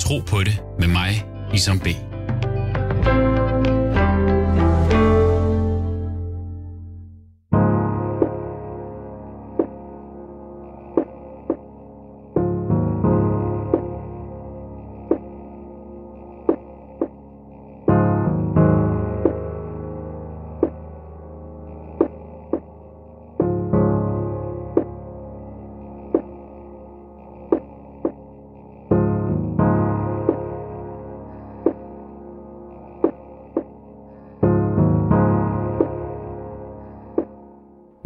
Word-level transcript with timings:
Tro 0.00 0.20
på 0.20 0.40
det 0.40 0.60
med 0.78 0.88
mig, 0.88 1.24
Isam 1.54 1.78
B. 1.78 1.86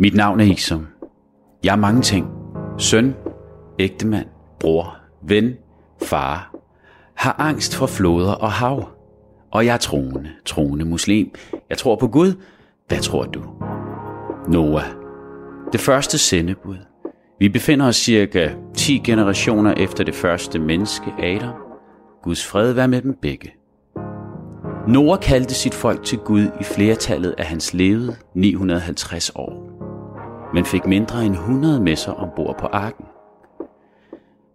Mit 0.05 0.15
navn 0.15 0.41
er 0.41 0.45
Iksum. 0.45 0.87
Jeg 1.65 1.73
er 1.73 1.77
mange 1.77 2.03
ting. 2.03 2.27
Søn, 2.79 3.15
ægtemand, 3.79 4.27
bror, 4.61 4.97
ven, 5.23 5.55
far. 6.03 6.55
Har 7.15 7.37
angst 7.39 7.77
for 7.77 7.87
floder 7.87 8.33
og 8.33 8.53
hav. 8.53 8.89
Og 9.51 9.67
jeg 9.67 9.75
er 9.75 9.79
troende, 9.79 10.31
troende 10.45 10.85
muslim. 10.85 11.35
Jeg 11.71 11.79
tror 11.79 11.97
på 11.97 12.09
Gud. 12.09 12.33
Hvad 12.89 12.99
tror 12.99 13.25
du? 13.25 13.43
Noah. 14.49 14.85
Det 15.73 15.81
første 15.81 16.19
sendebud. 16.19 16.79
Vi 17.39 17.49
befinder 17.49 17.87
os 17.87 17.97
cirka 17.97 18.51
10 18.75 18.99
generationer 18.99 19.75
efter 19.77 20.05
det 20.05 20.15
første 20.15 20.59
menneske, 20.59 21.13
Adam. 21.19 21.55
Guds 22.23 22.47
fred 22.47 22.73
være 22.73 22.89
med 22.89 23.03
dem 23.03 23.15
begge. 23.23 23.53
Noah 24.89 25.21
kaldte 25.21 25.55
sit 25.55 25.75
folk 25.75 26.05
til 26.05 26.19
Gud 26.19 26.47
i 26.61 26.65
flertallet 26.65 27.35
af 27.39 27.45
hans 27.45 27.75
levede 27.75 28.17
950 28.35 29.31
år 29.35 29.64
men 30.55 30.65
fik 30.65 30.87
mindre 30.87 31.27
end 31.27 31.35
100 31.35 31.81
med 31.81 31.97
sig 31.97 32.15
ombord 32.15 32.59
på 32.59 32.67
arken. 32.67 33.05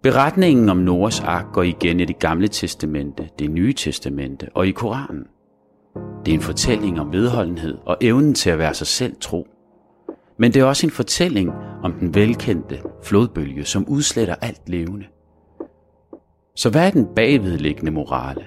Beretningen 0.03 0.69
om 0.69 0.77
Noras 0.77 1.19
ark 1.19 1.45
går 1.53 1.63
igen 1.63 1.99
i 1.99 2.05
det 2.05 2.19
gamle 2.19 2.47
testamente, 2.47 3.29
det 3.39 3.51
nye 3.51 3.73
testamente 3.73 4.47
og 4.53 4.67
i 4.67 4.71
Koranen. 4.71 5.23
Det 6.25 6.31
er 6.31 6.35
en 6.35 6.41
fortælling 6.41 6.99
om 6.99 7.11
vedholdenhed 7.11 7.77
og 7.85 7.97
evnen 8.01 8.33
til 8.33 8.49
at 8.49 8.59
være 8.59 8.73
sig 8.73 8.87
selv 8.87 9.15
tro. 9.21 9.47
Men 10.37 10.53
det 10.53 10.59
er 10.59 10.65
også 10.65 10.87
en 10.87 10.91
fortælling 10.91 11.51
om 11.83 11.93
den 11.93 12.15
velkendte 12.15 12.81
flodbølge, 13.03 13.65
som 13.65 13.85
udsletter 13.87 14.35
alt 14.35 14.69
levende. 14.69 15.05
Så 16.55 16.69
hvad 16.69 16.87
er 16.87 16.91
den 16.91 17.07
bagvedliggende 17.15 17.91
morale? 17.91 18.45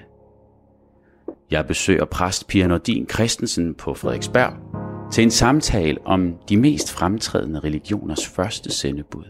Jeg 1.51 1.67
besøger 1.67 2.05
præst 2.05 2.47
Pia 2.47 2.67
Nordin 2.67 3.09
Christensen 3.09 3.73
på 3.73 3.93
Frederiksberg 3.93 4.72
til 5.13 5.23
en 5.23 5.31
samtale 5.31 5.97
om 6.05 6.35
de 6.49 6.57
mest 6.57 6.91
fremtrædende 6.91 7.59
religioners 7.59 8.27
første 8.27 8.71
sendebud. 8.71 9.23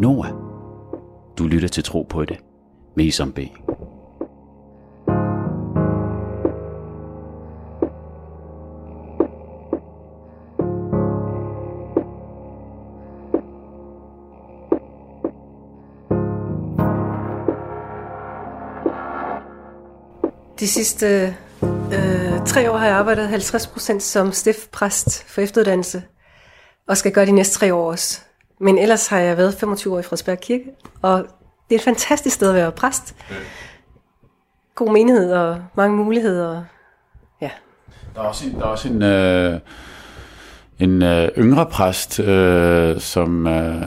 Noah, 0.00 0.30
du 1.38 1.46
lytter 1.46 1.68
til 1.68 1.84
Tro 1.84 2.02
på 2.02 2.24
det 2.24 2.38
med 2.96 3.04
Isom 3.04 3.32
B. 3.32 3.38
De 20.60 20.68
sidste 20.68 21.36
øh, 21.62 22.11
tre 22.46 22.70
år 22.70 22.76
har 22.76 22.86
jeg 22.86 22.96
arbejdet 22.96 23.28
50% 23.28 23.98
som 23.98 24.32
stiftpræst 24.32 25.24
for 25.28 25.40
efteruddannelse, 25.40 26.02
og 26.88 26.96
skal 26.96 27.12
gøre 27.12 27.26
de 27.26 27.32
næste 27.32 27.58
tre 27.58 27.74
år 27.74 27.90
også. 27.90 28.20
Men 28.60 28.78
ellers 28.78 29.08
har 29.08 29.18
jeg 29.18 29.36
været 29.36 29.54
25 29.54 29.94
år 29.94 29.98
i 29.98 30.02
Frederiksberg 30.02 30.40
Kirke, 30.40 30.64
og 31.02 31.18
det 31.68 31.74
er 31.74 31.78
et 31.78 31.84
fantastisk 31.84 32.34
sted 32.34 32.48
at 32.48 32.54
være 32.54 32.72
præst. 32.72 33.14
God 34.74 34.92
menighed 34.92 35.32
og 35.32 35.58
mange 35.76 35.96
muligheder. 35.96 36.64
Ja. 37.40 37.50
Der 38.14 38.20
er 38.20 38.24
også 38.24 38.46
en, 38.46 38.54
der 38.54 38.60
er 38.60 38.64
også 38.64 38.88
en, 38.88 39.02
øh, 39.02 39.60
en 40.78 41.02
øh, 41.02 41.28
yngre 41.38 41.66
præst, 41.66 42.20
øh, 42.20 43.00
som, 43.00 43.46
øh, 43.46 43.82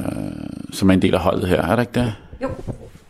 som 0.73 0.89
er 0.89 0.93
en 0.93 1.01
del 1.01 1.13
af 1.13 1.19
holdet 1.19 1.49
her. 1.49 1.61
Er 1.61 1.75
der 1.75 1.81
ikke 1.81 1.99
det? 1.99 2.15
Jo. 2.41 2.49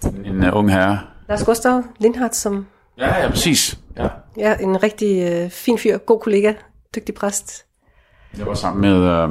En, 0.04 0.26
en 0.26 0.44
uh, 0.44 0.58
ung 0.58 0.72
herre. 0.72 1.00
Lars 1.30 1.44
Gustav 1.44 1.84
Lindhardt, 2.00 2.36
som 2.36 2.68
Ja, 2.98 3.22
ja, 3.22 3.30
præcis. 3.30 3.80
Ja. 3.98 4.08
ja, 4.38 4.58
en 4.58 4.84
rigtig 4.84 5.32
øh, 5.32 5.50
fin 5.50 5.78
fyr, 5.78 5.98
god 5.98 6.20
kollega, 6.20 6.54
dygtig 6.96 7.16
præst. 7.16 7.66
Jeg 8.38 8.46
var 8.46 8.54
sammen 8.54 8.82
med, 8.82 8.98
øh, 9.04 9.30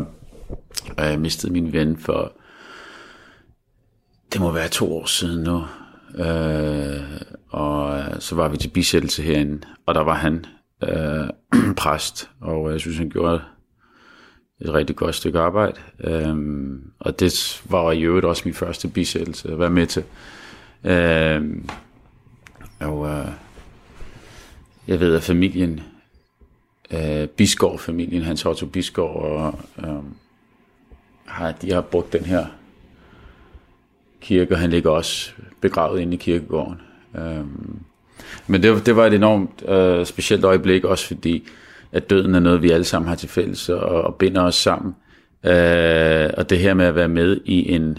og 0.96 1.04
jeg 1.04 1.20
mistede 1.20 1.52
min 1.52 1.72
ven 1.72 1.96
for, 1.96 2.32
det 4.32 4.40
må 4.40 4.52
være 4.52 4.68
to 4.68 4.96
år 4.96 5.06
siden 5.06 5.44
nu. 5.44 5.62
Øh, 6.24 7.20
og 7.48 7.98
øh, 7.98 8.20
så 8.20 8.34
var 8.34 8.48
vi 8.48 8.56
til 8.56 8.68
bisættelse 8.68 9.22
herinde, 9.22 9.66
og 9.86 9.94
der 9.94 10.00
var 10.00 10.14
han 10.14 10.44
øh, 10.84 11.28
præst, 11.82 12.30
og 12.40 12.72
jeg 12.72 12.80
synes, 12.80 12.98
han 12.98 13.10
gjorde 13.10 13.40
et 14.60 14.74
rigtig 14.74 14.96
godt 14.96 15.14
stykke 15.14 15.38
arbejde. 15.38 15.80
Øh, 16.00 16.36
og 16.98 17.20
det 17.20 17.62
var 17.70 17.92
i 17.92 18.02
øvrigt 18.02 18.26
også 18.26 18.42
min 18.44 18.54
første 18.54 18.88
bisættelse 18.88 19.52
at 19.52 19.58
være 19.58 19.70
med 19.70 19.86
til. 19.86 20.04
Øh, 20.84 21.42
og 22.80 23.08
øh, 23.08 23.28
jeg 24.88 25.00
ved, 25.00 25.16
at 25.16 25.22
familien, 25.22 25.80
øh, 26.90 27.28
Biskov-familien, 27.28 28.22
Hans 28.22 28.46
Otto 28.46 28.66
Biskov, 28.66 29.16
og, 29.16 29.58
øh, 29.78 30.02
har, 31.24 31.52
de 31.52 31.72
har 31.72 31.80
brugt 31.80 32.12
den 32.12 32.24
her 32.24 32.46
kirke, 34.20 34.54
og 34.54 34.58
han 34.58 34.70
ligger 34.70 34.90
også 34.90 35.32
begravet 35.60 36.00
inde 36.00 36.14
i 36.14 36.16
kirkegården. 36.16 36.80
Øh, 37.16 37.44
men 38.46 38.62
det, 38.62 38.86
det 38.86 38.96
var 38.96 39.06
et 39.06 39.14
enormt 39.14 39.68
øh, 39.68 40.06
specielt 40.06 40.44
øjeblik, 40.44 40.84
også 40.84 41.06
fordi, 41.06 41.48
at 41.92 42.10
døden 42.10 42.34
er 42.34 42.40
noget, 42.40 42.62
vi 42.62 42.70
alle 42.70 42.84
sammen 42.84 43.08
har 43.08 43.16
til 43.16 43.28
fælles, 43.28 43.68
og, 43.68 43.80
og 43.80 44.14
binder 44.14 44.42
os 44.42 44.54
sammen. 44.54 44.94
Øh, 45.44 46.30
og 46.36 46.50
det 46.50 46.58
her 46.58 46.74
med 46.74 46.84
at 46.84 46.94
være 46.94 47.08
med 47.08 47.40
i 47.44 47.72
en, 47.72 47.98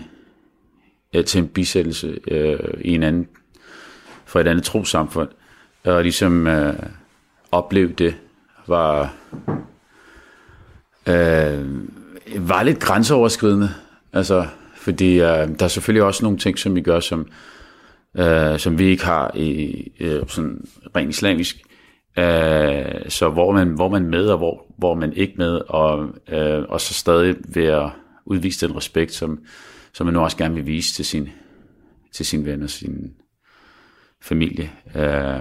øh, 1.13 1.25
til 1.25 1.39
en 1.41 1.47
bisættelse 1.47 2.19
øh, 2.27 2.59
i 2.81 2.95
en 2.95 3.03
anden, 3.03 3.27
for 4.25 4.39
et 4.39 4.47
andet 4.47 4.63
trosamfund, 4.63 5.29
og 5.85 6.03
ligesom 6.03 6.47
øh, 6.47 6.73
opleve 7.51 7.91
det, 7.91 8.15
var, 8.67 9.13
øh, 11.07 11.65
var 12.37 12.63
lidt 12.63 12.79
grænseoverskridende. 12.79 13.69
Altså, 14.13 14.47
fordi 14.75 15.13
øh, 15.13 15.19
der 15.19 15.63
er 15.63 15.67
selvfølgelig 15.67 16.03
også 16.03 16.23
nogle 16.23 16.37
ting, 16.37 16.59
som 16.59 16.75
vi 16.75 16.81
gør, 16.81 16.99
som, 16.99 17.27
øh, 18.17 18.59
som 18.59 18.79
vi 18.79 18.85
ikke 18.85 19.05
har 19.05 19.31
i 19.35 19.91
øh, 19.99 20.23
sådan 20.27 20.65
rent 20.95 21.09
islamisk. 21.09 21.57
Øh, 22.17 23.09
så 23.09 23.29
hvor 23.29 23.51
man, 23.51 23.67
hvor 23.67 23.89
man 23.89 24.05
med, 24.05 24.27
og 24.27 24.37
hvor, 24.37 24.65
hvor 24.77 24.95
man 24.95 25.13
ikke 25.13 25.33
med, 25.37 25.61
og, 25.67 26.09
øh, 26.29 26.63
og 26.69 26.81
så 26.81 26.93
stadig 26.93 27.35
ved 27.47 27.65
at 27.65 27.89
udvise 28.25 28.67
den 28.67 28.75
respekt, 28.75 29.13
som, 29.13 29.39
som 29.93 30.05
man 30.05 30.13
nu 30.13 30.19
også 30.19 30.37
gerne 30.37 30.55
vil 30.55 30.65
vise 30.65 30.93
til 30.93 31.05
sin, 31.05 31.29
til 32.13 32.25
sin 32.25 32.45
venner, 32.45 32.67
sin 32.67 33.13
familie. 34.21 34.71
Øh, 34.95 35.39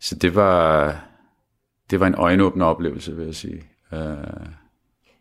så 0.00 0.14
det 0.14 0.34
var, 0.34 0.96
det 1.90 2.00
var 2.00 2.06
en 2.06 2.14
øjenåbende 2.14 2.66
oplevelse, 2.66 3.16
vil 3.16 3.26
jeg 3.26 3.34
sige. 3.34 3.62
Øh, 3.92 3.98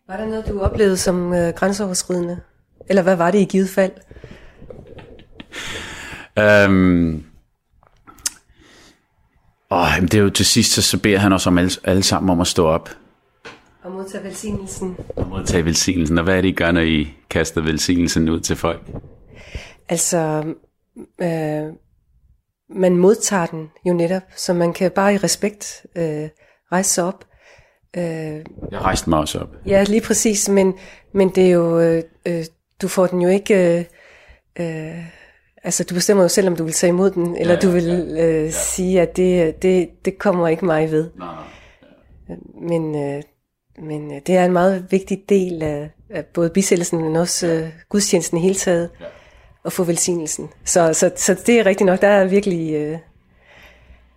Var 0.08 0.18
der 0.18 0.25
noget, 0.25 0.47
du 0.47 0.59
oplevede 0.62 0.97
som 0.97 1.34
øh, 1.34 1.53
grænseoverskridende? 1.53 2.40
Eller 2.90 3.02
hvad 3.02 3.16
var 3.16 3.31
det 3.31 3.40
i 3.40 3.46
givet 3.46 3.70
fald? 3.70 3.92
Øhm, 6.40 7.23
åh, 9.72 9.88
jamen 9.96 10.08
det 10.09 10.14
er 10.14 10.22
jo 10.23 10.29
til 10.29 10.46
sidst, 10.46 10.72
så, 10.72 10.82
så 10.82 11.00
beder 11.02 11.17
han 11.17 11.34
os 11.34 11.47
om 11.47 11.58
alle, 11.58 11.72
alle 11.84 12.03
sammen 12.03 12.29
om 12.29 12.41
at 12.41 12.47
stå 12.47 12.66
op 12.67 12.90
Og 13.84 13.91
modtage 13.91 14.23
velsignelsen. 14.23 14.97
og 15.16 15.28
modtage 15.28 15.66
velsignelsen. 15.66 16.17
Og 16.17 16.23
hvad 16.23 16.38
er 16.38 16.41
det, 16.41 16.47
I 16.47 16.52
gør, 16.52 16.72
når 16.72 16.82
I 16.82 17.14
kaster 17.29 17.62
velsignelsen 17.62 18.29
ud 18.29 18.40
til 18.40 18.55
folk? 18.55 18.82
Altså, 19.90 20.44
øh, 21.22 21.73
man 22.69 22.97
modtager 22.97 23.45
den 23.45 23.69
jo 23.85 23.93
netop, 23.93 24.21
så 24.35 24.53
man 24.53 24.73
kan 24.73 24.91
bare 24.91 25.13
i 25.13 25.17
respekt 25.17 25.85
øh, 25.95 26.29
rejse 26.71 26.89
sig 26.89 27.03
op. 27.03 27.25
Øh, 27.97 28.03
Jeg 28.71 28.81
rejste 28.81 29.09
mig 29.09 29.19
også 29.19 29.39
op. 29.39 29.49
ja, 29.66 29.83
lige 29.83 30.01
præcis, 30.01 30.49
men, 30.49 30.73
men 31.13 31.29
det 31.29 31.45
er 31.45 31.51
jo, 31.51 31.79
øh, 31.79 32.03
øh, 32.25 32.45
du 32.81 32.87
får 32.87 33.07
den 33.07 33.21
jo 33.21 33.29
ikke, 33.29 33.77
øh, 33.79 33.85
øh, 34.59 35.03
altså 35.63 35.83
du 35.83 35.93
bestemmer 35.93 36.23
jo 36.23 36.29
selv, 36.29 36.47
om 36.47 36.55
du 36.55 36.63
vil 36.63 36.73
tage 36.73 36.89
imod 36.89 37.11
den, 37.11 37.35
eller 37.35 37.53
Ja, 37.53 37.59
du 37.59 37.67
ja, 37.67 37.73
vil 37.73 38.13
ja, 38.16 38.25
øh, 38.45 38.51
sige, 38.51 39.01
at 39.01 39.17
det, 39.17 39.61
det, 39.61 39.89
det 40.05 40.17
kommer 40.17 40.47
ikke 40.47 40.66
mig 40.66 40.91
ved. 40.91 41.09
Nej, 41.17 41.35
Men, 42.69 42.95
øh, 42.95 43.23
men 43.83 44.11
øh, 44.16 44.21
det 44.27 44.35
er 44.37 44.45
en 44.45 44.53
meget 44.53 44.85
vigtig 44.91 45.23
del 45.29 45.63
af, 45.63 45.89
af 46.09 46.25
både 46.25 46.49
bisættelsen, 46.49 47.01
men 47.01 47.16
også 47.16 47.47
øh, 47.47 47.69
gudstjenesten 47.89 48.37
i 48.37 48.41
hele 48.41 48.55
taget. 48.55 48.89
Ja. 48.99 49.05
At 49.69 49.73
få 49.73 49.83
velsignelsen. 49.83 50.49
Så, 50.66 50.93
så, 50.93 51.11
så 51.16 51.35
det 51.45 51.59
er 51.59 51.66
rigtigt 51.66 51.85
nok, 51.85 52.01
der 52.01 52.07
er 52.07 52.25
virkelig... 52.25 52.73
Øh... 52.73 52.97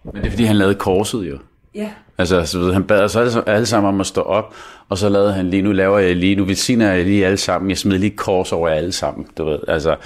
Men 0.04 0.14
det 0.14 0.26
er 0.26 0.31
fordi, 0.31 0.44
han 0.44 0.56
lavede 0.56 0.75
korset 0.75 1.31
jo. 1.31 1.38
Ja. 1.75 1.90
Altså, 2.19 2.46
så 2.46 2.58
ved, 2.58 2.72
han 2.72 2.84
bad 2.84 3.00
os 3.00 3.16
alle, 3.16 3.49
alle 3.49 3.66
sammen 3.66 3.88
om 3.88 4.00
at 4.00 4.06
stå 4.06 4.20
op, 4.20 4.54
og 4.88 4.99
så 4.99 5.08
lavede 5.08 5.32
han 5.32 5.50
lige, 5.50 5.62
nu 5.62 5.72
laver 5.72 5.99
jeg 5.99 6.16
lige, 6.16 6.37
nu 6.37 6.44
velsigner 6.44 6.93
jeg 6.93 7.04
lige 7.04 7.26
alle 7.26 7.37
sammen, 7.37 7.70
jeg 7.70 7.78
smider 7.78 7.99
lige 7.99 8.16
kors 8.16 8.52
over 8.52 8.69
alle 8.69 8.93
sammen, 8.93 9.26
du 9.38 9.44
ved, 9.44 9.58
altså. 9.69 9.96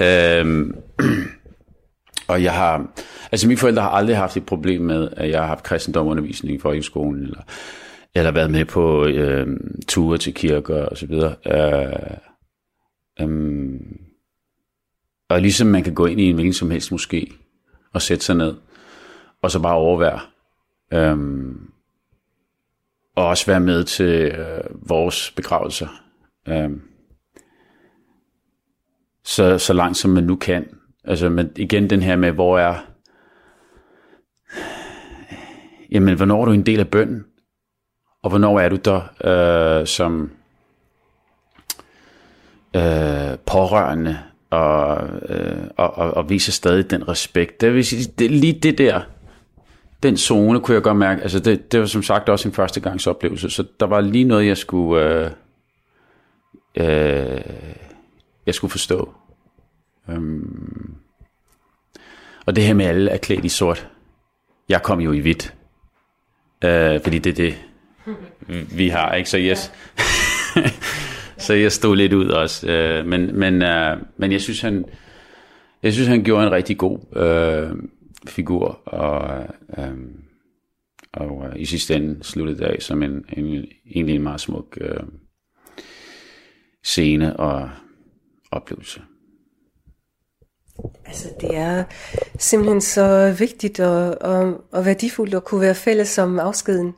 Ja. 0.00 0.40
Øhm, 0.40 0.76
og 2.28 2.42
jeg 2.42 2.52
har, 2.52 2.86
altså 3.32 3.48
mine 3.48 3.58
forældre 3.58 3.82
har 3.82 3.90
aldrig 3.90 4.16
haft 4.16 4.36
et 4.36 4.46
problem 4.46 4.82
med, 4.82 5.08
at 5.16 5.30
jeg 5.30 5.40
har 5.40 5.46
haft 5.46 5.62
kristendomundervisning 5.62 6.54
i 6.56 6.60
folkeskolen, 6.60 7.22
eller, 7.22 7.40
eller 8.14 8.30
været 8.30 8.50
med 8.50 8.64
på 8.64 9.06
øh, 9.06 9.46
ture 9.88 10.18
til 10.18 10.34
kirker 10.34 10.84
og 10.84 10.96
så 10.96 11.06
videre. 11.06 11.34
Øh, 11.46 12.16
øh, 13.20 13.80
og 15.32 15.40
ligesom 15.40 15.66
man 15.66 15.82
kan 15.82 15.94
gå 15.94 16.06
ind 16.06 16.20
i 16.20 16.24
en 16.24 16.34
hvilken 16.34 16.52
som 16.52 16.70
helst 16.70 16.92
måske, 16.92 17.32
og 17.92 18.02
sætte 18.02 18.24
sig 18.24 18.36
ned, 18.36 18.56
og 19.42 19.50
så 19.50 19.60
bare 19.60 19.74
overvære. 19.74 20.20
Øhm, 20.92 21.70
og 23.16 23.26
også 23.26 23.46
være 23.46 23.60
med 23.60 23.84
til 23.84 24.22
øh, 24.22 24.64
vores 24.88 25.30
begravelser. 25.30 25.88
Øhm, 26.48 26.82
så, 29.24 29.58
så 29.58 29.72
langt 29.72 29.96
som 29.96 30.10
man 30.10 30.24
nu 30.24 30.36
kan. 30.36 30.78
Altså, 31.04 31.28
men 31.28 31.50
igen 31.56 31.90
den 31.90 32.02
her 32.02 32.16
med, 32.16 32.32
hvor 32.32 32.58
er... 32.58 32.86
Jamen, 35.90 36.16
hvornår 36.16 36.40
er 36.40 36.44
du 36.44 36.52
en 36.52 36.66
del 36.66 36.80
af 36.80 36.88
bønden? 36.88 37.24
Og 38.22 38.30
hvornår 38.30 38.60
er 38.60 38.68
du 38.68 38.76
der 38.76 39.00
øh, 39.80 39.86
som 39.86 40.30
øh, 42.76 43.38
pårørende 43.46 44.18
og, 44.52 45.08
øh, 45.28 45.64
og, 45.76 45.98
og, 45.98 46.14
og 46.14 46.30
viser 46.30 46.52
stadig 46.52 46.90
den 46.90 47.08
respekt? 47.08 47.60
Det 47.60 47.74
vil 47.74 47.84
sige, 47.84 48.12
det, 48.18 48.30
lige 48.30 48.52
det 48.52 48.78
der, 48.78 49.00
den 50.02 50.16
zone 50.16 50.60
kunne 50.60 50.74
jeg 50.74 50.82
godt 50.82 50.96
mærke, 50.96 51.22
altså 51.22 51.40
det, 51.40 51.72
det 51.72 51.80
var 51.80 51.86
som 51.86 52.02
sagt 52.02 52.28
også 52.28 52.48
en 52.48 52.54
første 52.54 52.80
gangs 52.80 53.06
oplevelse, 53.06 53.50
så 53.50 53.64
der 53.80 53.86
var 53.86 54.00
lige 54.00 54.24
noget, 54.24 54.46
jeg 54.46 54.56
skulle, 54.56 55.04
øh, 55.04 55.30
øh, 56.76 57.40
jeg 58.46 58.54
skulle 58.54 58.70
forstå. 58.70 59.12
Um, 60.08 60.94
og 62.46 62.56
det 62.56 62.64
her 62.64 62.74
med 62.74 62.86
alle 62.86 63.10
er 63.10 63.16
klædt 63.16 63.44
i 63.44 63.48
sort. 63.48 63.88
Jeg 64.68 64.82
kom 64.82 65.00
jo 65.00 65.12
i 65.12 65.18
hvidt. 65.18 65.54
øh, 66.64 67.00
fordi 67.02 67.18
det 67.18 67.30
er 67.30 67.34
det, 67.34 67.54
vi 68.76 68.88
har, 68.88 69.14
ikke? 69.14 69.30
Så 69.30 69.38
yes 69.38 69.72
så 71.52 71.56
jeg 71.56 71.72
stod 71.72 71.96
lidt 71.96 72.12
ud 72.12 72.28
også. 72.28 72.66
Uh, 72.66 73.08
men, 73.08 73.38
men, 73.38 73.54
uh, 73.62 74.02
men 74.16 74.32
jeg 74.32 74.40
synes, 74.40 74.60
han, 74.60 74.84
jeg 75.82 75.92
synes, 75.92 76.08
han 76.08 76.22
gjorde 76.22 76.46
en 76.46 76.52
rigtig 76.52 76.78
god 76.78 76.98
uh, 77.16 77.78
figur, 78.26 78.80
og, 78.84 79.46
uh, 79.78 79.84
og 81.12 81.36
uh, 81.36 81.46
i 81.56 81.64
sidste 81.64 81.94
ende 81.94 82.24
sluttede 82.24 82.66
af 82.66 82.82
som 82.82 83.02
en, 83.02 83.24
en, 83.32 83.64
egentlig 83.94 84.14
en 84.14 84.22
meget 84.22 84.40
smuk 84.40 84.78
uh, 84.80 85.08
scene 86.84 87.36
og 87.36 87.70
oplevelse. 88.50 89.00
Altså, 91.06 91.28
det 91.40 91.56
er 91.56 91.84
simpelthen 92.38 92.80
så 92.80 93.36
vigtigt 93.38 93.80
og, 93.80 94.22
og, 94.22 94.64
og 94.72 94.84
værdifuldt 94.84 95.34
at 95.34 95.44
kunne 95.44 95.60
være 95.60 95.74
fælles 95.74 96.18
om 96.18 96.38
afskeden, 96.38 96.94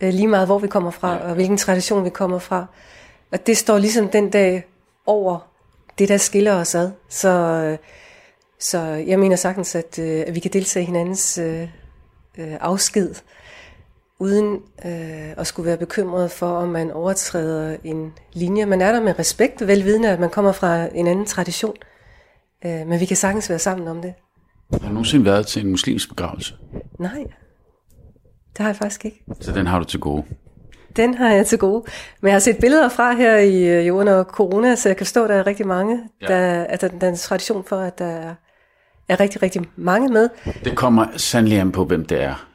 øh, 0.00 0.12
lige 0.12 0.28
meget 0.28 0.48
hvor 0.48 0.58
vi 0.58 0.68
kommer 0.68 0.90
fra, 0.90 1.18
og 1.18 1.34
hvilken 1.34 1.56
tradition 1.56 2.04
vi 2.04 2.10
kommer 2.10 2.38
fra. 2.38 2.66
Og 3.32 3.46
det 3.46 3.56
står 3.56 3.78
ligesom 3.78 4.08
den 4.08 4.30
dag 4.30 4.64
over 5.06 5.38
det, 5.98 6.08
der 6.08 6.16
skiller 6.16 6.54
os 6.54 6.74
ad. 6.74 6.90
Så, 7.08 7.76
så 8.58 8.78
jeg 8.80 9.18
mener 9.18 9.36
sagtens, 9.36 9.74
at, 9.74 9.98
øh, 9.98 10.24
at 10.26 10.34
vi 10.34 10.40
kan 10.40 10.52
deltage 10.52 10.82
i 10.82 10.86
hinandens 10.86 11.38
øh, 11.38 11.62
øh, 12.38 12.56
afsked, 12.60 13.14
uden 14.18 14.54
øh, 14.84 15.30
at 15.36 15.46
skulle 15.46 15.66
være 15.66 15.76
bekymret 15.76 16.30
for, 16.30 16.50
om 16.50 16.68
man 16.68 16.90
overtræder 16.90 17.76
en 17.84 18.12
linje. 18.32 18.66
Man 18.66 18.80
er 18.80 18.92
der 18.92 19.00
med 19.00 19.18
respekt, 19.18 19.66
velvidende, 19.66 20.08
at 20.08 20.20
man 20.20 20.30
kommer 20.30 20.52
fra 20.52 20.88
en 20.94 21.06
anden 21.06 21.26
tradition. 21.26 21.74
Øh, 22.64 22.86
men 22.86 23.00
vi 23.00 23.04
kan 23.04 23.16
sagtens 23.16 23.50
være 23.50 23.58
sammen 23.58 23.88
om 23.88 24.02
det. 24.02 24.14
Har 24.72 24.78
du 24.78 24.88
nogensinde 24.88 25.24
været 25.24 25.46
til 25.46 25.64
en 25.64 25.70
muslimsk 25.70 26.08
begravelse? 26.08 26.54
Nej, 26.98 27.24
det 28.52 28.58
har 28.58 28.66
jeg 28.66 28.76
faktisk 28.76 29.04
ikke. 29.04 29.24
Så 29.40 29.52
den 29.52 29.66
har 29.66 29.78
du 29.78 29.84
til 29.84 30.00
gode? 30.00 30.24
Den 30.96 31.14
har 31.14 31.34
jeg 31.34 31.46
til 31.46 31.58
gode. 31.58 31.84
Men 32.20 32.28
jeg 32.28 32.34
har 32.34 32.40
set 32.40 32.58
billeder 32.58 32.88
fra 32.88 33.14
her 33.14 33.36
i, 33.36 33.68
øh, 33.68 33.84
i 33.84 33.90
under 33.90 34.24
corona, 34.24 34.76
så 34.76 34.88
jeg 34.88 34.96
kan 34.96 35.06
forstå, 35.06 35.24
at 35.24 35.30
der 35.30 35.36
er 35.36 35.46
rigtig 35.46 35.66
mange. 35.66 36.00
Ja. 36.22 36.26
Der, 36.26 36.64
at 36.64 36.80
der, 36.80 36.88
der 36.88 37.06
er 37.06 37.10
en 37.10 37.16
tradition 37.16 37.64
for, 37.64 37.76
at 37.80 37.98
der 37.98 38.06
er, 38.06 38.34
er 39.08 39.20
rigtig, 39.20 39.42
rigtig 39.42 39.62
mange 39.76 40.08
med. 40.08 40.28
Det 40.64 40.76
kommer 40.76 41.06
sandelig 41.16 41.58
an 41.58 41.72
på, 41.72 41.84
hvem 41.84 42.04
det 42.04 42.22
er. 42.22 42.46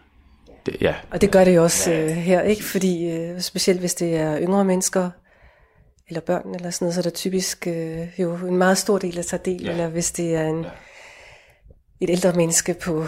Det, 0.65 0.77
ja. 0.81 0.95
Og 1.11 1.21
det 1.21 1.31
gør 1.31 1.43
det 1.43 1.55
jo 1.55 1.63
også 1.63 1.91
ja. 1.91 2.03
øh, 2.03 2.09
her, 2.09 2.41
ikke? 2.41 2.63
Fordi 2.63 3.11
øh, 3.11 3.41
specielt 3.41 3.79
hvis 3.79 3.93
det 3.93 4.17
er 4.17 4.39
yngre 4.39 4.65
mennesker, 4.65 5.09
eller 6.07 6.21
børn 6.21 6.55
eller 6.55 6.69
sådan 6.69 6.85
noget, 6.85 6.93
så 6.93 6.99
er 6.99 7.03
der 7.03 7.09
typisk 7.09 7.67
øh, 7.67 8.19
jo 8.19 8.35
en 8.35 8.57
meget 8.57 8.77
stor 8.77 8.97
del, 8.97 9.15
der 9.15 9.21
tager 9.21 9.43
del, 9.43 9.63
ja. 9.63 9.71
eller 9.71 9.87
hvis 9.87 10.11
det 10.11 10.35
er 10.35 10.47
en, 10.47 10.61
ja. 10.63 10.69
et 12.01 12.09
ældre 12.09 12.33
menneske 12.33 12.73
på, 12.73 13.05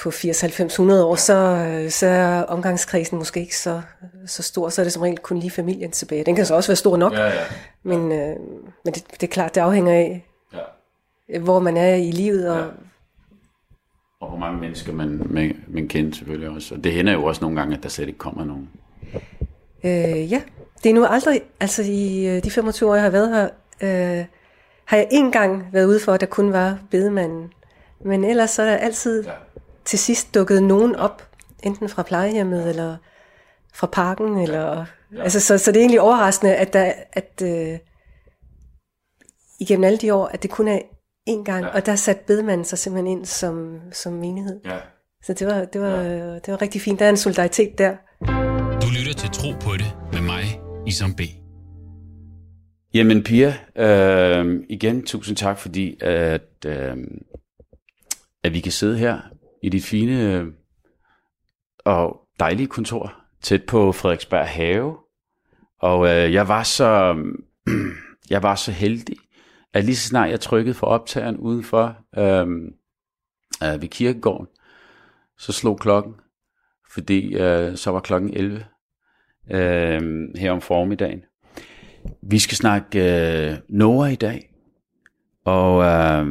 på 0.00 0.10
80, 0.10 0.40
90, 0.40 0.72
100 0.72 1.04
år, 1.04 1.14
så, 1.14 1.34
øh, 1.34 1.90
så 1.90 2.06
er 2.06 2.42
omgangskredsen 2.42 3.18
måske 3.18 3.40
ikke 3.40 3.56
så, 3.56 3.82
så 4.26 4.42
stor, 4.42 4.68
så 4.68 4.82
er 4.82 4.84
det 4.84 4.92
som 4.92 5.02
regel 5.02 5.18
kun 5.18 5.38
lige 5.38 5.50
familien 5.50 5.90
tilbage. 5.90 6.24
Den 6.24 6.36
kan 6.36 6.46
så 6.46 6.54
også 6.54 6.68
være 6.68 6.76
stor 6.76 6.96
nok, 6.96 7.12
ja, 7.12 7.26
ja. 7.26 7.32
men, 7.82 8.12
øh, 8.12 8.36
men 8.84 8.94
det, 8.94 9.04
det 9.10 9.22
er 9.22 9.32
klart, 9.32 9.54
det 9.54 9.60
afhænger 9.60 9.92
af, 9.92 10.26
ja. 10.54 11.38
hvor 11.38 11.58
man 11.58 11.76
er 11.76 11.94
i 11.94 12.10
livet, 12.10 12.50
og 12.50 12.58
ja. 12.58 12.66
Og 14.20 14.28
hvor 14.28 14.38
mange 14.38 14.60
mennesker 14.60 14.92
man, 14.92 15.22
man, 15.30 15.64
man 15.68 15.88
kender 15.88 16.16
selvfølgelig 16.16 16.48
også. 16.48 16.74
Og 16.74 16.84
det 16.84 16.92
hænder 16.92 17.12
jo 17.12 17.24
også 17.24 17.40
nogle 17.40 17.56
gange, 17.60 17.76
at 17.76 17.82
der 17.82 17.88
slet 17.88 18.06
ikke 18.06 18.18
kommer 18.18 18.44
nogen. 18.44 18.70
Øh, 19.84 20.32
ja, 20.32 20.42
det 20.82 20.90
er 20.90 20.94
nu 20.94 21.04
aldrig, 21.04 21.40
altså 21.60 21.82
i 21.82 22.26
øh, 22.26 22.44
de 22.44 22.50
25 22.50 22.90
år, 22.90 22.94
jeg 22.94 23.02
har 23.02 23.10
været 23.10 23.28
her, 23.28 23.48
øh, 23.80 24.24
har 24.84 24.96
jeg 24.96 25.08
en 25.10 25.32
gang 25.32 25.66
været 25.72 25.86
ude 25.86 26.00
for, 26.00 26.12
at 26.12 26.20
der 26.20 26.26
kun 26.26 26.52
var 26.52 26.78
bedemanden. 26.90 27.52
Men 28.04 28.24
ellers 28.24 28.50
så 28.50 28.62
er 28.62 28.66
der 28.66 28.76
altid 28.76 29.24
ja. 29.24 29.30
Til 29.88 29.98
sidst 29.98 30.34
dukket 30.34 30.62
nogen 30.62 30.96
op, 30.96 31.30
enten 31.62 31.88
fra 31.88 32.02
plejehjemmet 32.02 32.68
eller 32.68 32.96
fra 33.74 33.86
parken. 33.86 34.36
Ja. 34.36 34.42
Eller, 34.42 34.84
ja. 35.14 35.22
Altså, 35.22 35.40
så, 35.40 35.58
så 35.58 35.72
det 35.72 35.76
er 35.76 35.82
egentlig 35.82 36.00
overraskende, 36.00 36.54
at, 36.54 36.72
der, 36.72 36.92
at 37.12 37.42
øh, 37.42 37.78
igennem 39.60 39.84
alle 39.84 39.98
de 39.98 40.14
år, 40.14 40.26
at 40.26 40.42
det 40.42 40.50
kun 40.50 40.68
er 40.68 40.78
én 41.30 41.44
gang, 41.44 41.64
ja. 41.64 41.68
og 41.68 41.86
der 41.86 41.96
satte 41.96 42.22
bedemanden 42.26 42.64
sig 42.64 42.78
simpelthen 42.78 43.18
ind 43.18 43.26
som, 43.26 43.80
som 43.92 44.12
menighed. 44.12 44.60
Ja. 44.64 44.78
Så 45.22 45.32
det 45.32 45.46
var, 45.46 45.64
det, 45.64 45.80
var, 45.80 46.00
ja. 46.00 46.34
det 46.34 46.48
var 46.48 46.62
rigtig 46.62 46.80
fint. 46.80 46.98
Der 46.98 47.04
er 47.04 47.10
en 47.10 47.16
solidaritet 47.16 47.78
der. 47.78 47.96
Du 48.82 48.86
lytter 48.98 49.14
til 49.18 49.30
Tro 49.30 49.52
på 49.60 49.76
det 49.76 49.96
med 50.12 50.20
mig, 50.20 50.60
Isam 50.86 51.14
B. 51.14 51.20
Jamen 52.94 53.22
Pia, 53.22 53.54
øh, 53.76 54.64
igen 54.68 55.06
tusind 55.06 55.36
tak, 55.36 55.58
fordi 55.58 55.96
at, 56.00 56.64
øh, 56.66 56.96
at 58.44 58.54
vi 58.54 58.60
kan 58.60 58.72
sidde 58.72 58.98
her 58.98 59.20
i 59.62 59.68
dit 59.68 59.84
fine 59.84 60.46
og 61.78 62.20
dejlige 62.40 62.66
kontor 62.66 63.14
tæt 63.42 63.64
på 63.64 63.92
Frederiksberg 63.92 64.48
Have. 64.48 64.96
Og 65.80 66.06
øh, 66.06 66.32
jeg 66.32 66.48
var 66.48 66.62
så 66.62 67.16
jeg 68.30 68.42
var 68.42 68.54
så 68.54 68.72
heldig, 68.72 69.16
at 69.72 69.84
lige 69.84 69.96
så 69.96 70.08
snart 70.08 70.30
jeg 70.30 70.40
trykkede 70.40 70.74
for 70.74 70.86
optageren 70.86 71.36
udenfor 71.36 71.96
øh, 72.18 72.46
øh, 73.62 73.82
ved 73.82 73.88
kirkegården, 73.88 74.46
så 75.38 75.52
slog 75.52 75.78
klokken, 75.78 76.14
fordi 76.92 77.34
øh, 77.34 77.76
så 77.76 77.90
var 77.90 78.00
klokken 78.00 78.34
11 78.34 78.64
øh, 79.50 80.28
her 80.36 80.52
om 80.52 80.60
formiddagen. 80.60 81.22
Vi 82.22 82.38
skal 82.38 82.56
snakke 82.56 82.98
øh, 83.50 83.56
Noah 83.68 84.12
i 84.12 84.16
dag, 84.16 84.50
og 85.44 85.84
øh, 85.84 86.26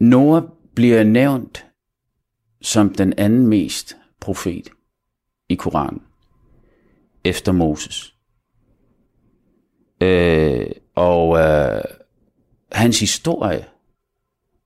Noah 0.00 0.42
bliver 0.74 1.04
nævnt 1.04 1.69
som 2.62 2.94
den 2.94 3.14
anden 3.18 3.46
mest 3.46 3.96
profet 4.20 4.68
i 5.48 5.54
Koranen, 5.54 6.02
efter 7.24 7.52
Moses. 7.52 8.14
Øh, 10.00 10.70
og 10.94 11.38
øh, 11.38 11.82
hans 12.72 13.00
historie 13.00 13.66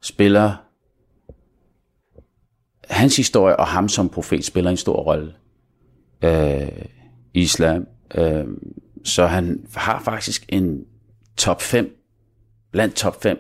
spiller 0.03 0.57
hans 2.89 3.17
historie 3.17 3.57
og 3.57 3.67
ham 3.67 3.89
som 3.89 4.09
profet 4.09 4.45
spiller 4.45 4.71
en 4.71 4.77
stor 4.77 5.03
rolle 5.03 5.35
øh, 6.23 6.85
i 7.35 7.41
islam. 7.41 7.87
Øh, 8.15 8.47
så 9.05 9.27
han 9.27 9.67
har 9.75 10.03
faktisk 10.03 10.45
en 10.49 10.85
top 11.37 11.63
5, 11.63 11.97
blandt 12.71 12.95
top 12.95 13.23
5, 13.23 13.39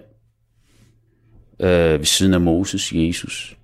øh, 1.61 1.99
ved 1.99 2.05
siden 2.05 2.35
af 2.35 2.41
Moses, 2.41 2.93
Jesus, 2.93 3.57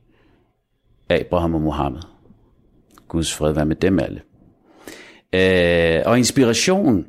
Abraham 1.10 1.54
og 1.54 1.60
Mohammed. 1.60 2.02
Guds 3.08 3.34
fred 3.34 3.52
være 3.52 3.66
med 3.66 3.76
dem 3.76 3.98
alle. 3.98 4.22
Øh, 5.32 6.02
og 6.06 6.18
inspiration 6.18 7.06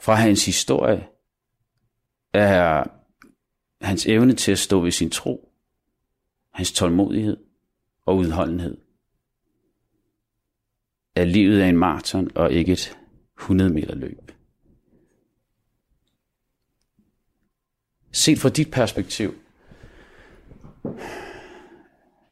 fra 0.00 0.14
hans 0.14 0.46
historie 0.46 1.08
er 2.32 2.84
hans 3.80 4.06
evne 4.06 4.34
til 4.34 4.52
at 4.52 4.58
stå 4.58 4.80
ved 4.80 4.90
sin 4.90 5.10
tro, 5.10 5.52
hans 6.50 6.72
tålmodighed 6.72 7.36
og 8.06 8.16
udholdenhed. 8.16 8.76
At 11.14 11.28
livet 11.28 11.62
er 11.62 11.68
en 11.68 11.76
maraton 11.76 12.30
og 12.34 12.52
ikke 12.52 12.72
et 12.72 12.98
100 13.38 13.70
meter 13.70 13.94
løb. 13.94 14.32
Set 18.12 18.38
fra 18.38 18.48
dit 18.48 18.70
perspektiv, 18.70 19.34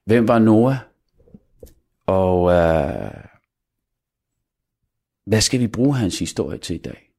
hvem 0.06 0.28
var 0.28 0.38
Noah? 0.38 0.76
Og 2.06 2.52
øh, 2.52 3.24
hvad 5.26 5.40
skal 5.40 5.60
vi 5.60 5.66
bruge 5.66 5.96
hans 5.96 6.18
historie 6.18 6.58
til 6.58 6.76
i 6.76 6.78
dag? 6.78 7.10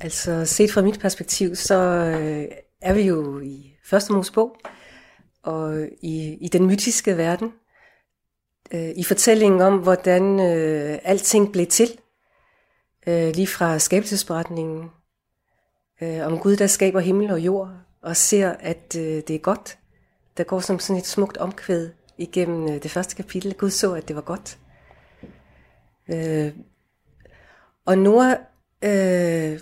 Altså 0.00 0.44
set 0.44 0.72
fra 0.72 0.82
mit 0.82 1.00
perspektiv, 1.00 1.54
så 1.54 1.74
øh, 1.74 2.48
er 2.80 2.94
vi 2.94 3.02
jo 3.02 3.40
i 3.40 3.74
første 3.84 4.12
Mosebog, 4.12 4.56
og 5.42 5.88
i, 6.02 6.38
i 6.40 6.48
den 6.48 6.66
mytiske 6.66 7.16
verden, 7.16 7.52
øh, 8.74 8.90
i 8.96 9.04
fortællingen 9.04 9.60
om, 9.60 9.78
hvordan 9.78 10.40
øh, 10.40 10.98
alting 11.02 11.52
blev 11.52 11.66
til, 11.66 11.88
øh, 13.06 13.34
lige 13.34 13.46
fra 13.46 13.78
skabelsesberetningen, 13.78 14.90
øh, 16.02 16.26
om 16.26 16.38
Gud, 16.38 16.56
der 16.56 16.66
skaber 16.66 17.00
himmel 17.00 17.30
og 17.30 17.40
jord, 17.40 17.70
og 18.02 18.16
ser, 18.16 18.50
at 18.50 18.96
øh, 18.98 19.22
det 19.28 19.30
er 19.30 19.38
godt. 19.38 19.78
Der 20.38 20.44
går 20.44 20.60
som 20.60 20.78
sådan 20.78 21.00
et 21.00 21.06
smukt 21.06 21.36
omkvæd 21.36 21.90
igennem 22.18 22.68
øh, 22.68 22.82
det 22.82 22.90
første 22.90 23.16
kapitel. 23.16 23.54
Gud 23.54 23.70
så, 23.70 23.94
at 23.94 24.08
det 24.08 24.16
var 24.16 24.22
godt. 24.22 24.58
Øh, 26.08 26.52
og 27.86 27.98
Noah 27.98 28.36
øh, 28.84 29.60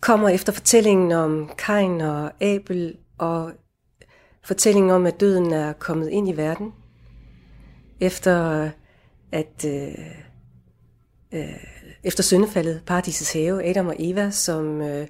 kommer 0.00 0.28
efter 0.28 0.52
fortællingen 0.52 1.12
om 1.12 1.50
Kain 1.58 2.00
og 2.00 2.42
Abel 2.42 2.96
og 3.18 3.52
fortællingen 4.42 4.90
om, 4.90 5.06
at 5.06 5.20
døden 5.20 5.52
er 5.52 5.72
kommet 5.72 6.08
ind 6.08 6.28
i 6.28 6.36
verden, 6.36 6.72
efter 8.00 8.70
at 9.32 9.64
øh, 9.66 9.94
øh, 11.32 11.64
efter 12.04 12.22
syndefaldet, 12.22 12.82
paradisets 12.86 13.32
have, 13.32 13.64
Adam 13.64 13.86
og 13.86 13.96
Eva, 13.98 14.30
som 14.30 14.82
øh, 14.82 15.06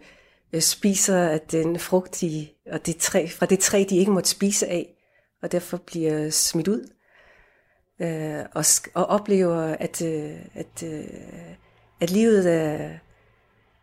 spiser 0.59 1.19
af 1.19 1.41
den 1.41 1.79
frugt, 1.79 2.21
de, 2.21 2.49
og 2.73 2.87
det 2.87 2.97
træ, 2.97 3.27
fra 3.27 3.47
det 3.47 3.59
træ, 3.59 3.85
de 3.91 3.97
ikke 3.97 4.11
måtte 4.11 4.29
spise 4.29 4.67
af, 4.67 4.95
og 5.43 5.53
derfor 5.53 5.77
bliver 5.77 6.31
smidt 6.31 6.69
ud, 6.69 6.89
øh, 8.01 8.45
og, 8.55 8.65
og 8.95 9.07
oplever, 9.07 9.77
at, 9.81 10.03
øh, 10.03 10.37
at, 10.55 10.83
øh, 10.85 11.05
at 12.01 12.11
livet 12.11 12.53
er, 12.53 12.91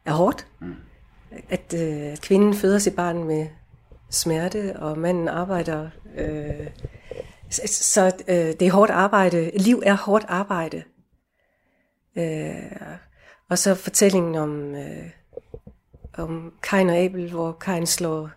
er 0.06 0.12
hårdt, 0.12 0.48
mm. 0.62 0.76
at 1.50 1.74
øh, 1.74 2.18
kvinden 2.18 2.54
føder 2.54 2.80
sit 2.80 2.96
barn 2.96 3.24
med 3.24 3.48
smerte, 4.10 4.76
og 4.80 4.98
manden 4.98 5.28
arbejder. 5.28 5.90
Øh, 6.18 6.68
så 7.50 8.16
øh, 8.28 8.36
det 8.36 8.62
er 8.62 8.72
hårdt 8.72 8.92
arbejde. 8.92 9.52
Liv 9.58 9.84
er 9.86 9.94
hårdt 9.94 10.26
arbejde. 10.28 10.84
Øh, 12.18 12.72
og 13.50 13.58
så 13.58 13.76
fortællingen 13.76 14.36
om, 14.36 14.76
øh, 14.76 15.10
om 16.18 16.54
Kain 16.64 16.90
og 16.90 16.98
Abel, 16.98 17.32
hvor 17.32 17.52
Kain 17.52 17.86
slår 17.86 18.30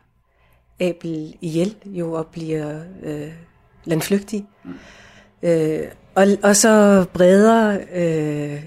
Abel 0.81 1.37
ihjel 1.41 1.77
jo 1.85 2.13
og 2.13 2.27
bliver 2.27 2.85
øh, 3.03 3.33
landflygtig. 3.85 4.47
Mm. 4.65 4.75
Øh, 5.43 5.89
og, 6.15 6.27
og 6.43 6.57
så 6.57 7.05
breder 7.15 7.81
øh, 7.93 8.65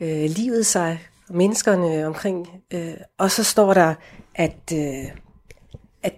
øh, 0.00 0.30
livet 0.30 0.66
sig, 0.66 1.08
menneskerne 1.30 2.06
omkring, 2.06 2.48
øh, 2.72 2.94
og 3.18 3.30
så 3.30 3.44
står 3.44 3.74
der, 3.74 3.94
at, 4.34 4.72
øh, 4.74 5.18
at 6.02 6.14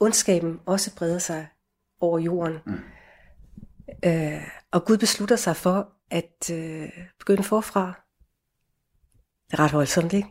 ondskaben 0.00 0.60
også 0.66 0.94
breder 0.96 1.18
sig 1.18 1.46
over 2.00 2.18
jorden. 2.18 2.58
Mm. 2.66 2.78
Øh, 4.04 4.42
og 4.72 4.84
Gud 4.84 4.96
beslutter 4.96 5.36
sig 5.36 5.56
for 5.56 5.88
at 6.10 6.50
øh, 6.52 6.88
begynde 7.18 7.42
forfra. 7.42 8.03
Det 9.54 9.60
er 9.60 9.64
ret 9.64 9.72
voldsomt, 9.72 10.12
ikke? 10.12 10.28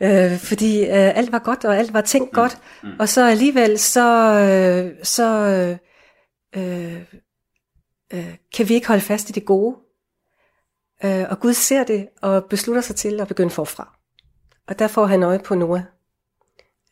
øh, 0.32 0.38
fordi 0.38 0.80
øh, 0.82 1.16
alt 1.18 1.32
var 1.32 1.38
godt, 1.38 1.64
og 1.64 1.76
alt 1.76 1.92
var 1.92 2.00
tænkt 2.00 2.32
mm. 2.32 2.34
godt, 2.34 2.58
mm. 2.82 2.90
og 2.98 3.08
så 3.08 3.26
alligevel, 3.26 3.78
så, 3.78 4.34
øh, 4.34 5.04
så 5.04 5.26
øh, 6.56 7.02
øh, 8.12 8.34
kan 8.54 8.68
vi 8.68 8.74
ikke 8.74 8.88
holde 8.88 9.02
fast 9.02 9.28
i 9.28 9.32
det 9.32 9.44
gode. 9.44 9.76
Øh, 11.04 11.24
og 11.30 11.40
Gud 11.40 11.52
ser 11.52 11.84
det, 11.84 12.08
og 12.22 12.44
beslutter 12.44 12.82
sig 12.82 12.96
til 12.96 13.20
at 13.20 13.28
begynde 13.28 13.50
forfra. 13.50 13.98
Og 14.68 14.78
der 14.78 14.88
får 14.88 15.06
han 15.06 15.22
øje 15.22 15.38
på 15.38 15.54
Noah, 15.54 15.82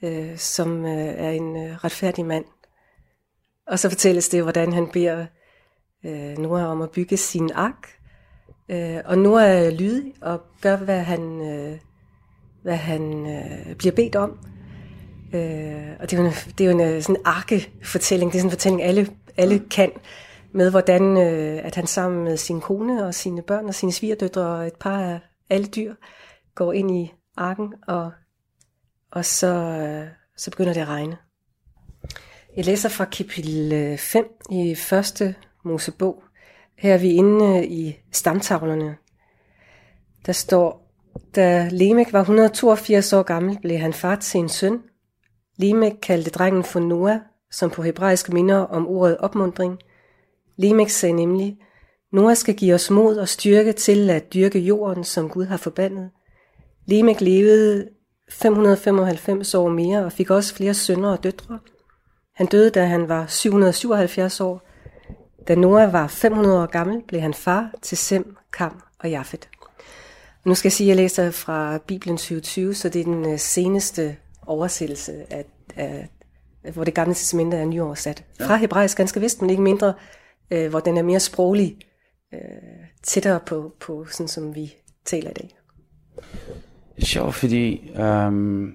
øh, 0.05 0.39
som 0.39 0.87
øh, 0.87 1.15
er 1.17 1.31
en 1.31 1.57
øh, 1.57 1.85
retfærdig 1.85 2.27
mand. 2.27 2.45
Og 3.67 3.79
så 3.79 3.89
fortælles 3.89 4.29
det, 4.29 4.43
hvordan 4.43 4.73
han 4.73 4.89
beder 4.93 5.27
øh, 6.05 6.39
Noah 6.39 6.71
om 6.71 6.83
at 6.83 6.91
bygge 6.91 7.17
sin 7.17 7.51
ark. 7.55 8.00
Øh, 8.71 9.01
og 9.05 9.19
Noah 9.19 9.51
er 9.51 9.71
lydig 9.71 10.15
og 10.21 10.41
gør, 10.61 10.77
hvad 10.77 11.01
han, 11.01 11.51
øh, 11.51 11.79
hvad 12.63 12.77
han 12.77 13.27
øh, 13.27 13.77
bliver 13.77 13.95
bedt 13.95 14.17
om. 14.17 14.39
Øh, 15.35 15.87
og 16.01 16.11
det 16.11 16.19
er 16.19 16.23
jo 16.23 16.27
en, 16.27 16.33
det 16.59 16.61
er 16.61 16.71
jo 16.71 16.79
en 16.79 16.81
øh, 16.81 17.03
sådan 17.03 17.23
arkefortælling. 17.25 18.33
Det 18.33 18.39
er 18.39 18.41
sådan 18.41 18.47
en 18.47 18.51
fortælling, 18.51 18.83
alle, 18.83 19.09
alle 19.37 19.59
kan 19.71 19.93
med, 20.53 20.71
hvordan 20.71 21.17
øh, 21.17 21.65
at 21.65 21.75
han 21.75 21.87
sammen 21.87 22.25
med 22.25 22.37
sin 22.37 22.61
kone 22.61 23.07
og 23.07 23.15
sine 23.15 23.43
børn 23.43 23.67
og 23.67 23.75
sine 23.75 23.93
svigerdøtre 23.93 24.47
og 24.47 24.67
et 24.67 24.77
par 24.81 25.01
af 25.01 25.21
alle 25.51 25.67
dyr 25.67 25.95
går 26.55 26.73
ind 26.73 26.91
i 26.91 27.13
arken, 27.37 27.75
og, 27.89 28.13
og 29.11 29.25
så, 29.25 29.47
øh, 29.47 30.09
så 30.37 30.51
begynder 30.51 30.73
det 30.73 30.81
at 30.81 30.89
regne. 30.89 31.17
Jeg 32.57 32.65
læser 32.65 32.89
fra 32.89 33.05
kapitel 33.05 33.99
5 33.99 34.25
øh, 34.53 34.59
i 34.59 34.75
første 34.75 35.35
Mosebog. 35.65 36.23
Her 36.81 36.95
er 36.95 36.99
vi 36.99 37.13
inde 37.13 37.59
øh, 37.59 37.65
i 37.65 37.97
stamtavlerne. 38.13 38.97
Der 40.27 40.33
står, 40.33 40.93
da 41.37 41.69
Lemek 41.73 42.13
var 42.13 42.21
182 42.21 43.13
år 43.13 43.23
gammel, 43.23 43.59
blev 43.63 43.79
han 43.79 43.93
far 43.93 44.17
til 44.17 44.41
en 44.41 44.49
søn. 44.49 44.83
Lemek 45.57 45.93
kaldte 46.03 46.31
drengen 46.31 46.65
for 46.65 46.81
Noah, 46.81 47.19
som 47.51 47.71
på 47.71 47.83
hebraisk 47.83 48.33
minder 48.33 48.57
om 48.57 48.87
ordet 48.87 49.19
opmundring. 49.19 49.79
Lemek 50.57 50.91
sagde 50.91 51.15
nemlig, 51.15 51.59
Noah 52.13 52.37
skal 52.37 52.55
give 52.55 52.75
os 52.75 52.91
mod 52.91 53.17
og 53.17 53.29
styrke 53.29 53.73
til 53.73 54.11
at 54.11 54.35
dyrke 54.35 54.59
jorden, 54.59 55.05
som 55.05 55.29
Gud 55.29 55.45
har 55.45 55.57
forbandet. 55.57 56.11
Lemek 56.87 57.21
levede 57.21 57.89
595 58.31 59.55
år 59.55 59.69
mere 59.69 60.05
og 60.05 60.13
fik 60.13 60.31
også 60.31 60.55
flere 60.55 60.75
sønner 60.75 61.11
og 61.11 61.25
døtre. 61.25 61.59
Han 62.35 62.47
døde, 62.47 62.71
da 62.71 62.85
han 62.85 63.09
var 63.09 63.27
777 63.27 64.41
år, 64.41 64.70
da 65.49 65.55
Noah 65.55 65.93
var 65.93 66.07
500 66.07 66.63
år 66.63 66.67
gammel, 66.67 67.03
blev 67.09 67.21
han 67.21 67.35
far 67.35 67.71
til 67.83 67.99
Sem, 67.99 68.37
Kam 68.53 68.83
og 68.99 69.11
Jafet. 69.11 69.49
Nu 70.45 70.55
skal 70.55 70.69
jeg 70.69 70.73
sige, 70.73 70.87
at 70.87 70.89
jeg 70.89 70.97
læser 70.97 71.31
fra 71.31 71.79
Bibelen 71.79 72.17
2020, 72.17 72.75
så 72.75 72.89
det 72.89 73.01
er 73.01 73.05
den 73.05 73.33
øh, 73.33 73.39
seneste 73.39 74.17
oversættelse, 74.47 75.33
af, 75.33 75.45
af, 75.77 76.09
hvor 76.73 76.85
det 76.85 76.95
gamle 76.95 77.15
testamente 77.15 77.57
er 77.57 77.65
nyoversat. 77.65 78.25
Fra 78.41 78.57
hebraisk 78.57 78.97
ganske 78.97 79.21
vist, 79.21 79.41
men 79.41 79.51
ikke 79.51 79.63
mindre, 79.63 79.95
øh, 80.51 80.71
hvor 80.71 80.81
den 80.81 80.97
er 80.97 81.03
mere 81.03 81.21
sproglig, 81.21 81.77
øh, 82.35 82.41
tættere 83.03 83.41
på, 83.47 83.75
på 83.81 84.07
sådan 84.11 84.29
som 84.29 84.55
vi 84.55 84.75
taler 85.05 85.31
i 85.31 85.35
dag. 85.35 85.57
Det 86.97 87.03
er 87.03 87.07
sjovt, 87.07 87.35
fordi 87.35 87.91
um, 88.01 88.73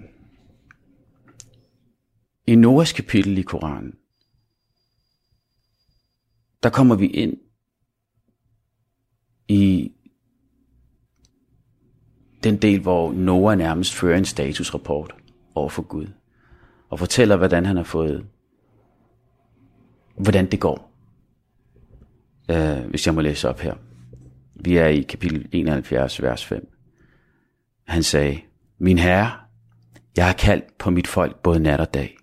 i 2.47 2.55
Noahs 2.55 2.93
kapitel 2.93 3.37
i 3.37 3.41
Koranen, 3.41 3.93
der 6.63 6.69
kommer 6.69 6.95
vi 6.95 7.07
ind 7.07 7.37
i 9.47 9.91
den 12.43 12.57
del, 12.57 12.79
hvor 12.79 13.11
Noah 13.11 13.57
nærmest 13.57 13.93
fører 13.93 14.17
en 14.17 14.25
statusrapport 14.25 15.15
over 15.55 15.69
for 15.69 15.81
Gud, 15.81 16.07
og 16.89 16.99
fortæller, 16.99 17.37
hvordan 17.37 17.65
han 17.65 17.77
har 17.77 17.83
fået, 17.83 18.25
hvordan 20.17 20.51
det 20.51 20.59
går. 20.59 20.91
Uh, 22.51 22.89
hvis 22.89 23.05
jeg 23.05 23.15
må 23.15 23.21
læse 23.21 23.49
op 23.49 23.59
her. 23.59 23.75
Vi 24.55 24.77
er 24.77 24.87
i 24.87 25.01
kapitel 25.01 25.49
71, 25.51 26.21
vers 26.21 26.45
5. 26.45 26.71
Han 27.87 28.03
sagde, 28.03 28.41
Min 28.77 28.97
herre, 28.97 29.31
jeg 30.17 30.25
har 30.25 30.33
kaldt 30.33 30.77
på 30.77 30.89
mit 30.89 31.07
folk 31.07 31.41
både 31.41 31.59
nat 31.59 31.79
og 31.79 31.93
dag. 31.93 32.17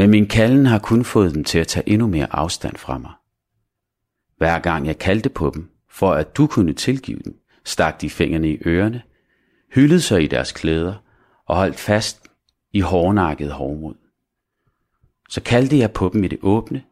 Men 0.00 0.10
min 0.10 0.26
kalden 0.26 0.66
har 0.66 0.78
kun 0.78 1.04
fået 1.04 1.34
dem 1.34 1.44
til 1.44 1.58
at 1.58 1.66
tage 1.66 1.88
endnu 1.88 2.06
mere 2.06 2.34
afstand 2.34 2.76
fra 2.76 2.98
mig. 2.98 3.12
Hver 4.36 4.58
gang 4.58 4.86
jeg 4.86 4.98
kaldte 4.98 5.28
på 5.28 5.50
dem, 5.54 5.70
for 5.90 6.12
at 6.12 6.36
du 6.36 6.46
kunne 6.46 6.72
tilgive 6.72 7.18
dem, 7.24 7.40
stak 7.64 8.00
de 8.00 8.10
fingrene 8.10 8.50
i 8.50 8.58
ørerne, 8.66 9.02
hyldede 9.74 10.00
sig 10.00 10.22
i 10.22 10.26
deres 10.26 10.52
klæder 10.52 10.94
og 11.46 11.56
holdt 11.56 11.76
fast 11.76 12.28
i 12.72 12.80
hårdnakket 12.80 13.52
hårdmod. 13.52 13.94
Så 15.28 15.42
kaldte 15.42 15.78
jeg 15.78 15.92
på 15.92 16.10
dem 16.12 16.24
i 16.24 16.28
det 16.28 16.38
åbne. 16.42 16.84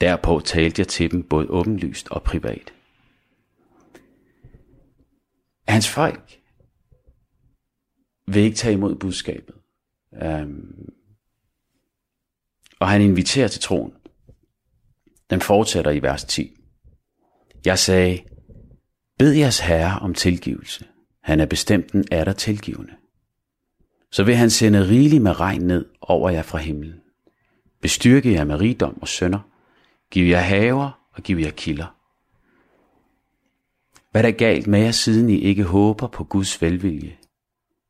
Derpå 0.00 0.40
talte 0.40 0.80
jeg 0.80 0.88
til 0.88 1.10
dem 1.10 1.22
både 1.22 1.46
åbenlyst 1.50 2.08
og 2.08 2.22
privat. 2.22 2.72
Hans 5.68 5.88
folk 5.88 6.40
vil 8.26 8.42
ikke 8.42 8.56
tage 8.56 8.74
imod 8.74 8.94
budskabet. 8.94 9.54
Um, 10.22 10.92
og 12.82 12.88
han 12.88 13.00
inviterer 13.00 13.48
til 13.48 13.60
troen. 13.60 13.92
Den 15.30 15.40
fortsætter 15.40 15.90
i 15.90 16.02
vers 16.02 16.24
10. 16.24 16.56
Jeg 17.64 17.78
sagde, 17.78 18.18
bed 19.18 19.32
jeres 19.32 19.60
herre 19.60 19.98
om 19.98 20.14
tilgivelse. 20.14 20.86
Han 21.22 21.40
er 21.40 21.46
bestemt 21.46 21.92
den 21.92 22.04
er 22.10 22.24
der 22.24 22.32
tilgivende. 22.32 22.92
Så 24.10 24.24
vil 24.24 24.36
han 24.36 24.50
sende 24.50 24.88
rigeligt 24.88 25.22
med 25.22 25.40
regn 25.40 25.60
ned 25.60 25.86
over 26.00 26.30
jer 26.30 26.42
fra 26.42 26.58
himlen. 26.58 27.00
Bestyrke 27.82 28.32
jer 28.32 28.44
med 28.44 28.60
rigdom 28.60 28.98
og 29.02 29.08
sønder. 29.08 29.40
Giv 30.10 30.26
jer 30.26 30.40
haver 30.40 30.90
og 31.12 31.22
giv 31.22 31.36
jer 31.36 31.50
kilder. 31.50 31.96
Hvad 34.10 34.24
er 34.24 34.30
der 34.30 34.38
galt 34.38 34.66
med 34.66 34.80
jer, 34.80 34.90
siden 34.90 35.30
I 35.30 35.38
ikke 35.38 35.64
håber 35.64 36.06
på 36.06 36.24
Guds 36.24 36.62
velvilje, 36.62 37.16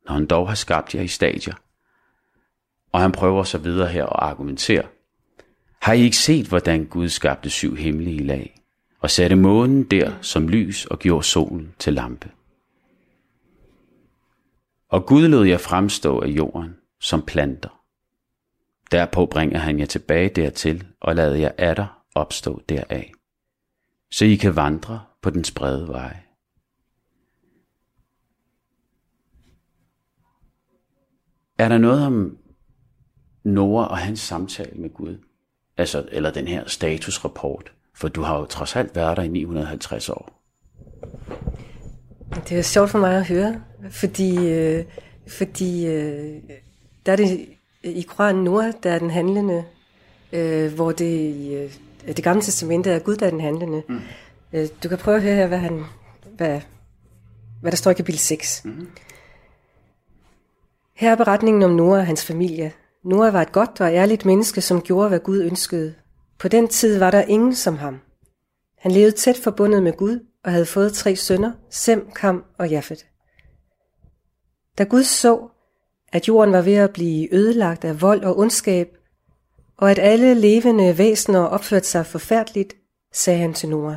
når 0.06 0.14
han 0.14 0.26
dog 0.26 0.48
har 0.48 0.54
skabt 0.54 0.94
jer 0.94 1.02
i 1.02 1.08
stadier? 1.08 1.54
Og 2.92 3.00
han 3.00 3.12
prøver 3.12 3.42
så 3.42 3.58
videre 3.58 3.88
her 3.88 4.04
og 4.04 4.28
argumenterer. 4.28 4.86
Har 5.80 5.92
I 5.92 6.00
ikke 6.00 6.16
set, 6.16 6.46
hvordan 6.46 6.84
Gud 6.84 7.08
skabte 7.08 7.50
syv 7.50 7.76
himmelige 7.76 8.24
lag, 8.24 8.60
og 9.00 9.10
satte 9.10 9.36
månen 9.36 9.84
der 9.84 10.12
som 10.20 10.48
lys 10.48 10.86
og 10.86 10.98
gjorde 10.98 11.26
solen 11.26 11.74
til 11.78 11.92
lampe? 11.92 12.30
Og 14.88 15.06
Gud 15.06 15.28
lod 15.28 15.46
jer 15.46 15.58
fremstå 15.58 16.20
af 16.20 16.28
jorden 16.28 16.76
som 17.00 17.22
planter. 17.22 17.82
Derpå 18.90 19.26
bringer 19.26 19.58
han 19.58 19.78
jer 19.78 19.86
tilbage 19.86 20.28
dertil 20.28 20.86
og 21.00 21.16
lader 21.16 21.36
jer 21.36 21.52
atter 21.58 22.02
opstå 22.14 22.62
deraf, 22.68 23.12
så 24.10 24.24
I 24.24 24.34
kan 24.34 24.56
vandre 24.56 25.00
på 25.22 25.30
den 25.30 25.44
brede 25.56 25.88
vej. 25.88 26.16
Er 31.58 31.68
der 31.68 31.78
noget 31.78 32.06
om 32.06 32.38
Noah 33.44 33.90
og 33.90 33.98
hans 33.98 34.20
samtale 34.20 34.70
med 34.74 34.90
Gud? 34.90 35.18
Altså, 35.76 36.04
eller 36.12 36.30
den 36.30 36.48
her 36.48 36.68
statusrapport? 36.68 37.72
For 37.94 38.08
du 38.08 38.22
har 38.22 38.38
jo 38.38 38.44
trods 38.44 38.76
alt 38.76 38.96
været 38.96 39.16
der 39.16 39.22
i 39.22 39.28
950 39.28 40.08
år. 40.08 40.42
Det 42.48 42.58
er 42.58 42.62
sjovt 42.62 42.90
for 42.90 42.98
mig 42.98 43.16
at 43.16 43.26
høre, 43.26 43.60
fordi, 43.90 44.48
øh, 44.48 44.84
fordi 45.28 45.86
øh, 45.86 46.34
der 47.06 47.12
er 47.12 47.16
det 47.16 47.48
i 47.82 48.02
Koranen 48.02 48.44
Noah, 48.44 48.72
der 48.82 48.92
er 48.92 48.98
den 48.98 49.10
handlende, 49.10 49.64
øh, 50.32 50.74
hvor 50.74 50.92
det 50.92 51.30
i 51.34 51.54
øh, 51.54 51.72
det 52.06 52.24
gamle 52.24 52.42
testamente 52.42 52.90
er 52.90 52.98
Gud, 52.98 53.16
der 53.16 53.26
er 53.26 53.30
den 53.30 53.40
handlende. 53.40 53.82
Mm. 53.88 54.00
Øh, 54.52 54.68
du 54.82 54.88
kan 54.88 54.98
prøve 54.98 55.16
at 55.16 55.22
høre 55.22 55.34
her, 55.34 55.46
hvad, 55.46 55.58
han, 55.58 55.84
hvad, 56.36 56.60
hvad 57.60 57.70
der 57.70 57.76
står 57.76 57.90
i 57.90 57.94
kapitel 57.94 58.18
6. 58.18 58.64
Mm. 58.64 58.88
Her 60.94 61.10
er 61.10 61.16
beretningen 61.16 61.62
om 61.62 61.70
Noah 61.70 61.98
og 61.98 62.06
hans 62.06 62.24
familie. 62.24 62.72
Noah 63.04 63.32
var 63.32 63.42
et 63.42 63.52
godt 63.52 63.80
og 63.80 63.92
ærligt 63.92 64.24
menneske, 64.24 64.60
som 64.60 64.80
gjorde, 64.80 65.08
hvad 65.08 65.20
Gud 65.20 65.42
ønskede. 65.42 65.94
På 66.38 66.48
den 66.48 66.68
tid 66.68 66.98
var 66.98 67.10
der 67.10 67.22
ingen 67.22 67.54
som 67.54 67.76
ham. 67.76 68.00
Han 68.78 68.92
levede 68.92 69.16
tæt 69.16 69.36
forbundet 69.36 69.82
med 69.82 69.96
Gud 69.96 70.26
og 70.44 70.52
havde 70.52 70.66
fået 70.66 70.92
tre 70.92 71.16
sønner, 71.16 71.52
Sem, 71.70 72.10
Kam 72.10 72.44
og 72.58 72.68
Jafet. 72.68 73.06
Da 74.78 74.84
Gud 74.84 75.02
så, 75.02 75.48
at 76.12 76.28
jorden 76.28 76.52
var 76.52 76.62
ved 76.62 76.74
at 76.74 76.92
blive 76.92 77.34
ødelagt 77.34 77.84
af 77.84 78.00
vold 78.00 78.24
og 78.24 78.38
ondskab, 78.38 78.96
og 79.76 79.90
at 79.90 79.98
alle 79.98 80.34
levende 80.34 80.98
væsener 80.98 81.40
opførte 81.40 81.86
sig 81.86 82.06
forfærdeligt, 82.06 82.76
sagde 83.12 83.38
han 83.38 83.54
til 83.54 83.68
Noah. 83.68 83.96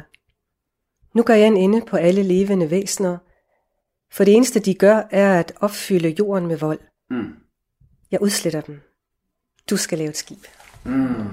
Nu 1.13 1.23
gør 1.23 1.33
jeg 1.33 1.47
en 1.47 1.57
ende 1.57 1.81
på 1.81 1.97
alle 1.97 2.23
levende 2.23 2.71
væsener, 2.71 3.17
for 4.11 4.23
det 4.23 4.35
eneste 4.35 4.59
de 4.59 4.73
gør 4.73 5.01
er 5.11 5.39
at 5.39 5.53
opfylde 5.59 6.15
jorden 6.19 6.47
med 6.47 6.57
vold. 6.57 6.79
Mm. 7.09 7.33
Jeg 8.11 8.21
udsletter 8.21 8.61
dem. 8.61 8.81
Du 9.69 9.77
skal 9.77 9.97
lave 9.97 10.09
et 10.09 10.17
skib. 10.17 10.39
Mm. 10.83 11.25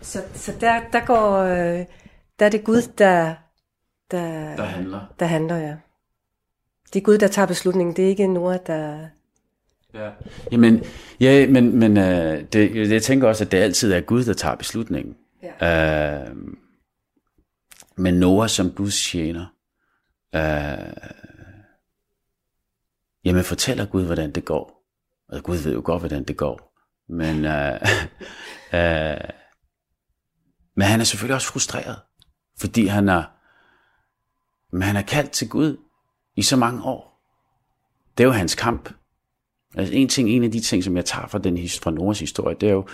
Så, 0.00 0.22
så 0.34 0.52
der, 0.60 0.80
der 0.92 1.06
går, 1.06 1.38
øh, 1.38 1.84
der 2.38 2.46
er 2.46 2.50
det 2.50 2.64
Gud, 2.64 2.82
der, 2.98 3.34
der, 4.10 4.56
der 4.56 4.64
handler. 4.64 5.14
Der 5.18 5.26
handler, 5.26 5.56
ja. 5.56 5.76
Det 6.92 7.00
er 7.00 7.04
Gud, 7.04 7.18
der 7.18 7.28
tager 7.28 7.46
beslutningen. 7.46 7.96
Det 7.96 8.04
er 8.04 8.08
ikke 8.08 8.26
Noah, 8.26 8.58
der... 8.66 9.08
Ja. 9.94 10.10
Jamen, 10.52 10.82
ja, 11.20 11.46
men, 11.50 11.78
men 11.78 11.96
uh, 11.96 12.44
det, 12.52 12.90
jeg 12.90 13.02
tænker 13.02 13.28
også, 13.28 13.44
at 13.44 13.52
det 13.52 13.58
altid 13.58 13.92
er 13.92 14.00
Gud, 14.00 14.24
der 14.24 14.34
tager 14.34 14.54
beslutningen. 14.54 15.16
Ja. 15.60 16.30
Uh, 16.30 16.36
men 17.96 18.14
Noah 18.14 18.48
som 18.48 18.70
Guds 18.70 19.02
tjener, 19.02 19.46
uh, 20.36 21.10
jamen 23.24 23.44
fortæller 23.44 23.86
Gud, 23.86 24.04
hvordan 24.04 24.30
det 24.30 24.44
går. 24.44 24.84
Og 25.28 25.42
Gud 25.42 25.56
ved 25.56 25.72
jo 25.72 25.82
godt, 25.84 26.02
hvordan 26.02 26.24
det 26.24 26.36
går. 26.36 26.73
Men, 27.08 27.44
øh, 27.44 27.80
øh, 28.74 29.28
men 30.76 30.86
han 30.86 31.00
er 31.00 31.04
selvfølgelig 31.04 31.34
også 31.34 31.52
frustreret, 31.52 31.96
fordi 32.58 32.86
han 32.86 33.08
er, 33.08 33.24
men 34.72 34.82
han 34.82 34.96
er 34.96 35.02
kaldt 35.02 35.30
til 35.30 35.48
Gud 35.48 35.76
i 36.36 36.42
så 36.42 36.56
mange 36.56 36.82
år. 36.82 37.14
Det 38.18 38.24
er 38.24 38.28
jo 38.28 38.32
hans 38.32 38.54
kamp. 38.54 38.90
Altså 39.74 39.94
en 39.94 40.08
ting, 40.08 40.28
en 40.28 40.44
af 40.44 40.50
de 40.50 40.60
ting, 40.60 40.84
som 40.84 40.96
jeg 40.96 41.04
tager 41.04 41.26
fra, 41.26 41.38
den, 41.38 41.68
fra 41.82 41.90
Noras 41.90 42.20
historie, 42.20 42.56
det 42.60 42.68
er 42.68 42.72
jo, 42.72 42.86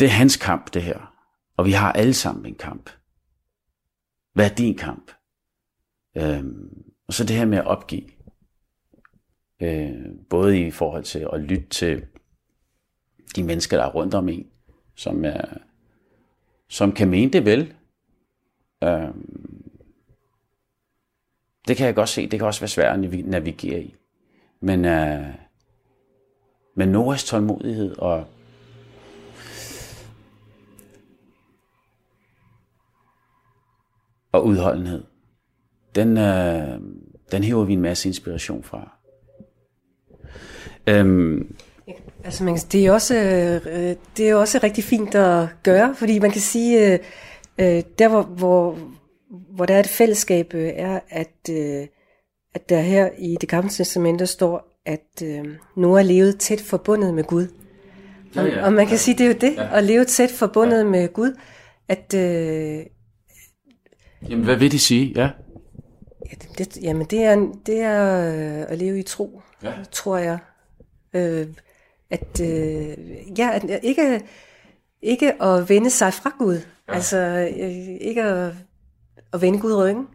det 0.00 0.06
er 0.06 0.12
hans 0.12 0.36
kamp, 0.36 0.74
det 0.74 0.82
her. 0.82 1.12
Og 1.56 1.66
vi 1.66 1.72
har 1.72 1.92
alle 1.92 2.14
sammen 2.14 2.46
en 2.46 2.54
kamp. 2.54 2.90
Hvad 4.32 4.50
er 4.50 4.54
din 4.54 4.76
kamp? 4.76 5.10
Øhm, 6.16 6.68
og 7.06 7.14
så 7.14 7.24
det 7.24 7.36
her 7.36 7.44
med 7.44 7.58
at 7.58 7.66
opgive. 7.66 8.08
Øh, 9.62 9.92
både 10.30 10.60
i 10.60 10.70
forhold 10.70 11.04
til 11.04 11.28
at 11.32 11.40
lytte 11.40 11.68
til 11.68 12.06
de 13.32 13.42
mennesker, 13.42 13.76
der 13.76 13.84
er 13.84 13.90
rundt 13.90 14.14
om 14.14 14.28
en, 14.28 14.46
som, 14.96 15.24
er, 15.24 15.44
som 16.68 16.92
kan 16.92 17.08
mene 17.08 17.32
det 17.32 17.44
vel. 17.44 17.74
Øhm, 18.84 19.72
det 21.68 21.76
kan 21.76 21.86
jeg 21.86 21.94
godt 21.94 22.08
se, 22.08 22.28
det 22.28 22.38
kan 22.38 22.46
også 22.46 22.60
være 22.60 22.68
svært 22.68 23.04
at 23.04 23.26
navigere 23.26 23.82
i. 23.82 23.94
Men, 24.60 24.84
øh, 24.84 25.26
men 26.74 26.88
Noras 26.88 27.24
tålmodighed 27.24 27.98
og 27.98 28.26
og 34.32 34.46
udholdenhed, 34.46 35.04
den, 35.94 36.18
øh, 36.18 36.80
den 37.32 37.42
hæver 37.42 37.64
vi 37.64 37.72
en 37.72 37.80
masse 37.80 38.08
inspiration 38.08 38.62
fra. 38.62 38.98
Øhm, 40.86 41.56
altså 42.24 42.44
man, 42.44 42.56
det, 42.56 42.86
er 42.86 42.92
også, 42.92 43.14
øh, 43.16 43.96
det 44.16 44.28
er 44.28 44.34
også 44.34 44.60
rigtig 44.62 44.84
fint 44.84 45.14
at 45.14 45.48
gøre, 45.62 45.94
fordi 45.94 46.18
man 46.18 46.30
kan 46.30 46.40
sige, 46.40 46.92
øh, 46.92 46.98
øh, 47.58 47.82
der 47.98 48.08
hvor, 48.08 48.22
hvor, 48.22 48.78
hvor 49.54 49.66
der 49.66 49.74
er 49.74 49.80
et 49.80 49.86
fællesskab, 49.86 50.54
øh, 50.54 50.70
er, 50.74 51.00
at, 51.08 51.50
øh, 51.50 51.86
at 52.54 52.68
der 52.68 52.80
her 52.80 53.10
i 53.18 53.36
det 53.40 53.48
gamle 53.48 53.70
testamente 53.70 54.26
står, 54.26 54.80
at 54.86 55.22
øh, 55.24 55.44
Noah 55.76 56.04
levede 56.04 56.32
tæt 56.32 56.60
forbundet 56.60 57.14
med 57.14 57.24
Gud. 57.24 57.46
Og, 58.36 58.46
ja, 58.46 58.54
ja. 58.54 58.64
og 58.64 58.72
man 58.72 58.86
kan 58.86 58.94
ja. 58.94 58.98
sige, 58.98 59.18
det 59.18 59.24
er 59.24 59.28
jo 59.28 59.36
det, 59.40 59.54
ja. 59.56 59.76
at 59.76 59.84
leve 59.84 60.04
tæt 60.04 60.30
forbundet 60.30 60.78
ja. 60.78 60.84
med 60.84 61.12
Gud, 61.12 61.36
at... 61.88 62.14
Øh, 62.14 62.86
jamen, 64.28 64.44
hvad 64.44 64.56
vil 64.56 64.72
det 64.72 64.80
sige? 64.80 65.12
Ja. 65.16 65.30
ja 66.30 66.34
det, 66.42 66.58
det, 66.58 66.82
jamen, 66.82 67.06
det 67.06 67.22
er, 67.22 67.52
det 67.66 67.80
er 67.80 68.26
øh, 68.34 68.64
at 68.68 68.78
leve 68.78 68.98
i 68.98 69.02
tro, 69.02 69.42
ja. 69.62 69.72
tror 69.92 70.16
jeg. 70.16 70.38
Øh, 71.14 71.46
at, 72.12 72.40
øh, 72.40 73.38
ja, 73.38 73.50
at 73.52 73.80
ikke, 73.82 74.22
ikke 75.02 75.42
at 75.42 75.68
vende 75.68 75.90
sig 75.90 76.12
fra 76.12 76.34
Gud. 76.38 76.60
Ja. 76.88 76.94
Altså, 76.94 77.16
øh, 77.58 77.96
ikke 78.00 78.22
at 78.22 78.54
at 79.32 79.40
vende 79.40 79.60
Gud 79.60 79.74
ryggen. 79.76 80.08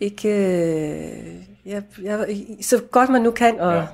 Ikke, 0.00 0.28
øh, 0.28 1.42
ja, 1.64 1.82
ja, 2.02 2.24
så 2.60 2.82
godt 2.90 3.10
man 3.10 3.22
nu 3.22 3.30
kan, 3.30 3.60
og 3.60 3.74
ja. 3.74 3.86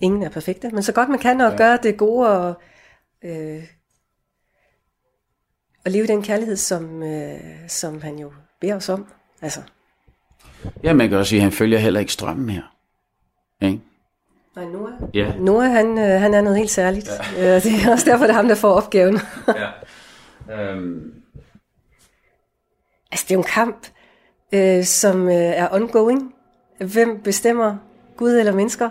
ingen 0.00 0.22
er 0.22 0.28
perfekte, 0.28 0.70
men 0.70 0.82
så 0.82 0.92
godt 0.92 1.08
man 1.08 1.18
kan, 1.18 1.40
og 1.40 1.50
ja. 1.50 1.56
gøre 1.56 1.78
det 1.82 1.96
gode, 1.96 2.28
og, 2.28 2.54
øh, 3.24 3.64
og 5.84 5.90
leve 5.90 6.06
den 6.06 6.22
kærlighed, 6.22 6.56
som, 6.56 7.02
øh, 7.02 7.40
som 7.68 8.00
han 8.00 8.18
jo 8.18 8.32
beder 8.60 8.76
os 8.76 8.88
om. 8.88 9.06
Altså. 9.42 9.60
Ja, 10.82 10.92
man 10.92 11.08
kan 11.08 11.18
også 11.18 11.30
sige, 11.30 11.38
at 11.38 11.42
han 11.42 11.52
følger 11.52 11.78
heller 11.78 12.00
ikke 12.00 12.12
strømmen 12.12 12.46
mere. 12.46 12.62
Ikke? 13.62 13.80
Nej, 14.58 14.70
Noah? 14.72 14.92
Ja. 15.14 15.32
Noah, 15.38 15.70
han, 15.70 15.98
øh, 15.98 16.20
han 16.20 16.34
er 16.34 16.40
noget 16.40 16.58
helt 16.58 16.70
særligt. 16.70 17.10
Ja. 17.36 17.56
Øh, 17.56 17.62
det 17.62 17.72
er 17.86 17.92
også 17.92 18.10
derfor, 18.10 18.24
det 18.24 18.30
er 18.30 18.36
ham, 18.36 18.48
der 18.48 18.54
får 18.54 18.72
opgaven. 18.72 19.18
ja. 20.48 20.72
Um, 20.72 21.12
Altså, 23.12 23.24
det 23.28 23.30
er 23.30 23.34
jo 23.34 23.40
en 23.40 23.46
kamp, 23.54 23.86
øh, 24.52 24.84
som 24.84 25.28
øh, 25.28 25.34
er 25.34 25.68
ongoing. 25.72 26.34
Hvem 26.78 27.20
bestemmer, 27.22 27.76
Gud 28.16 28.30
eller 28.30 28.54
mennesker? 28.54 28.90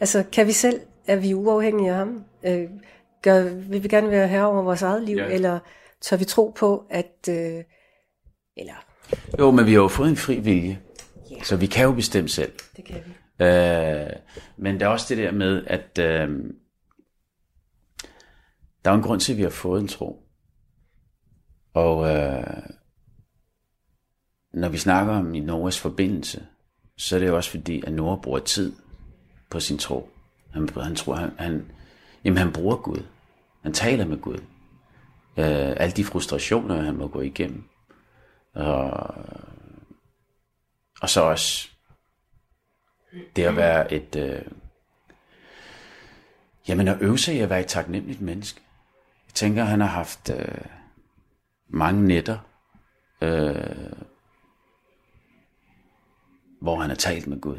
Altså, 0.00 0.24
kan 0.32 0.46
vi 0.46 0.52
selv, 0.52 0.80
er 1.06 1.16
vi 1.16 1.34
uafhængige 1.34 1.90
af 1.90 1.96
ham? 1.96 2.24
Øh, 2.46 2.64
gør, 3.22 3.42
vil 3.42 3.82
vi 3.82 3.88
gerne 3.88 4.10
være 4.10 4.28
herre 4.28 4.46
over 4.46 4.62
vores 4.62 4.82
eget 4.82 5.02
liv, 5.02 5.16
ja. 5.16 5.26
eller 5.26 5.58
tør 6.00 6.16
vi 6.16 6.24
tro 6.24 6.52
på, 6.56 6.84
at... 6.90 7.28
Øh, 7.28 7.64
eller... 8.56 8.84
Jo, 9.38 9.50
men 9.50 9.66
vi 9.66 9.72
har 9.72 9.80
jo 9.80 9.88
fået 9.88 10.08
en 10.08 10.16
fri 10.16 10.40
vilje. 10.40 10.78
Ja. 11.30 11.42
Så 11.42 11.56
vi 11.56 11.66
kan 11.66 11.84
jo 11.84 11.92
bestemme 11.92 12.28
selv. 12.28 12.52
Det 12.76 12.84
kan 12.84 12.96
vi. 13.06 13.12
Øh, 13.42 14.10
men 14.56 14.80
der 14.80 14.86
er 14.86 14.90
også 14.90 15.06
det 15.08 15.18
der 15.18 15.32
med, 15.32 15.64
at 15.66 15.98
øh, 15.98 16.52
der 18.84 18.90
er 18.90 18.94
en 18.94 19.02
grund 19.02 19.20
til, 19.20 19.32
at 19.32 19.38
vi 19.38 19.42
har 19.42 19.50
fået 19.50 19.80
en 19.80 19.88
tro. 19.88 20.28
Og 21.74 22.08
øh, 22.16 22.62
når 24.54 24.68
vi 24.68 24.78
snakker 24.78 25.12
om 25.12 25.34
i 25.34 25.40
Noras 25.40 25.80
forbindelse, 25.80 26.46
så 26.96 27.16
er 27.16 27.20
det 27.20 27.28
jo 27.28 27.36
også 27.36 27.50
fordi, 27.50 27.82
at 27.86 27.92
Nora 27.92 28.16
bruger 28.16 28.38
tid 28.38 28.72
på 29.50 29.60
sin 29.60 29.78
tro. 29.78 30.10
Han, 30.50 30.68
han 30.68 30.96
tror, 30.96 31.14
han, 31.14 31.30
han, 31.38 31.70
jamen 32.24 32.38
han 32.38 32.52
bruger 32.52 32.76
Gud. 32.76 33.02
Han 33.62 33.72
taler 33.72 34.06
med 34.06 34.20
Gud. 34.20 34.38
Øh, 35.36 35.72
alle 35.76 35.92
de 35.92 36.04
frustrationer, 36.04 36.82
han 36.82 36.96
må 36.96 37.08
gå 37.08 37.20
igennem. 37.20 37.64
Og, 38.54 39.14
og 41.02 41.10
så 41.10 41.20
også 41.20 41.71
det 43.36 43.42
at 43.42 43.56
være 43.56 43.92
et... 43.92 44.16
Øh, 44.16 44.42
jamen 46.68 46.88
at 46.88 47.02
øve 47.02 47.18
sig 47.18 47.34
i 47.34 47.38
at 47.38 47.50
være 47.50 47.60
et 47.60 47.66
taknemmeligt 47.66 48.20
menneske. 48.20 48.60
Jeg 49.26 49.34
tænker, 49.34 49.64
han 49.64 49.80
har 49.80 49.88
haft 49.88 50.30
øh, 50.30 50.64
mange 51.68 52.02
nætter, 52.02 52.38
øh, 53.22 53.92
hvor 56.60 56.76
han 56.76 56.90
har 56.90 56.96
talt 56.96 57.26
med 57.26 57.40
Gud 57.40 57.58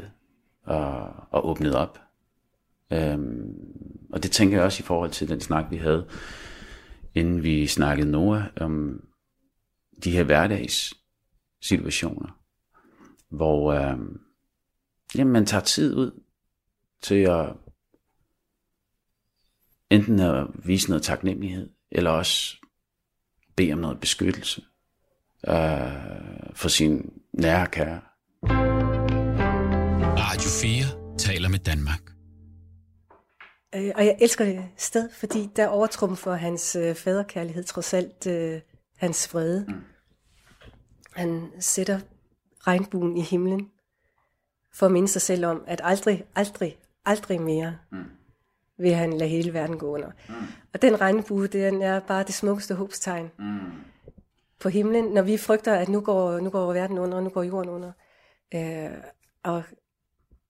og, 0.64 1.12
og 1.30 1.48
åbnet 1.48 1.74
op. 1.74 1.98
Øhm, 2.90 3.54
og 4.12 4.22
det 4.22 4.30
tænker 4.30 4.56
jeg 4.56 4.64
også 4.64 4.82
i 4.82 4.86
forhold 4.86 5.10
til 5.10 5.28
den 5.28 5.40
snak, 5.40 5.70
vi 5.70 5.76
havde, 5.76 6.08
inden 7.14 7.42
vi 7.42 7.66
snakkede 7.66 8.10
Noah, 8.10 8.42
om 8.60 9.04
de 10.04 10.10
her 10.10 10.24
hverdagssituationer, 10.24 12.38
hvor 13.28 13.72
øhm, 13.72 14.20
jamen, 15.14 15.32
man 15.32 15.46
tager 15.46 15.64
tid 15.64 15.96
ud 15.96 16.20
til 17.02 17.14
at 17.14 17.56
enten 19.90 20.20
at 20.20 20.46
vise 20.64 20.88
noget 20.88 21.02
taknemmelighed, 21.02 21.70
eller 21.90 22.10
også 22.10 22.56
bede 23.56 23.72
om 23.72 23.78
noget 23.78 24.00
beskyttelse 24.00 24.62
øh, 25.48 25.54
for 26.54 26.68
sin 26.68 27.12
nære 27.32 27.66
kære. 27.66 28.00
Radio 30.18 30.50
4 30.50 31.16
taler 31.18 31.48
med 31.48 31.58
Danmark. 31.58 32.00
Øh, 33.74 33.92
og 33.94 34.06
jeg 34.06 34.16
elsker 34.20 34.44
det 34.44 34.64
sted, 34.76 35.10
fordi 35.10 35.48
der 35.56 35.66
overtrumfer 35.66 36.34
hans 36.34 36.76
øh, 36.76 36.94
faderkærlighed 36.94 37.64
trods 37.64 37.94
alt 37.94 38.26
øh, 38.26 38.60
hans 38.96 39.34
vrede. 39.34 39.66
Mm. 39.68 39.74
Han 41.12 41.50
sætter 41.60 42.00
regnbuen 42.66 43.16
i 43.16 43.22
himlen 43.22 43.70
for 44.74 44.86
at 44.86 44.92
minde 44.92 45.08
sig 45.08 45.22
selv 45.22 45.46
om, 45.46 45.64
at 45.66 45.80
aldrig, 45.84 46.24
aldrig, 46.36 46.78
aldrig 47.04 47.40
mere 47.40 47.78
mm. 47.92 48.04
vil 48.78 48.94
han 48.94 49.12
lade 49.12 49.30
hele 49.30 49.54
verden 49.54 49.78
gå 49.78 49.94
under. 49.94 50.10
Mm. 50.28 50.34
Og 50.74 50.82
den 50.82 51.00
regnbue, 51.00 51.46
den 51.46 51.82
er 51.82 52.00
bare 52.00 52.24
det 52.24 52.34
smukkeste 52.34 52.74
håbstegn 52.74 53.30
mm. 53.38 53.70
på 54.60 54.68
himlen, 54.68 55.04
når 55.04 55.22
vi 55.22 55.36
frygter, 55.36 55.74
at 55.74 55.88
nu 55.88 56.00
går, 56.00 56.40
nu 56.40 56.50
går 56.50 56.72
verden 56.72 56.98
under, 56.98 57.16
og 57.16 57.22
nu 57.22 57.30
går 57.30 57.42
jorden 57.42 57.70
under. 57.70 57.92
Øh, 58.54 58.90
og 59.42 59.62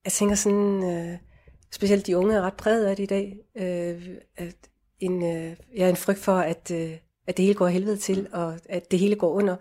jeg 0.04 0.12
tænker 0.12 0.34
sådan, 0.34 0.82
øh, 0.84 1.18
specielt 1.72 2.06
de 2.06 2.16
unge 2.16 2.34
er 2.34 2.42
ret 2.42 2.54
præget 2.54 2.86
af 2.86 2.96
det 2.96 3.02
i 3.02 3.06
dag, 3.06 3.38
øh, 3.56 4.08
at 4.36 4.56
en, 5.00 5.22
øh, 5.22 5.56
ja, 5.76 5.88
en 5.88 5.96
frygt 5.96 6.18
for, 6.18 6.36
at, 6.36 6.70
øh, 6.70 6.96
at 7.26 7.36
det 7.36 7.44
hele 7.44 7.54
går 7.54 7.68
helvede 7.68 7.96
til, 7.96 8.28
og 8.32 8.58
at 8.68 8.90
det 8.90 8.98
hele 8.98 9.16
går 9.16 9.30
under, 9.30 9.56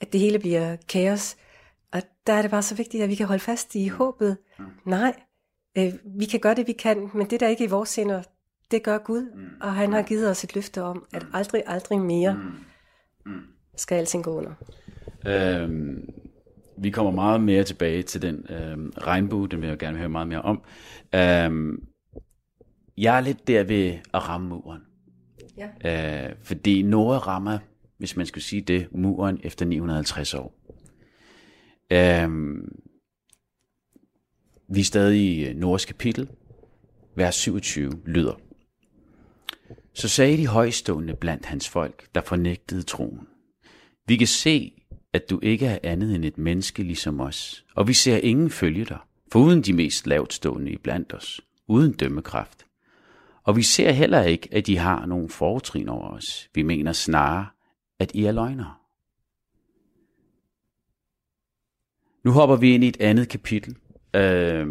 at 0.00 0.12
det 0.12 0.20
hele 0.20 0.38
bliver 0.38 0.76
kaos. 0.88 1.36
Og 1.96 2.02
der 2.26 2.32
er 2.32 2.42
det 2.42 2.50
bare 2.50 2.62
så 2.62 2.74
vigtigt, 2.74 3.02
at 3.02 3.08
vi 3.08 3.14
kan 3.14 3.26
holde 3.26 3.40
fast 3.42 3.74
i 3.74 3.88
håbet. 3.88 4.36
Nej, 4.84 5.14
øh, 5.78 5.92
vi 6.18 6.24
kan 6.24 6.40
gøre 6.40 6.54
det, 6.54 6.66
vi 6.66 6.72
kan, 6.72 7.10
men 7.14 7.30
det 7.30 7.40
der 7.40 7.48
ikke 7.48 7.64
er 7.64 7.68
i 7.68 7.70
vores 7.70 7.96
hænder, 7.96 8.22
det 8.70 8.82
gør 8.82 8.98
Gud, 8.98 9.26
og 9.60 9.74
han 9.74 9.92
har 9.92 10.02
givet 10.02 10.30
os 10.30 10.44
et 10.44 10.54
løfte 10.54 10.82
om, 10.82 11.06
at 11.12 11.26
aldrig, 11.32 11.62
aldrig 11.66 12.00
mere 12.00 12.42
skal 13.76 13.94
alting 13.94 14.24
gå 14.24 14.30
under. 14.30 14.52
Øhm, 15.26 16.08
vi 16.78 16.90
kommer 16.90 17.12
meget 17.12 17.40
mere 17.40 17.64
tilbage 17.64 18.02
til 18.02 18.22
den 18.22 18.46
øhm, 18.50 18.92
regnbue, 18.98 19.48
den 19.48 19.60
vil 19.60 19.68
jeg 19.68 19.78
gerne 19.78 19.98
høre 19.98 20.08
meget 20.08 20.28
mere 20.28 20.42
om. 20.42 20.62
Øhm, 21.14 21.88
jeg 22.96 23.16
er 23.16 23.20
lidt 23.20 23.48
der 23.48 23.64
ved 23.64 23.98
at 24.14 24.28
ramme 24.28 24.48
muren. 24.48 24.82
Ja. 25.56 26.28
Øh, 26.28 26.34
fordi 26.42 26.82
Nora 26.82 27.18
rammer, 27.18 27.58
hvis 27.98 28.16
man 28.16 28.26
skulle 28.26 28.44
sige 28.44 28.62
det, 28.62 28.88
muren 28.92 29.40
efter 29.42 29.66
950 29.66 30.34
år. 30.34 30.54
Øhm, 31.92 32.82
vi 34.68 34.80
er 34.80 34.84
stadig 34.84 35.20
i 35.20 35.44
øh, 35.44 35.56
Nords 35.56 35.84
kapitel, 35.84 36.28
vers 37.14 37.34
27 37.34 37.92
lyder. 38.06 38.40
Så 39.94 40.08
sagde 40.08 40.36
de 40.36 40.46
højstående 40.46 41.14
blandt 41.14 41.46
hans 41.46 41.68
folk, 41.68 42.08
der 42.14 42.20
fornægtede 42.20 42.82
troen. 42.82 43.28
Vi 44.06 44.16
kan 44.16 44.26
se, 44.26 44.72
at 45.12 45.30
du 45.30 45.40
ikke 45.42 45.66
er 45.66 45.78
andet 45.82 46.14
end 46.14 46.24
et 46.24 46.38
menneske 46.38 46.82
ligesom 46.82 47.20
os, 47.20 47.64
og 47.74 47.88
vi 47.88 47.92
ser 47.92 48.16
ingen 48.16 48.50
følge 48.50 48.84
dig, 48.84 48.98
for 49.32 49.40
uden 49.40 49.62
de 49.62 49.72
mest 49.72 50.06
lavtstående 50.06 50.70
i 50.70 50.76
blandt 50.76 51.14
os, 51.14 51.40
uden 51.68 51.92
dømmekraft. 51.92 52.66
Og 53.42 53.56
vi 53.56 53.62
ser 53.62 53.90
heller 53.90 54.22
ikke, 54.22 54.48
at 54.52 54.66
de 54.66 54.78
har 54.78 55.06
nogen 55.06 55.28
fortrin 55.28 55.88
over 55.88 56.08
os. 56.08 56.48
Vi 56.54 56.62
mener 56.62 56.92
snarere, 56.92 57.46
at 57.98 58.10
I 58.14 58.24
er 58.24 58.32
løgnere. 58.32 58.74
Nu 62.26 62.32
hopper 62.32 62.56
vi 62.56 62.74
ind 62.74 62.84
i 62.84 62.88
et 62.88 63.00
andet 63.00 63.28
kapitel. 63.28 63.76
Øh, 64.16 64.66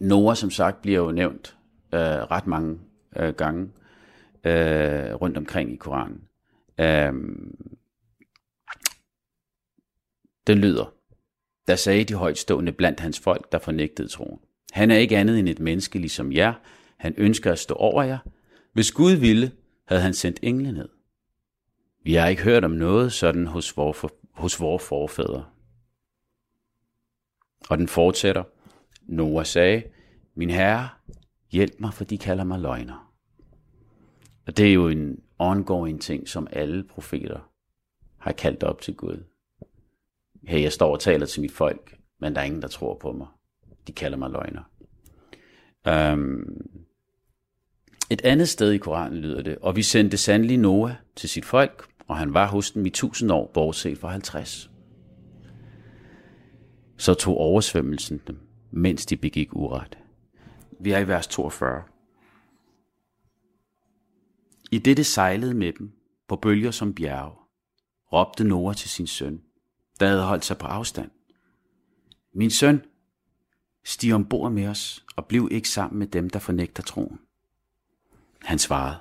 Noah, 0.00 0.36
som 0.36 0.50
sagt, 0.50 0.82
bliver 0.82 0.98
jo 0.98 1.10
nævnt 1.10 1.56
øh, 1.94 2.00
ret 2.00 2.46
mange 2.46 2.78
øh, 3.16 3.34
gange 3.34 3.62
øh, 4.44 5.14
rundt 5.14 5.36
omkring 5.36 5.72
i 5.72 5.76
Koranen. 5.76 6.20
Øh, 6.80 7.12
den 10.46 10.58
lyder, 10.58 10.92
der 11.66 11.76
sagde 11.76 12.04
de 12.04 12.14
højtstående 12.14 12.72
blandt 12.72 13.00
hans 13.00 13.20
folk, 13.20 13.52
der 13.52 13.58
fornægtede 13.58 14.08
troen. 14.08 14.38
Han 14.72 14.90
er 14.90 14.96
ikke 14.96 15.16
andet 15.16 15.38
end 15.38 15.48
et 15.48 15.60
menneske 15.60 15.98
ligesom 15.98 16.32
jer. 16.32 16.52
Han 16.96 17.14
ønsker 17.16 17.52
at 17.52 17.58
stå 17.58 17.74
over 17.74 18.02
jer. 18.02 18.18
Hvis 18.72 18.92
Gud 18.92 19.12
ville, 19.12 19.52
havde 19.84 20.02
han 20.02 20.14
sendt 20.14 20.38
engle 20.42 20.72
ned. 20.72 20.88
Vi 22.02 22.14
har 22.14 22.28
ikke 22.28 22.42
hørt 22.42 22.64
om 22.64 22.70
noget 22.70 23.12
sådan 23.12 23.46
hos 23.46 23.76
vores, 23.76 24.04
hos 24.32 24.60
vores 24.60 24.82
forfædre. 24.88 25.44
Og 27.70 27.78
den 27.78 27.88
fortsætter. 27.88 28.42
Noah 29.02 29.46
sagde, 29.46 29.82
min 30.34 30.50
herre, 30.50 30.88
hjælp 31.50 31.80
mig, 31.80 31.94
for 31.94 32.04
de 32.04 32.18
kalder 32.18 32.44
mig 32.44 32.60
løgner. 32.60 33.12
Og 34.46 34.56
det 34.56 34.68
er 34.68 34.72
jo 34.72 34.88
en 34.88 35.20
ongoing 35.38 36.00
ting, 36.00 36.28
som 36.28 36.46
alle 36.50 36.84
profeter 36.84 37.50
har 38.18 38.32
kaldt 38.32 38.62
op 38.62 38.80
til 38.80 38.94
Gud. 38.94 39.24
Hey, 40.42 40.62
jeg 40.62 40.72
står 40.72 40.92
og 40.92 41.00
taler 41.00 41.26
til 41.26 41.40
mit 41.40 41.52
folk, 41.52 41.98
men 42.20 42.34
der 42.34 42.40
er 42.40 42.44
ingen, 42.44 42.62
der 42.62 42.68
tror 42.68 42.98
på 42.98 43.12
mig. 43.12 43.26
De 43.86 43.92
kalder 43.92 44.18
mig 44.18 44.30
løgner. 44.30 44.62
Um, 46.12 46.60
et 48.10 48.24
andet 48.24 48.48
sted 48.48 48.72
i 48.72 48.78
Koranen 48.78 49.18
lyder 49.18 49.42
det, 49.42 49.58
og 49.58 49.76
vi 49.76 49.82
sendte 49.82 50.16
sandelig 50.16 50.58
Noah 50.58 50.92
til 51.16 51.28
sit 51.28 51.44
folk, 51.44 51.88
og 52.08 52.16
han 52.16 52.34
var 52.34 52.46
hos 52.46 52.70
dem 52.70 52.86
i 52.86 52.90
tusind 52.90 53.32
år, 53.32 53.50
bortset 53.54 53.98
fra 53.98 54.08
50. 54.08 54.70
Så 57.04 57.14
tog 57.14 57.36
oversvømmelsen 57.36 58.20
dem, 58.26 58.38
mens 58.70 59.06
de 59.06 59.16
begik 59.16 59.54
uret. 59.56 59.98
Vi 60.80 60.90
er 60.92 60.98
i 60.98 61.08
vers 61.08 61.26
42. 61.26 61.82
I 64.72 64.78
det 64.78 64.96
det 64.96 65.06
sejlede 65.06 65.54
med 65.54 65.72
dem, 65.72 65.92
på 66.28 66.36
bølger 66.36 66.70
som 66.70 66.94
bjerge, 66.94 67.36
råbte 68.12 68.44
Noah 68.44 68.76
til 68.76 68.90
sin 68.90 69.06
søn, 69.06 69.42
der 70.00 70.06
havde 70.06 70.22
holdt 70.22 70.44
sig 70.44 70.58
på 70.58 70.66
afstand. 70.66 71.10
Min 72.34 72.50
søn, 72.50 72.82
stig 73.84 74.14
ombord 74.14 74.52
med 74.52 74.66
os, 74.66 75.04
og 75.16 75.26
bliv 75.26 75.48
ikke 75.50 75.68
sammen 75.68 75.98
med 75.98 76.06
dem, 76.06 76.30
der 76.30 76.38
fornægter 76.38 76.82
troen. 76.82 77.18
Han 78.42 78.58
svarede, 78.58 78.96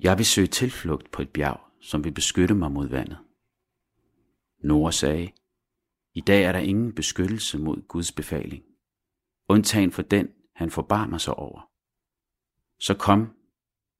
jeg 0.00 0.18
vil 0.18 0.26
søge 0.26 0.46
tilflugt 0.46 1.10
på 1.10 1.22
et 1.22 1.30
bjerg, 1.30 1.60
som 1.80 2.04
vil 2.04 2.12
beskytte 2.12 2.54
mig 2.54 2.72
mod 2.72 2.88
vandet. 2.88 3.18
Noah 4.62 4.92
sagde, 4.92 5.30
i 6.14 6.20
dag 6.20 6.44
er 6.44 6.52
der 6.52 6.58
ingen 6.58 6.94
beskyttelse 6.94 7.58
mod 7.58 7.88
Guds 7.88 8.12
befaling, 8.12 8.64
undtagen 9.48 9.92
for 9.92 10.02
den, 10.02 10.28
han 10.54 10.70
forbarmer 10.70 11.18
sig 11.18 11.34
over. 11.34 11.70
Så 12.78 12.94
kom 12.94 13.36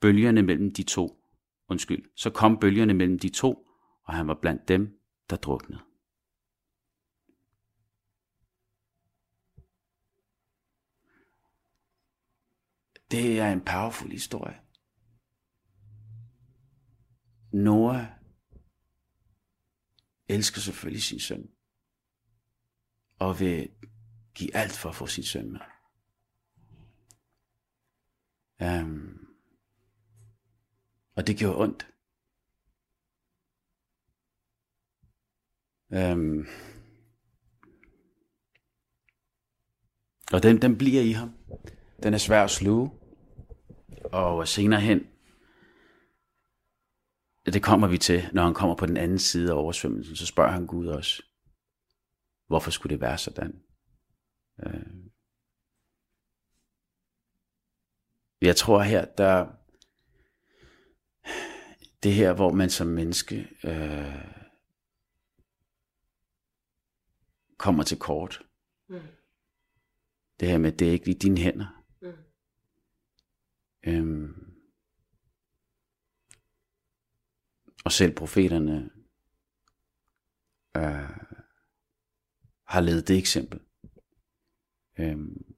bølgerne 0.01 0.43
mellem 0.43 0.75
de 0.75 0.83
to, 0.83 1.25
undskyld, 1.69 2.05
så 2.17 2.31
kom 2.31 2.59
bølgerne 2.59 2.95
mellem 2.95 3.19
de 3.19 3.29
to, 3.29 3.69
og 4.05 4.15
han 4.15 4.29
var 4.29 4.39
blandt 4.41 4.69
dem, 4.69 5.01
der 5.31 5.37
druknede. 5.37 5.81
Det 13.11 13.41
er 13.41 13.53
en 13.53 13.61
powerful 13.61 14.11
historie. 14.11 14.61
Noah 17.53 18.07
elsker 20.29 20.61
selvfølgelig 20.61 21.03
sin 21.03 21.21
søn 21.21 21.52
og 23.19 23.41
vil 23.41 23.71
give 24.35 24.57
alt 24.57 24.73
for 24.73 24.89
at 24.89 24.95
få 24.95 25.07
sin 25.07 25.25
søn 25.25 25.53
med. 25.53 25.61
Um, 28.63 29.29
og 31.17 31.27
det 31.27 31.37
gjorde 31.37 31.59
ondt. 31.59 31.89
Um, 35.91 36.47
og 40.33 40.43
den, 40.43 40.63
den 40.63 40.79
bliver 40.79 41.03
i 41.03 41.13
ham. 41.13 41.35
Den 42.03 42.15
er 42.15 42.19
svær 42.19 42.45
at 42.45 42.51
sluge. 42.51 42.91
Og 44.13 44.49
senere 44.49 44.81
hen, 44.81 45.07
det 47.47 47.63
kommer 47.63 47.87
vi 47.89 47.99
til, 47.99 48.29
når 48.33 48.45
han 48.45 48.55
kommer 48.55 48.77
på 48.77 48.87
den 48.87 48.97
anden 48.97 49.19
side 49.19 49.51
af 49.53 49.57
oversvømmelsen, 49.57 50.17
så 50.17 50.27
spørger 50.27 50.51
han 50.51 50.67
Gud 50.67 50.87
også, 50.87 51.23
hvorfor 52.53 52.71
skulle 52.71 52.91
det 52.91 53.01
være 53.01 53.19
sådan? 53.19 53.63
Øh. 54.63 54.87
Jeg 58.41 58.57
tror 58.57 58.83
her, 58.83 59.05
der 59.05 59.53
det 62.03 62.15
her, 62.15 62.33
hvor 62.33 62.53
man 62.53 62.71
som 62.71 62.87
menneske 62.87 63.49
øh, 63.65 64.25
kommer 67.57 67.83
til 67.83 67.99
kort. 67.99 68.47
Mm. 68.89 69.01
Det 70.41 70.49
her 70.49 70.59
med, 70.59 70.73
det 70.73 70.89
er 70.89 70.93
ikke 70.93 71.11
i 71.11 71.19
dine 71.19 71.39
hænder. 71.39 71.85
Mm. 72.03 72.13
Øhm, 73.83 74.55
og 77.85 77.93
selv 77.93 78.15
profeterne 78.15 78.91
øh, 80.77 81.32
har 82.73 82.81
levet 82.81 83.09
det 83.09 83.19
eksempel. 83.19 83.61
Øhm, 84.99 85.55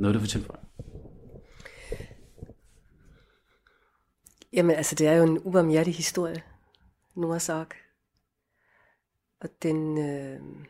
noget 0.00 0.14
du 0.14 0.18
vil 0.20 0.28
tilføje? 0.28 0.64
Jamen 4.52 4.76
altså, 4.76 4.94
det 4.94 5.06
er 5.06 5.12
jo 5.12 5.22
en 5.22 5.38
ubarmhjertig 5.38 5.94
historie, 5.94 6.42
Noahs. 7.14 7.48
Og 9.40 9.48
den... 9.62 9.98
Øh, 9.98 10.66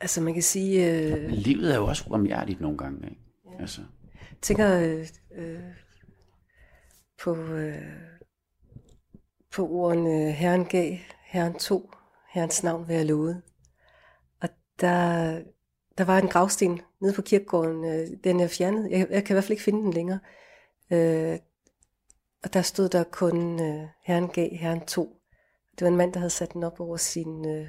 Altså 0.00 0.20
man 0.20 0.34
kan 0.34 0.42
sige... 0.42 1.02
Øh, 1.02 1.30
Livet 1.30 1.72
er 1.72 1.76
jo 1.76 1.86
også 1.86 2.04
ubarmhjertigt 2.06 2.60
nogle 2.60 2.78
gange, 2.78 3.10
ikke? 3.10 3.25
Altså. 3.60 3.80
Jeg 4.10 4.40
tænker 4.42 4.78
øh, 4.78 5.06
øh, 5.34 5.60
på, 7.18 7.36
øh, 7.36 7.82
på 9.52 9.68
ordene 9.68 10.32
Herren 10.32 10.64
gav, 10.64 10.96
Herren 11.24 11.54
tog, 11.54 11.90
Herrens 12.30 12.62
navn 12.62 12.88
være 12.88 13.04
lovet. 13.04 13.42
Og 14.40 14.48
der, 14.80 15.42
der 15.98 16.04
var 16.04 16.18
en 16.18 16.28
gravsten 16.28 16.80
nede 17.00 17.12
på 17.14 17.22
kirkegården, 17.22 17.84
øh, 17.84 18.08
den 18.24 18.40
er 18.40 18.48
fjernet. 18.48 18.90
Jeg, 18.90 19.06
jeg 19.10 19.24
kan 19.24 19.34
i 19.34 19.34
hvert 19.34 19.44
fald 19.44 19.50
ikke 19.50 19.62
finde 19.62 19.82
den 19.82 19.92
længere. 19.92 20.18
Øh, 20.92 21.38
og 22.44 22.54
der 22.54 22.62
stod 22.62 22.88
der 22.88 23.04
kun 23.04 23.60
øh, 23.60 23.88
Herren 24.04 24.28
gav, 24.28 24.48
Herren 24.52 24.80
tog. 24.80 25.16
Det 25.78 25.84
var 25.84 25.88
en 25.88 25.96
mand, 25.96 26.12
der 26.12 26.18
havde 26.18 26.30
sat 26.30 26.52
den 26.52 26.64
op 26.64 26.80
over 26.80 26.96
sin 26.96 27.48
øh, 27.48 27.66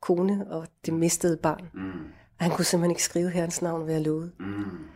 kone 0.00 0.46
og 0.50 0.66
det 0.86 0.94
mistede 0.94 1.36
barn. 1.36 1.70
Mm. 1.74 2.04
Og 2.38 2.44
han 2.44 2.50
kunne 2.50 2.64
simpelthen 2.64 2.90
ikke 2.90 3.02
skrive 3.02 3.30
herrens 3.30 3.62
navn 3.62 3.86
ved 3.86 3.94
at 3.94 4.02
love. 4.02 4.32
Mm. 4.40 4.95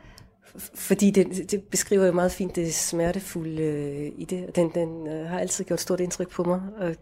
Fordi 0.75 1.11
det, 1.11 1.51
det 1.51 1.63
beskriver 1.63 2.07
jo 2.07 2.13
meget 2.13 2.33
fint 2.33 2.57
det 2.57 2.75
smertefulde 2.75 3.63
øh, 3.63 4.13
i 4.17 4.25
det. 4.25 4.57
Den, 4.57 4.71
den 4.75 5.07
øh, 5.07 5.29
har 5.29 5.39
altid 5.39 5.65
gjort 5.65 5.81
stort 5.81 6.01
indtryk 6.01 6.31
på 6.31 6.45
mig. 6.45 6.61
Og, 6.79 6.97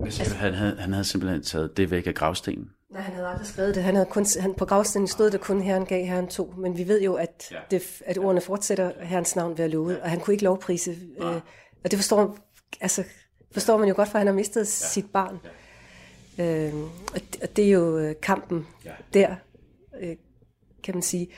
altså, 0.00 0.34
han, 0.34 0.54
havde, 0.54 0.76
han 0.80 0.92
havde 0.92 1.04
simpelthen 1.04 1.42
taget 1.42 1.76
det 1.76 1.90
væk 1.90 2.06
af 2.06 2.14
gravstenen? 2.14 2.70
Nej, 2.90 3.00
han 3.02 3.14
havde 3.14 3.28
aldrig 3.28 3.46
skrevet 3.46 3.74
det. 3.74 3.82
Han 3.82 3.94
havde 3.94 4.08
kun, 4.10 4.26
han, 4.40 4.54
på 4.54 4.64
gravstenen 4.64 5.08
stod 5.08 5.30
det 5.30 5.40
kun, 5.40 5.60
herren 5.60 5.86
gav, 5.86 6.06
herren 6.06 6.28
to. 6.28 6.54
Men 6.58 6.78
vi 6.78 6.88
ved 6.88 7.02
jo, 7.02 7.14
at, 7.14 7.48
ja. 7.50 7.56
det, 7.70 8.02
at 8.06 8.18
ordene 8.18 8.40
fortsætter 8.40 8.92
herrens 9.00 9.36
navn 9.36 9.58
ved 9.58 9.64
at 9.64 9.70
love. 9.70 9.92
Ja. 9.92 10.02
Og 10.02 10.10
han 10.10 10.20
kunne 10.20 10.34
ikke 10.34 10.44
lovprise. 10.44 10.96
Ja. 11.20 11.34
Øh, 11.34 11.40
og 11.84 11.90
det 11.90 11.98
forstår, 11.98 12.38
altså, 12.80 13.04
forstår 13.52 13.78
man 13.78 13.88
jo 13.88 13.94
godt, 13.96 14.08
for 14.08 14.18
han 14.18 14.26
har 14.26 14.34
mistet 14.34 14.60
ja. 14.60 14.64
sit 14.64 15.06
barn. 15.12 15.38
Ja. 15.44 15.48
Øh, 16.38 16.74
og, 17.14 17.20
det, 17.32 17.42
og 17.42 17.56
det 17.56 17.64
er 17.64 17.70
jo 17.70 17.98
øh, 17.98 18.14
kampen 18.22 18.66
ja. 18.84 18.92
der, 19.14 19.36
øh, 20.02 20.16
kan 20.82 20.94
man 20.94 21.02
sige. 21.02 21.32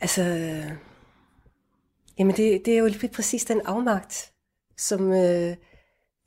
Altså, 0.00 0.22
jamen 2.18 2.36
det, 2.36 2.62
det 2.64 2.74
er 2.74 2.78
jo 2.78 2.86
lige 2.86 3.08
præcis 3.08 3.44
den 3.44 3.60
afmagt, 3.60 4.32
som, 4.76 5.12
øh, 5.12 5.56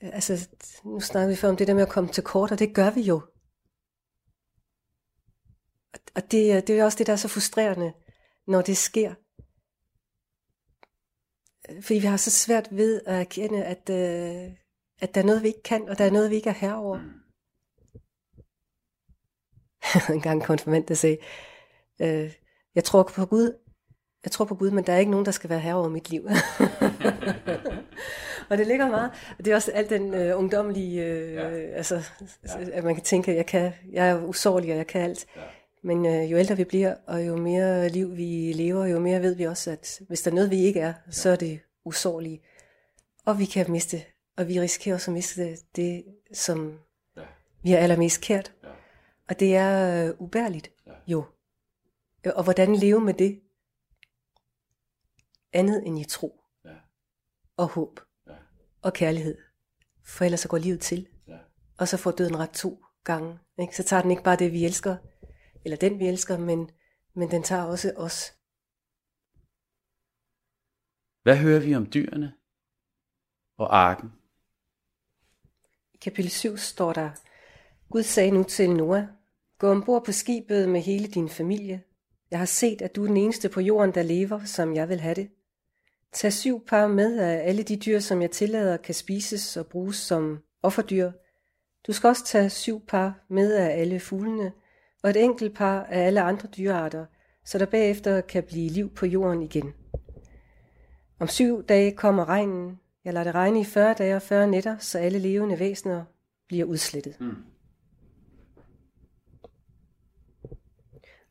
altså, 0.02 0.50
nu 0.84 1.00
snakker 1.00 1.30
vi 1.30 1.36
før 1.36 1.50
om 1.50 1.58
det 1.58 1.68
der 1.68 1.74
med 1.74 1.82
at 1.82 1.90
komme 1.90 2.10
til 2.10 2.24
kort, 2.24 2.52
og 2.52 2.60
det 2.60 2.76
gør 2.76 2.92
vi 2.92 3.02
jo. 3.02 3.22
Og 6.16 6.32
det, 6.32 6.68
det 6.68 6.80
er 6.80 6.86
også 6.86 6.98
det, 6.98 7.08
der 7.08 7.14
er 7.14 7.18
så 7.18 7.28
frustrerende, 7.28 7.94
når 8.48 8.62
det 8.62 8.78
sker 8.78 9.14
fordi 11.80 12.00
vi 12.00 12.08
har 12.08 12.18
så 12.18 12.32
svært 12.32 12.68
ved 12.72 13.02
at 13.06 13.20
erkende, 13.20 13.64
at, 13.64 13.90
øh, 13.90 14.54
at 15.00 15.16
der 15.16 15.22
er 15.22 15.26
noget, 15.26 15.44
vi 15.44 15.48
ikke 15.48 15.64
kan, 15.64 15.90
og 15.90 15.98
der 15.98 16.06
er 16.06 16.12
noget, 16.12 16.30
vi 16.30 16.36
ikke 16.36 16.50
er 16.50 16.54
herover. 16.54 17.02
Mm. 17.02 17.21
en 20.10 20.22
gang 20.22 20.40
en 20.40 20.46
konfirmand, 20.46 20.86
der 20.86 20.94
sagde, 20.94 21.18
øh, 22.02 22.32
jeg 22.76 22.84
tror 22.84 23.04
på 23.04 23.26
Gud, 23.26 23.54
jeg 24.24 24.32
tror 24.32 24.46
på 24.46 24.56
Gud, 24.56 24.72
men 24.72 24.84
der 24.84 24.94
er 24.94 24.98
ikke 24.98 25.12
nogen, 25.12 25.26
der 25.26 25.32
skal 25.32 25.50
være 25.50 25.60
herover 25.60 25.90
mit 25.90 26.10
liv. 26.10 26.22
og 28.50 28.58
det 28.58 28.68
ligger 28.68 28.90
meget. 28.90 29.12
Det 29.38 29.48
er 29.48 29.56
også 29.56 29.72
alt 29.72 29.90
den 29.90 30.14
øh, 30.14 30.38
ungdomlige, 30.38 31.06
øh, 31.06 31.34
ja. 31.34 31.50
altså, 31.50 32.04
ja. 32.48 32.70
at 32.74 32.84
man 32.84 32.96
kan 32.96 33.04
tænke, 33.04 33.36
jeg 33.36 33.46
kan, 33.46 33.74
jeg 33.92 34.10
er 34.10 34.24
usårlig, 34.24 34.72
og 34.72 34.78
jeg 34.78 34.88
kan 34.88 35.02
alt. 35.02 35.26
Ja. 35.36 35.42
Men 35.84 36.06
øh, 36.06 36.32
jo 36.32 36.38
ældre 36.38 36.58
vi 36.58 36.64
bliver, 36.64 36.96
og 37.08 37.28
jo 37.28 37.36
mere 37.36 37.90
liv 37.90 38.18
vi 38.18 38.54
lever, 38.56 38.86
jo 38.86 39.00
mere 39.00 39.22
ved 39.22 39.36
vi 39.36 39.44
også, 39.44 39.72
at 39.72 40.02
hvis 40.08 40.22
der 40.22 40.32
er 40.32 40.36
noget, 40.36 40.52
vi 40.52 40.58
ikke 40.58 40.80
er, 40.80 40.94
ja. 41.08 41.12
så 41.12 41.30
er 41.30 41.36
det 41.36 41.60
usårlige. 41.86 42.42
Og 43.26 43.40
vi 43.40 43.46
kan 43.46 43.72
miste, 43.72 44.04
og 44.38 44.48
vi 44.48 44.60
risikerer 44.60 44.96
også 44.96 45.12
at 45.12 45.14
miste 45.14 45.58
det, 45.76 46.04
som 46.34 46.80
ja. 47.18 47.22
vi 47.64 47.74
er 47.74 47.78
allermest 47.78 48.22
kært. 48.22 48.54
Og 49.32 49.40
det 49.40 49.56
er 49.56 50.06
øh, 50.08 50.16
ubærligt, 50.20 50.72
ja. 50.86 50.94
jo. 51.08 51.26
Og 52.26 52.44
hvordan 52.44 52.76
leve 52.76 53.02
med 53.02 53.14
det? 53.14 53.42
Andet 55.54 55.88
end 55.88 56.00
i 56.00 56.04
tro. 56.04 56.44
Ja. 56.66 56.76
Og 57.58 57.68
håb. 57.68 58.00
Ja. 58.28 58.36
Og 58.82 58.94
kærlighed. 58.94 59.38
For 60.06 60.26
ellers 60.26 60.40
så 60.40 60.48
går 60.48 60.58
livet 60.58 60.80
til. 60.80 61.08
Ja. 61.28 61.38
Og 61.78 61.88
så 61.88 61.98
får 61.98 62.12
døden 62.12 62.40
ret 62.40 62.50
to 62.50 62.84
gange. 63.04 63.40
Ikke? 63.60 63.76
Så 63.76 63.84
tager 63.84 64.02
den 64.02 64.12
ikke 64.12 64.24
bare 64.24 64.36
det, 64.36 64.52
vi 64.52 64.66
elsker, 64.66 64.98
eller 65.66 65.78
den 65.78 66.00
vi 66.00 66.08
elsker, 66.08 66.38
men, 66.38 66.72
men 67.14 67.32
den 67.32 67.44
tager 67.44 67.64
også 67.64 67.94
os. 67.98 68.34
Hvad 71.24 71.38
hører 71.38 71.60
vi 71.60 71.76
om 71.76 71.92
dyrene 71.94 72.34
og 73.58 73.78
arken? 73.78 74.14
I 75.94 75.98
kapitel 75.98 76.32
7 76.32 76.58
står 76.58 76.94
der, 76.94 77.12
Gud 77.90 78.04
sagde 78.04 78.32
nu 78.32 78.44
til 78.44 78.70
Noah, 78.70 79.04
gå 79.62 79.72
ombord 79.72 80.06
på 80.06 80.12
skibet 80.12 80.70
med 80.70 80.82
hele 80.82 81.08
din 81.08 81.30
familie. 81.30 81.82
Jeg 82.32 82.40
har 82.40 82.46
set, 82.46 82.82
at 82.82 82.96
du 82.96 83.04
er 83.04 83.08
den 83.08 83.18
eneste 83.18 83.50
på 83.50 83.62
jorden, 83.62 83.94
der 83.94 84.04
lever, 84.04 84.44
som 84.46 84.76
jeg 84.76 84.90
vil 84.90 85.00
have 85.00 85.16
det. 85.16 85.30
Tag 86.14 86.34
syv 86.34 86.66
par 86.66 86.88
med 86.88 87.20
af 87.20 87.48
alle 87.48 87.64
de 87.64 87.76
dyr, 87.76 88.00
som 88.00 88.22
jeg 88.22 88.32
tillader, 88.32 88.78
kan 88.78 88.96
spises 88.96 89.58
og 89.58 89.68
bruges 89.68 89.96
som 89.96 90.40
offerdyr. 90.64 91.12
Du 91.88 91.94
skal 91.94 92.08
også 92.08 92.26
tage 92.26 92.50
syv 92.50 92.86
par 92.88 93.26
med 93.30 93.54
af 93.54 93.80
alle 93.82 94.00
fuglene, 94.00 94.52
og 95.04 95.10
et 95.10 95.18
enkelt 95.18 95.56
par 95.56 95.84
af 95.84 96.06
alle 96.06 96.22
andre 96.22 96.48
dyrearter, 96.58 97.06
så 97.46 97.58
der 97.58 97.66
bagefter 97.66 98.22
kan 98.22 98.44
blive 98.44 98.70
liv 98.70 98.90
på 98.90 99.06
jorden 99.06 99.42
igen. 99.42 99.74
Om 101.20 101.28
syv 101.28 101.64
dage 101.64 101.92
kommer 101.92 102.30
regnen. 102.30 102.80
Jeg 103.06 103.14
lader 103.14 103.24
det 103.24 103.36
regne 103.36 103.62
i 103.62 103.64
40 103.64 103.94
dage 103.94 104.16
og 104.16 104.22
40 104.22 104.48
nætter, 104.48 104.78
så 104.78 105.00
alle 105.00 105.20
levende 105.20 105.60
væsener 105.60 106.04
bliver 106.48 106.66
udslettet. 106.66 107.18
Mm. 107.20 107.51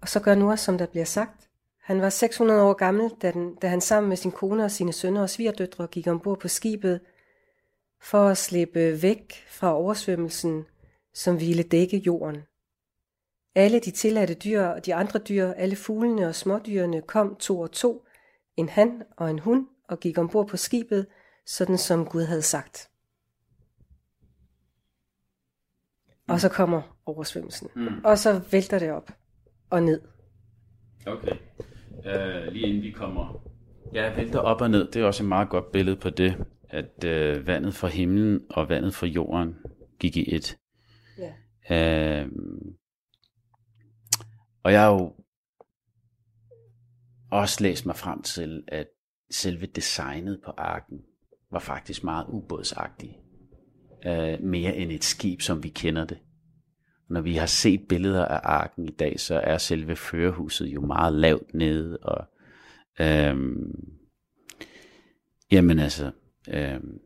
Og 0.00 0.08
så 0.08 0.20
gør 0.20 0.34
Noah, 0.34 0.58
som 0.58 0.78
der 0.78 0.86
bliver 0.86 1.04
sagt. 1.04 1.48
Han 1.80 2.00
var 2.00 2.10
600 2.10 2.62
år 2.62 2.72
gammel, 2.72 3.10
da, 3.22 3.30
den, 3.30 3.54
da 3.54 3.68
han 3.68 3.80
sammen 3.80 4.08
med 4.08 4.16
sin 4.16 4.32
kone 4.32 4.64
og 4.64 4.70
sine 4.70 4.92
sønner 4.92 5.22
og 5.22 5.30
svigerdøtre 5.30 5.86
gik 5.86 6.06
ombord 6.06 6.40
på 6.40 6.48
skibet 6.48 7.00
for 8.00 8.28
at 8.28 8.38
slippe 8.38 9.02
væk 9.02 9.44
fra 9.48 9.74
oversvømmelsen, 9.74 10.66
som 11.14 11.40
ville 11.40 11.62
dække 11.62 11.96
jorden. 11.96 12.42
Alle 13.54 13.80
de 13.80 13.90
tilladte 13.90 14.34
dyr 14.34 14.62
og 14.62 14.86
de 14.86 14.94
andre 14.94 15.18
dyr, 15.18 15.52
alle 15.52 15.76
fuglene 15.76 16.28
og 16.28 16.34
smådyrene 16.34 17.02
kom 17.02 17.36
to 17.36 17.60
og 17.60 17.72
to, 17.72 18.04
en 18.56 18.68
han 18.68 19.02
og 19.16 19.30
en 19.30 19.38
hun, 19.38 19.68
og 19.88 20.00
gik 20.00 20.18
ombord 20.18 20.48
på 20.48 20.56
skibet, 20.56 21.06
sådan 21.46 21.78
som 21.78 22.06
Gud 22.06 22.24
havde 22.24 22.42
sagt. 22.42 22.90
Og 26.28 26.40
så 26.40 26.48
kommer 26.48 26.96
oversvømmelsen. 27.06 27.68
Mm. 27.76 28.04
Og 28.04 28.18
så 28.18 28.40
vælter 28.50 28.78
det 28.78 28.92
op 28.92 29.19
og 29.70 29.82
ned. 29.82 30.00
Okay. 31.06 31.36
Uh, 31.90 32.52
lige 32.52 32.66
inden 32.66 32.82
vi 32.82 32.90
kommer... 32.90 33.46
Ja, 33.94 34.14
vælter 34.14 34.38
op 34.38 34.60
og 34.60 34.70
ned, 34.70 34.90
det 34.90 35.02
er 35.02 35.06
også 35.06 35.22
et 35.22 35.28
meget 35.28 35.48
godt 35.48 35.72
billede 35.72 35.96
på 35.96 36.10
det, 36.10 36.44
at 36.68 37.04
uh, 37.04 37.46
vandet 37.46 37.74
fra 37.74 37.88
himlen 37.88 38.40
og 38.50 38.68
vandet 38.68 38.94
fra 38.94 39.06
jorden 39.06 39.56
gik 39.98 40.16
i 40.16 40.34
et. 40.34 40.58
Ja. 41.70 42.22
Uh, 42.24 42.30
og 44.62 44.72
jeg 44.72 44.82
har 44.82 44.90
jo 44.90 45.14
også 47.30 47.62
læst 47.62 47.86
mig 47.86 47.96
frem 47.96 48.22
til, 48.22 48.64
at 48.68 48.86
selve 49.30 49.66
designet 49.66 50.40
på 50.44 50.50
arken 50.50 51.00
var 51.50 51.58
faktisk 51.58 52.04
meget 52.04 52.26
ubådsagtigt. 52.28 53.12
Uh, 54.06 54.44
mere 54.44 54.76
end 54.76 54.92
et 54.92 55.04
skib, 55.04 55.40
som 55.40 55.62
vi 55.62 55.68
kender 55.68 56.04
det. 56.04 56.18
Når 57.10 57.20
vi 57.20 57.36
har 57.36 57.46
set 57.46 57.88
billeder 57.88 58.24
af 58.24 58.40
arken 58.42 58.84
i 58.84 58.92
dag, 58.92 59.20
så 59.20 59.34
er 59.34 59.58
selve 59.58 59.96
førerhuset 59.96 60.66
jo 60.66 60.80
meget 60.80 61.12
lavt 61.12 61.54
nede. 61.54 61.98
Og, 61.98 62.26
øhm, 63.00 63.88
jamen 65.52 65.78
altså, 65.78 66.10
øhm, 66.48 67.00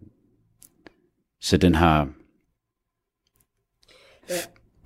så 1.40 1.56
den 1.56 1.74
har... 1.74 2.12
Ja, 4.28 4.34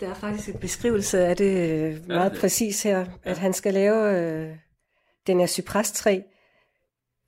der 0.00 0.08
er 0.08 0.14
faktisk 0.14 0.48
en 0.48 0.60
beskrivelse 0.60 1.18
af 1.18 1.36
det 1.36 1.70
øh, 1.70 2.08
meget 2.08 2.32
præcis 2.40 2.82
her, 2.82 3.06
at 3.22 3.38
han 3.38 3.52
skal 3.52 3.74
lave, 3.74 4.20
øh, 4.20 4.56
den 5.26 5.40
er 5.40 5.46
cyprestræ, 5.46 6.20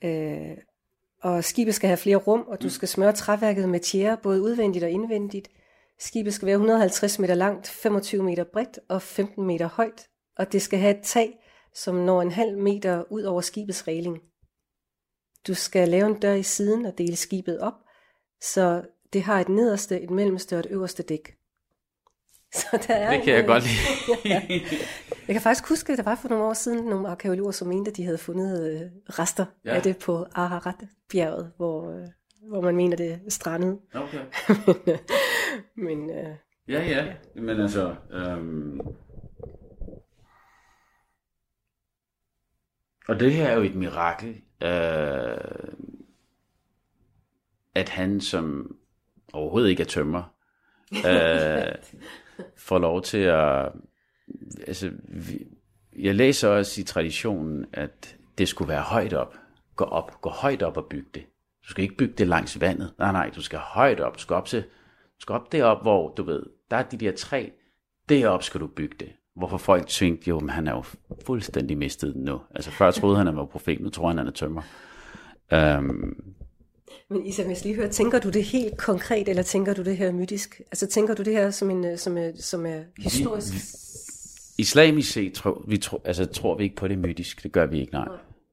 øh, 0.04 0.56
og 1.22 1.44
skibet 1.44 1.74
skal 1.74 1.88
have 1.88 1.96
flere 1.96 2.16
rum, 2.16 2.40
og 2.40 2.62
du 2.62 2.68
skal 2.68 2.88
smøre 2.88 3.12
træværket 3.12 3.68
med 3.68 3.80
tjære, 3.80 4.16
både 4.22 4.42
udvendigt 4.42 4.84
og 4.84 4.90
indvendigt. 4.90 5.48
Skibet 6.00 6.34
skal 6.34 6.46
være 6.46 6.54
150 6.54 7.18
meter 7.18 7.34
langt, 7.34 7.68
25 7.68 8.22
meter 8.22 8.44
bredt 8.44 8.78
og 8.88 9.02
15 9.02 9.46
meter 9.46 9.66
højt, 9.68 10.08
og 10.38 10.52
det 10.52 10.62
skal 10.62 10.78
have 10.78 10.98
et 10.98 11.04
tag, 11.04 11.32
som 11.74 11.94
når 11.94 12.22
en 12.22 12.30
halv 12.30 12.58
meter 12.58 13.04
ud 13.12 13.22
over 13.22 13.40
skibets 13.40 13.88
regling. 13.88 14.18
Du 15.46 15.54
skal 15.54 15.88
lave 15.88 16.06
en 16.06 16.20
dør 16.20 16.32
i 16.34 16.42
siden 16.42 16.86
og 16.86 16.98
dele 16.98 17.16
skibet 17.16 17.60
op, 17.60 17.74
så 18.42 18.82
det 19.12 19.22
har 19.22 19.40
et 19.40 19.48
nederste, 19.48 20.00
et 20.00 20.10
mellemste 20.10 20.54
og 20.54 20.60
et 20.60 20.66
øverste 20.70 21.02
dæk. 21.02 21.36
Så 22.54 22.84
der 22.86 22.94
er 22.94 23.10
Det 23.14 23.22
kan 23.22 23.32
jeg 23.32 23.40
en, 23.40 23.46
godt 23.46 23.62
lide. 23.62 24.60
Jeg 25.28 25.34
kan 25.34 25.40
faktisk 25.42 25.68
huske, 25.68 25.92
at 25.92 25.98
der 25.98 26.04
var 26.04 26.14
for 26.14 26.28
nogle 26.28 26.44
år 26.44 26.52
siden 26.52 26.84
nogle 26.86 27.08
arkeologer, 27.08 27.50
som 27.50 27.68
mente, 27.68 27.90
at 27.90 27.96
de 27.96 28.04
havde 28.04 28.18
fundet 28.18 28.70
øh, 28.70 28.80
rester 29.18 29.44
Ja. 29.64 29.70
ja. 29.70 29.76
af 29.76 29.82
det 29.82 29.98
på 29.98 30.26
Ararat-bjerget, 30.34 31.52
hvor, 31.56 31.90
øh, 31.92 32.08
hvor 32.48 32.60
man 32.60 32.76
mener, 32.76 32.96
det 32.96 33.12
er 33.12 33.18
strandet. 33.28 33.78
okay. 33.94 34.18
men 34.66 34.76
øh, 34.86 34.98
men 35.74 36.10
øh, 36.10 36.34
Ja, 36.70 36.82
ja. 36.82 37.14
Men 37.34 37.60
altså... 37.60 37.94
Øhm... 38.10 38.80
Og 43.08 43.20
det 43.20 43.32
her 43.32 43.48
er 43.48 43.56
jo 43.56 43.62
et 43.62 43.74
mirakel, 43.74 44.42
øh... 44.62 45.74
at 47.74 47.88
han, 47.88 48.20
som 48.20 48.76
overhovedet 49.32 49.70
ikke 49.70 49.82
er 49.82 49.86
tømmer, 49.86 50.34
øh... 51.10 51.74
får 52.56 52.78
lov 52.78 53.02
til 53.02 53.18
at... 53.18 53.72
Altså, 54.66 54.90
vi... 55.08 55.46
jeg 55.98 56.14
læser 56.14 56.48
også 56.48 56.80
i 56.80 56.84
traditionen, 56.84 57.66
at 57.72 58.16
det 58.38 58.48
skulle 58.48 58.68
være 58.68 58.82
højt 58.82 59.12
op. 59.12 59.36
Gå 59.76 59.84
op, 59.84 60.20
gå 60.20 60.30
højt 60.30 60.62
op 60.62 60.76
og 60.76 60.86
bygge 60.86 61.10
det. 61.14 61.26
Du 61.64 61.68
skal 61.70 61.82
ikke 61.82 61.96
bygge 61.96 62.14
det 62.18 62.26
langs 62.26 62.60
vandet. 62.60 62.94
Nej, 62.98 63.12
nej, 63.12 63.30
du 63.34 63.42
skal 63.42 63.58
højt 63.58 64.00
op. 64.00 64.14
Du 64.14 64.20
skal 64.20 64.36
op 64.36 64.46
til 64.46 64.64
du 65.20 65.22
skal 65.22 65.32
op 65.32 65.52
derop, 65.52 65.82
hvor 65.82 66.14
du 66.14 66.22
ved, 66.22 66.42
der 66.70 66.76
er 66.76 66.82
de 66.82 66.96
der 66.96 67.12
træ, 67.12 67.48
derop 68.08 68.42
skal 68.42 68.60
du 68.60 68.66
bygge 68.66 68.96
det. 69.00 69.08
Hvorfor 69.36 69.56
folk 69.56 69.86
tænkte 69.86 70.28
jo, 70.28 70.40
men 70.40 70.50
han 70.50 70.66
er 70.66 70.72
jo 70.72 70.84
fuldstændig 71.26 71.78
mistet 71.78 72.16
nu. 72.16 72.40
Altså 72.54 72.70
før 72.70 72.90
troede 72.90 73.16
han, 73.16 73.26
han 73.26 73.36
var 73.36 73.44
profet, 73.44 73.80
nu 73.80 73.90
tror 73.90 74.08
han, 74.08 74.18
han 74.18 74.26
er 74.26 74.30
tømmer. 74.30 74.62
Um, 75.52 76.34
Men 77.10 77.26
Isa, 77.26 77.42
hvis 77.42 77.64
lige 77.64 77.74
hører, 77.74 77.88
tænker 77.90 78.18
du 78.18 78.30
det 78.30 78.44
helt 78.44 78.76
konkret, 78.78 79.28
eller 79.28 79.42
tænker 79.42 79.74
du 79.74 79.82
det 79.82 79.96
her 79.96 80.12
mytisk? 80.12 80.60
Altså 80.60 80.86
tænker 80.86 81.14
du 81.14 81.22
det 81.22 81.32
her 81.32 81.50
som, 81.50 81.70
en, 81.70 81.84
øh, 81.84 81.98
som, 81.98 82.18
er, 82.18 82.32
som 82.36 82.66
er 82.66 82.82
historisk? 82.98 83.54
islamisk 84.58 85.12
set 85.12 85.32
tror 85.32 85.64
vi, 85.68 85.78
tro, 85.78 86.00
altså, 86.04 86.26
tror 86.26 86.56
vi 86.56 86.64
ikke 86.64 86.76
på 86.76 86.88
det 86.88 86.98
mytisk. 86.98 87.42
Det 87.42 87.52
gør 87.52 87.66
vi 87.66 87.80
ikke, 87.80 87.92
nej. 87.92 88.08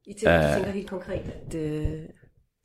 I 0.06 0.14
tænker, 0.14 0.50
uh, 0.50 0.56
tænker 0.56 0.72
helt 0.72 0.90
konkret, 0.90 1.34
at 1.48 1.56
øh, 1.56 2.00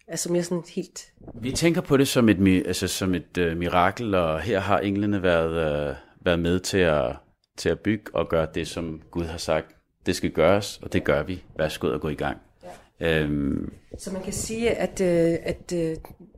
altså 0.08 0.32
mere 0.32 0.42
sådan 0.42 0.64
helt... 0.68 1.12
Vi 1.34 1.52
tænker 1.52 1.80
på 1.80 1.96
det 1.96 2.08
som 2.08 2.28
et, 2.28 2.66
altså, 2.66 2.88
som 2.88 3.14
et 3.14 3.38
uh, 3.38 3.56
mirakel, 3.56 4.14
og 4.14 4.40
her 4.40 4.60
har 4.60 4.78
englene 4.78 5.22
været, 5.22 5.90
uh, 5.90 5.96
været 6.24 6.38
med 6.38 6.60
til 6.60 6.78
at, 6.78 7.16
til 7.56 7.68
at 7.68 7.80
bygge 7.80 8.04
og 8.14 8.28
gøre 8.28 8.46
det, 8.54 8.68
som 8.68 9.00
Gud 9.10 9.24
har 9.24 9.38
sagt, 9.38 9.66
det 10.06 10.16
skal 10.16 10.30
gøres, 10.30 10.80
og 10.82 10.92
det 10.92 11.04
gør 11.04 11.22
vi. 11.22 11.44
Værsgo 11.58 11.92
og 11.92 12.00
gå 12.00 12.08
i 12.08 12.14
gang. 12.14 12.36
Ja. 13.00 13.24
Um, 13.24 13.72
Så 13.98 14.12
man 14.12 14.22
kan 14.22 14.32
sige, 14.32 14.70
at, 14.70 15.00
øh, 15.00 15.38
at 15.42 15.72
øh, 15.74 15.96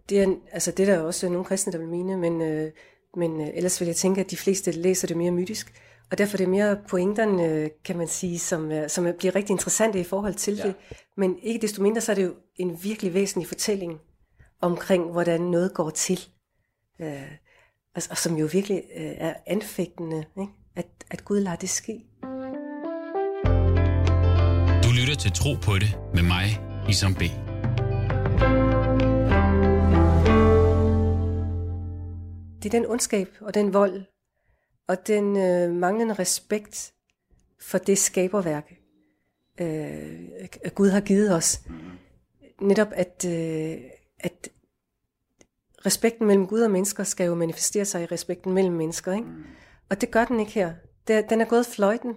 det, 0.08 0.22
er, 0.22 0.34
altså 0.52 0.70
det 0.70 0.88
er 0.88 0.94
der 0.94 1.00
også 1.02 1.28
nogle 1.28 1.44
kristne, 1.44 1.72
der 1.72 1.78
vil 1.78 1.88
mene, 1.88 2.16
men, 2.16 2.42
øh, 2.42 2.70
men 3.16 3.40
øh, 3.40 3.48
ellers 3.54 3.80
vil 3.80 3.86
jeg 3.86 3.96
tænke, 3.96 4.20
at 4.20 4.30
de 4.30 4.36
fleste 4.36 4.72
læser 4.72 5.08
det 5.08 5.16
mere 5.16 5.30
mytisk. 5.30 5.72
Og 6.10 6.18
derfor 6.18 6.34
er 6.34 6.38
det 6.38 6.48
mere 6.48 6.76
pointerne, 6.88 7.70
kan 7.84 7.96
man 7.98 8.08
sige, 8.08 8.38
som, 8.38 8.72
som 8.88 9.06
er- 9.06 9.12
bliver 9.12 9.34
rigtig 9.34 9.50
interessante 9.52 10.00
i 10.00 10.04
forhold 10.04 10.34
til 10.34 10.56
ja. 10.56 10.62
det. 10.62 10.74
Men 11.16 11.38
ikke 11.42 11.60
desto 11.62 11.82
mindre, 11.82 12.00
så 12.00 12.12
er 12.12 12.16
det 12.16 12.24
jo 12.24 12.34
en 12.56 12.78
virkelig 12.82 13.14
væsentlig 13.14 13.48
fortælling 13.48 14.00
omkring, 14.60 15.12
hvordan 15.12 15.40
noget 15.40 15.74
går 15.74 15.90
til. 15.90 16.20
Øh, 17.00 17.22
og, 17.94 18.02
og 18.10 18.18
som 18.18 18.36
jo 18.36 18.48
virkelig 18.52 18.82
øh, 18.96 19.12
er 19.16 19.34
anfægtende, 19.46 20.24
ikke? 20.40 20.52
At, 20.76 20.86
at 21.10 21.24
Gud 21.24 21.40
lader 21.40 21.56
det 21.56 21.68
ske. 21.70 21.92
Du 24.84 24.88
lytter 25.00 25.14
til 25.20 25.32
Tro 25.32 25.54
på 25.62 25.78
det 25.78 25.98
med 26.14 26.22
mig, 26.22 26.60
Isam 26.88 27.14
B. 27.14 27.22
Det 32.62 32.74
er 32.74 32.78
den 32.80 32.86
ondskab 32.86 33.28
og 33.40 33.54
den 33.54 33.72
vold 33.74 34.02
og 34.88 35.06
den 35.06 35.36
øh, 35.36 35.70
manglende 35.70 36.14
respekt 36.14 36.92
for 37.60 37.78
det 37.78 37.98
skaberværk, 37.98 38.74
øh, 39.60 40.20
Gud 40.74 40.88
har 40.88 41.00
givet 41.00 41.34
os. 41.34 41.60
Netop 42.60 42.88
at, 42.92 43.24
øh, 43.28 43.78
at 44.20 44.48
respekten 45.86 46.26
mellem 46.26 46.46
Gud 46.46 46.60
og 46.60 46.70
mennesker 46.70 47.04
skal 47.04 47.26
jo 47.26 47.34
manifestere 47.34 47.84
sig 47.84 48.02
i 48.02 48.06
respekten 48.06 48.52
mellem 48.52 48.74
mennesker. 48.74 49.12
Ikke? 49.12 49.28
Og 49.90 50.00
det 50.00 50.10
gør 50.10 50.24
den 50.24 50.40
ikke 50.40 50.52
her. 50.52 50.74
Det, 51.08 51.30
den 51.30 51.40
er 51.40 51.44
gået 51.44 51.66
fløjten. 51.66 52.14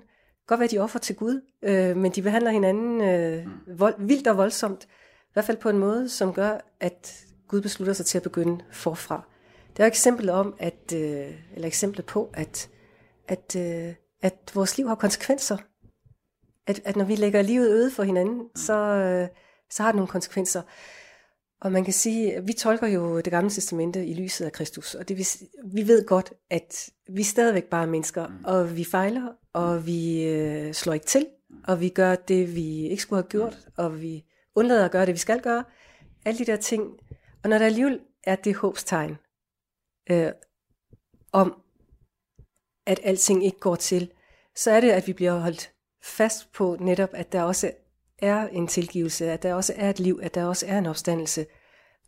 Godt 0.47 0.59
være, 0.59 0.69
de 0.69 0.79
offer 0.79 0.99
til 0.99 1.15
Gud, 1.15 1.41
øh, 1.61 1.97
men 1.97 2.11
de 2.11 2.21
behandler 2.21 2.51
hinanden 2.51 3.01
øh, 3.01 3.47
vold, 3.79 3.95
vildt 3.97 4.27
og 4.27 4.37
voldsomt. 4.37 4.83
I 4.83 5.33
hvert 5.33 5.45
fald 5.45 5.57
på 5.57 5.69
en 5.69 5.77
måde, 5.77 6.09
som 6.09 6.33
gør, 6.33 6.57
at 6.79 7.25
Gud 7.47 7.61
beslutter 7.61 7.93
sig 7.93 8.05
til 8.05 8.17
at 8.17 8.23
begynde 8.23 8.63
forfra. 8.71 9.29
Det 9.77 9.83
er 9.83 9.87
jo 9.87 9.87
eksemplet 9.87 10.29
om, 10.29 10.55
at, 10.59 10.93
øh, 10.95 11.33
eller 11.55 11.67
eksemplet 11.67 12.05
på, 12.05 12.29
at, 12.33 12.69
at, 13.27 13.55
øh, 13.55 13.93
at 14.21 14.51
vores 14.55 14.77
liv 14.77 14.87
har 14.87 14.95
konsekvenser. 14.95 15.57
At, 16.67 16.81
at 16.85 16.95
når 16.95 17.05
vi 17.05 17.15
lægger 17.15 17.41
livet 17.41 17.69
øde 17.71 17.91
for 17.91 18.03
hinanden, 18.03 18.41
så, 18.55 18.73
øh, 18.77 19.27
så 19.69 19.83
har 19.83 19.91
det 19.91 19.95
nogle 19.95 20.07
konsekvenser. 20.07 20.61
Og 21.61 21.71
man 21.71 21.83
kan 21.83 21.93
sige, 21.93 22.35
at 22.35 22.47
vi 22.47 22.53
tolker 22.53 22.87
jo 22.87 23.17
det 23.17 23.31
gamle 23.31 23.49
testamente 23.49 24.05
i 24.05 24.13
lyset 24.13 24.45
af 24.45 24.51
Kristus, 24.51 24.95
og 24.95 25.07
det 25.09 25.17
vil, 25.17 25.25
s- 25.25 25.43
vi 25.73 25.87
ved 25.87 26.05
godt, 26.05 26.33
at 26.49 26.89
vi 27.09 27.23
stadigvæk 27.23 27.63
bare 27.63 27.83
er 27.83 27.87
mennesker, 27.89 28.27
og 28.43 28.77
vi 28.77 28.83
fejler, 28.83 29.27
og 29.53 29.85
vi 29.85 30.23
øh, 30.23 30.73
slår 30.73 30.93
ikke 30.93 31.05
til, 31.05 31.27
og 31.67 31.81
vi 31.81 31.89
gør 31.89 32.15
det, 32.15 32.55
vi 32.55 32.87
ikke 32.89 33.01
skulle 33.03 33.21
have 33.23 33.29
gjort, 33.29 33.57
og 33.77 34.01
vi 34.01 34.25
undlader 34.55 34.85
at 34.85 34.91
gøre 34.91 35.05
det, 35.05 35.13
vi 35.13 35.19
skal 35.19 35.41
gøre. 35.41 35.63
Alle 36.25 36.37
de 36.39 36.45
der 36.45 36.55
ting. 36.55 36.83
Og 37.43 37.49
når 37.49 37.57
der 37.57 37.65
alligevel 37.65 37.99
er 38.23 38.35
det 38.35 38.55
håbstegn 38.55 39.17
øh, 40.09 40.31
om, 41.31 41.61
at 42.85 42.99
alting 43.03 43.45
ikke 43.45 43.59
går 43.59 43.75
til, 43.75 44.11
så 44.55 44.71
er 44.71 44.79
det, 44.79 44.89
at 44.89 45.07
vi 45.07 45.13
bliver 45.13 45.39
holdt 45.39 45.71
fast 46.03 46.51
på 46.53 46.77
netop, 46.79 47.09
at 47.13 47.31
der 47.31 47.43
også 47.43 47.71
er 48.19 48.47
en 48.47 48.67
tilgivelse, 48.67 49.31
at 49.31 49.43
der 49.43 49.53
også 49.53 49.73
er 49.75 49.89
et 49.89 49.99
liv, 49.99 50.19
at 50.23 50.35
der 50.35 50.45
også 50.45 50.65
er 50.67 50.77
en 50.77 50.85
opstandelse, 50.85 51.45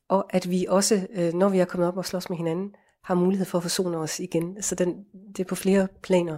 og 0.09 0.35
at 0.35 0.49
vi 0.49 0.65
også, 0.69 1.07
øh, 1.13 1.33
når 1.33 1.49
vi 1.49 1.59
er 1.59 1.65
kommet 1.65 1.87
op 1.87 1.97
og 1.97 2.05
slås 2.05 2.29
med 2.29 2.37
hinanden, 2.37 2.75
har 3.03 3.15
mulighed 3.15 3.45
for 3.45 3.57
at 3.57 3.63
forsone 3.63 3.97
os 3.97 4.19
igen. 4.19 4.61
Så 4.61 4.75
den, 4.75 5.05
det 5.35 5.39
er 5.39 5.47
på 5.47 5.55
flere 5.55 5.87
planer. 6.03 6.37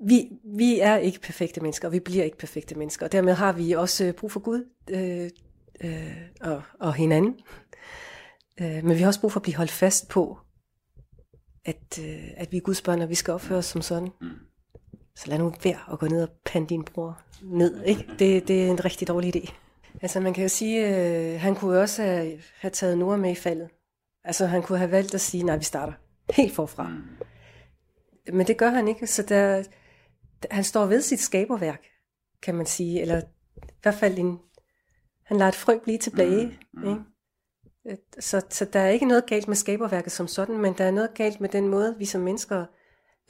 Vi, 0.00 0.28
vi 0.56 0.80
er 0.80 0.96
ikke 0.96 1.20
perfekte 1.20 1.60
mennesker, 1.60 1.88
og 1.88 1.92
vi 1.92 2.00
bliver 2.00 2.24
ikke 2.24 2.38
perfekte 2.38 2.74
mennesker, 2.74 3.06
og 3.06 3.12
dermed 3.12 3.32
har 3.32 3.52
vi 3.52 3.72
også 3.72 4.12
brug 4.16 4.32
for 4.32 4.40
Gud 4.40 4.64
øh, 4.90 5.30
øh, 5.84 6.16
og, 6.40 6.62
og 6.80 6.94
hinanden. 6.94 7.40
Øh, 8.60 8.84
men 8.84 8.96
vi 8.96 9.00
har 9.00 9.06
også 9.06 9.20
brug 9.20 9.32
for 9.32 9.40
at 9.40 9.42
blive 9.42 9.56
holdt 9.56 9.70
fast 9.70 10.08
på, 10.08 10.38
at, 11.64 11.98
øh, 12.00 12.28
at 12.36 12.52
vi 12.52 12.56
er 12.56 12.60
Guds 12.60 12.82
børn, 12.82 13.02
og 13.02 13.08
vi 13.08 13.14
skal 13.14 13.34
opføre 13.34 13.58
os 13.58 13.66
som 13.66 13.82
sådan. 13.82 14.08
Så 15.16 15.30
lad 15.30 15.38
nu 15.38 15.54
være 15.64 15.92
at 15.92 15.98
gå 15.98 16.06
ned 16.06 16.22
og 16.22 16.28
pande 16.44 16.68
din 16.68 16.84
bror 16.84 17.20
ned. 17.42 17.84
Ikke? 17.84 18.06
Det, 18.18 18.48
det 18.48 18.66
er 18.66 18.70
en 18.70 18.84
rigtig 18.84 19.08
dårlig 19.08 19.36
idé. 19.36 19.52
Altså 20.02 20.20
man 20.20 20.34
kan 20.34 20.42
jo 20.42 20.48
sige, 20.48 20.86
øh, 20.88 21.40
han 21.40 21.54
kunne 21.54 21.80
også 21.80 22.02
have, 22.02 22.40
have 22.56 22.70
taget 22.70 22.98
Nora 22.98 23.16
med 23.16 23.30
i 23.30 23.34
faldet. 23.34 23.68
Altså 24.24 24.46
han 24.46 24.62
kunne 24.62 24.78
have 24.78 24.90
valgt 24.90 25.14
at 25.14 25.20
sige, 25.20 25.42
nej 25.42 25.56
vi 25.56 25.64
starter. 25.64 25.92
helt 26.30 26.54
forfra. 26.54 26.88
Mm. 26.88 27.04
Men 28.36 28.46
det 28.46 28.56
gør 28.58 28.70
han 28.70 28.88
ikke, 28.88 29.06
så 29.06 29.22
der, 29.22 29.62
han 30.50 30.64
står 30.64 30.86
ved 30.86 31.00
sit 31.02 31.20
skaberværk, 31.20 31.86
kan 32.42 32.54
man 32.54 32.66
sige, 32.66 33.00
eller 33.00 33.20
i 33.56 33.82
hvert 33.82 33.94
fald 33.94 34.18
en, 34.18 34.38
han 35.24 35.36
lader 35.36 35.48
et 35.48 35.54
frø 35.54 35.78
blive 35.78 35.98
tilbage. 35.98 36.46
Mm. 36.46 36.80
Mm. 36.80 36.88
Ikke? 36.88 37.00
Så, 38.20 38.42
så 38.50 38.64
der 38.64 38.80
er 38.80 38.88
ikke 38.88 39.06
noget 39.06 39.26
galt 39.26 39.48
med 39.48 39.56
skaberværket 39.56 40.12
som 40.12 40.28
sådan, 40.28 40.58
men 40.58 40.74
der 40.78 40.84
er 40.84 40.90
noget 40.90 41.14
galt 41.14 41.40
med 41.40 41.48
den 41.48 41.68
måde, 41.68 41.94
vi 41.98 42.04
som 42.04 42.20
mennesker 42.20 42.64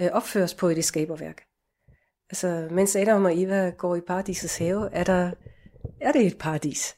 øh, 0.00 0.08
opføres 0.12 0.54
på 0.54 0.68
i 0.68 0.74
det 0.74 0.84
skaberværk. 0.84 1.42
Altså, 2.30 2.68
mens 2.70 2.96
Adam 2.96 3.24
og 3.24 3.40
Eva 3.42 3.70
går 3.70 3.96
i 3.96 4.00
paradisets 4.00 4.58
have, 4.58 4.92
er, 4.92 5.04
der, 5.04 5.30
er 6.00 6.12
det 6.12 6.26
et 6.26 6.38
paradis. 6.38 6.96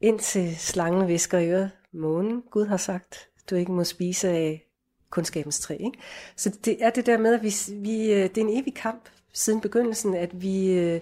Indtil 0.00 0.56
slangen 0.56 1.08
visker 1.08 1.38
i 1.38 1.50
øret, 1.50 1.70
månen, 1.92 2.42
Gud 2.50 2.66
har 2.66 2.76
sagt, 2.76 3.28
du 3.50 3.54
ikke 3.54 3.72
må 3.72 3.84
spise 3.84 4.28
af 4.28 4.66
kundskabens 5.10 5.60
træ. 5.60 5.74
Ikke? 5.74 5.98
Så 6.36 6.58
det 6.64 6.84
er 6.84 6.90
det 6.90 7.06
der 7.06 7.18
med, 7.18 7.34
at 7.34 7.42
vi, 7.42 7.54
vi, 7.82 8.12
øh, 8.12 8.22
det 8.22 8.38
er 8.38 8.42
en 8.42 8.62
evig 8.62 8.74
kamp 8.74 9.08
siden 9.32 9.60
begyndelsen, 9.60 10.14
at 10.14 10.42
vi, 10.42 10.70
øh, 10.70 11.00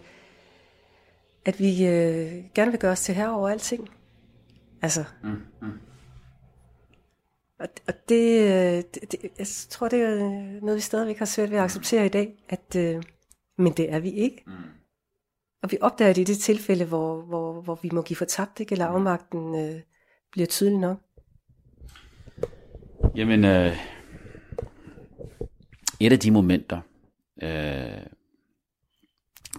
at 1.45 1.59
vi 1.59 1.87
øh, 1.87 2.45
gerne 2.55 2.71
vil 2.71 2.81
gøre 2.81 2.93
os 2.93 3.01
til 3.01 3.15
herre 3.15 3.37
over 3.37 3.49
alting. 3.49 3.91
Altså. 4.85 5.05
Mm, 5.23 5.31
mm. 5.63 5.79
Og, 7.59 7.69
og 7.87 7.95
det, 8.09 8.95
det, 8.95 9.13
det, 9.13 9.31
jeg 9.39 9.47
tror, 9.47 9.89
det 9.89 10.03
er 10.03 10.17
noget, 10.61 10.77
vi 10.77 10.81
stadigvæk 10.81 11.19
har 11.19 11.25
svært 11.25 11.51
ved 11.51 11.59
at 11.59 11.65
acceptere 11.65 12.07
i 12.07 12.09
dag, 12.09 12.45
at, 12.49 12.77
øh, 12.77 13.03
men 13.59 13.73
det 13.73 13.93
er 13.93 14.01
vi 14.01 14.11
ikke. 14.11 14.43
Mm. 14.47 14.53
Og 15.63 15.71
vi 15.71 15.79
opdager 15.81 16.13
det 16.13 16.21
i 16.21 16.33
det 16.33 16.39
tilfælde, 16.39 16.85
hvor, 16.85 17.23
hvor, 17.23 17.61
hvor 17.61 17.79
vi 17.83 17.91
må 17.93 18.03
give 18.03 18.17
for 18.17 18.25
tabt, 18.25 18.61
ikke? 18.61 18.73
eller 18.73 18.87
afmagten 18.87 19.55
øh, 19.55 19.81
bliver 20.33 20.47
tydelig 20.47 20.79
nok. 20.79 20.99
Jamen, 23.15 23.45
øh, 23.45 23.77
et 26.01 26.13
af 26.13 26.19
de 26.19 26.31
momenter, 26.31 26.81
øh, 27.43 28.07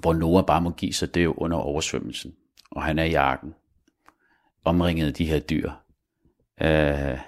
hvor 0.02 0.14
Noah 0.14 0.46
bare 0.46 0.62
må 0.62 0.70
give 0.70 0.94
sig, 0.94 1.14
det 1.14 1.20
er 1.20 1.24
jo 1.24 1.34
under 1.34 1.58
oversvømmelsen. 1.58 2.36
Og 2.72 2.84
han 2.84 3.00
er 3.00 3.04
i 3.04 3.14
arken, 3.14 3.54
omringet 4.66 5.08
af 5.08 5.14
de 5.14 5.26
her 5.26 5.40
dyr. 5.40 5.72
Øh, 6.62 7.20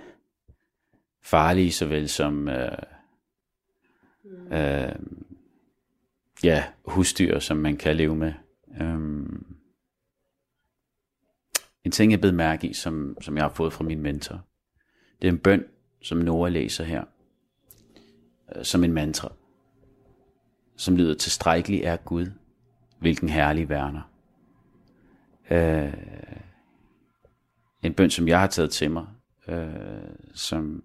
farlige 1.22 1.72
såvel 1.72 2.10
som 2.10 2.50
øh, 2.50 2.78
øh, 4.52 4.96
ja, 6.44 6.64
husdyr, 6.86 7.40
som 7.40 7.58
man 7.58 7.78
kan 7.78 7.96
leve 7.96 8.16
med. 8.16 8.34
Um, 8.82 9.56
en 11.84 11.92
ting, 11.92 12.12
jeg 12.12 12.22
blev 12.22 12.34
mærke 12.34 12.68
i, 12.68 12.74
som, 12.74 13.18
som 13.22 13.38
jeg 13.38 13.44
har 13.44 13.50
fået 13.50 13.74
fra 13.74 13.84
min 13.84 14.02
mentor, 14.02 14.42
det 15.22 15.28
er 15.28 15.32
en 15.32 15.40
bøn, 15.40 15.66
som 16.02 16.18
Noah 16.18 16.52
læser 16.52 16.84
her, 16.84 17.04
uh, 18.56 18.64
som 18.64 18.84
en 18.84 18.94
mantra, 18.94 19.32
som 20.76 20.96
lyder, 20.98 21.14
tilstrækkelig 21.14 21.82
er 21.82 21.98
Gud, 21.98 22.32
hvilken 23.00 23.30
herlig 23.30 23.70
værner. 23.70 24.12
Uh, 25.52 25.94
en 27.88 27.94
bøn, 27.94 28.10
som 28.10 28.28
jeg 28.28 28.40
har 28.40 28.48
taget 28.48 28.72
til 28.72 28.92
mig, 28.92 29.08
uh, 29.48 30.16
som 30.34 30.84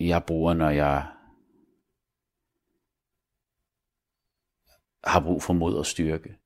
jeg 0.00 0.24
bruger, 0.26 0.54
når 0.54 0.70
jeg 0.70 1.12
har 5.04 5.20
brug 5.20 5.42
for 5.42 5.52
mod 5.52 5.74
og 5.74 5.86
styrke. 5.86 6.38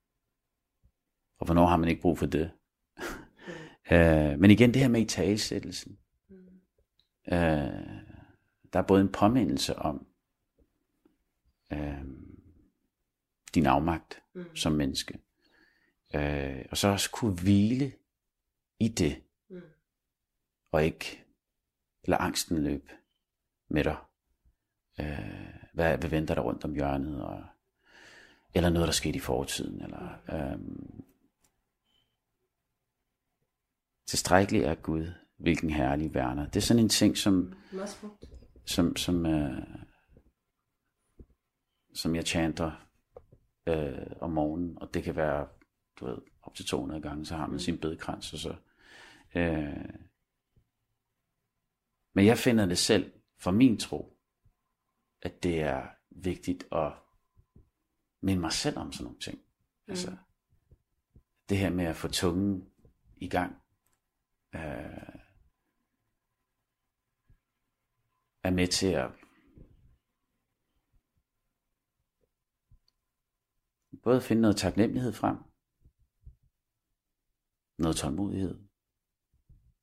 Og 1.39 1.47
hvornår 1.47 1.67
har 1.67 1.77
man 1.77 1.89
ikke 1.89 2.03
brug 2.03 2.19
for 2.19 2.27
det? 2.27 2.51
Mm. 2.97 3.05
uh, 3.93 4.39
men 4.41 4.51
igen 4.51 4.75
det 4.75 4.83
her 4.83 4.89
med 4.89 5.07
talesættelsen. 5.07 5.99
Mm. 6.29 6.37
Uh, 7.33 7.39
der 8.73 8.79
er 8.79 8.83
både 8.83 9.01
en 9.01 9.13
påmindelse 9.13 9.77
om 9.77 10.07
uh, 11.75 12.05
din 13.55 13.67
afmagt 13.67 14.23
mm. 14.35 14.57
som 14.57 14.73
menneske. 14.73 15.19
Uh, 16.15 16.65
og 16.71 16.77
så 16.77 16.89
også 16.89 17.11
kunne 17.11 17.35
hvile 17.35 17.93
i 18.81 18.89
det. 18.89 19.23
Mm. 19.51 19.61
Og 20.73 20.85
ikke 20.85 21.25
lade 22.05 22.21
angsten 22.21 22.65
løbe 22.65 22.91
med 23.69 23.85
dig. 23.85 23.97
Uh, 24.99 25.59
hvad, 25.73 25.99
hvad 25.99 26.11
venter 26.11 26.35
der 26.35 26.43
rundt 26.43 26.65
om 26.65 26.75
hjørnet? 26.75 27.23
Og, 27.23 27.45
eller 28.55 28.71
noget, 28.71 28.87
der 28.87 28.93
skete 28.93 29.17
i 29.17 29.21
fortiden, 29.21 29.83
eller 29.83 30.19
øhm, 30.33 31.05
tilstrækkeligt 34.07 34.65
er 34.65 34.75
Gud, 34.75 35.13
hvilken 35.37 35.71
herlig 35.71 36.15
værner. 36.15 36.47
Det 36.47 36.57
er 36.57 36.61
sådan 36.61 36.83
en 36.83 36.89
ting, 36.89 37.17
som, 37.17 37.55
som, 38.67 38.97
som, 38.97 39.27
øh, 39.27 39.67
som 41.95 42.15
jeg 42.15 42.27
chanter 42.27 42.89
øh, 43.67 44.07
om 44.21 44.31
morgenen, 44.31 44.79
og 44.79 44.95
det 44.95 45.03
kan 45.03 45.17
være, 45.17 45.49
du 46.01 46.07
ved, 46.07 46.19
op 46.43 46.55
til 46.55 46.67
200 46.67 47.03
gange, 47.03 47.27
så 47.27 47.37
har 47.37 47.47
man 47.47 47.53
mm. 47.53 47.59
sin 47.59 47.79
bedekrans, 47.79 48.33
og 48.33 48.39
så, 48.39 48.55
øh, 49.35 50.09
men 52.13 52.27
jeg 52.27 52.39
finder 52.39 52.67
det 52.67 52.79
selv, 52.79 53.13
for 53.37 53.51
min 53.51 53.79
tro, 53.79 54.19
at 55.23 55.43
det 55.43 55.61
er 55.61 55.87
vigtigt 56.11 56.65
at 56.73 56.93
minde 58.21 58.41
mig 58.41 58.53
selv 58.53 58.79
om 58.79 58.93
sådan 58.93 59.05
nogle 59.05 59.21
ting. 59.21 59.39
Mm. 59.39 59.91
Altså, 59.91 60.17
det 61.49 61.59
her 61.59 61.71
med 61.71 61.85
at 61.85 61.97
få 61.97 62.09
tungen 62.09 62.73
i 63.17 63.29
gang, 63.29 63.63
øh, 64.55 65.19
er 68.43 68.51
med 68.51 68.69
til 68.69 68.87
at 68.87 69.11
både 74.03 74.21
finde 74.21 74.43
noget 74.43 74.57
taknemmelighed 74.57 75.13
frem, 75.13 75.37
noget 77.79 77.97
tålmodighed, 77.97 78.68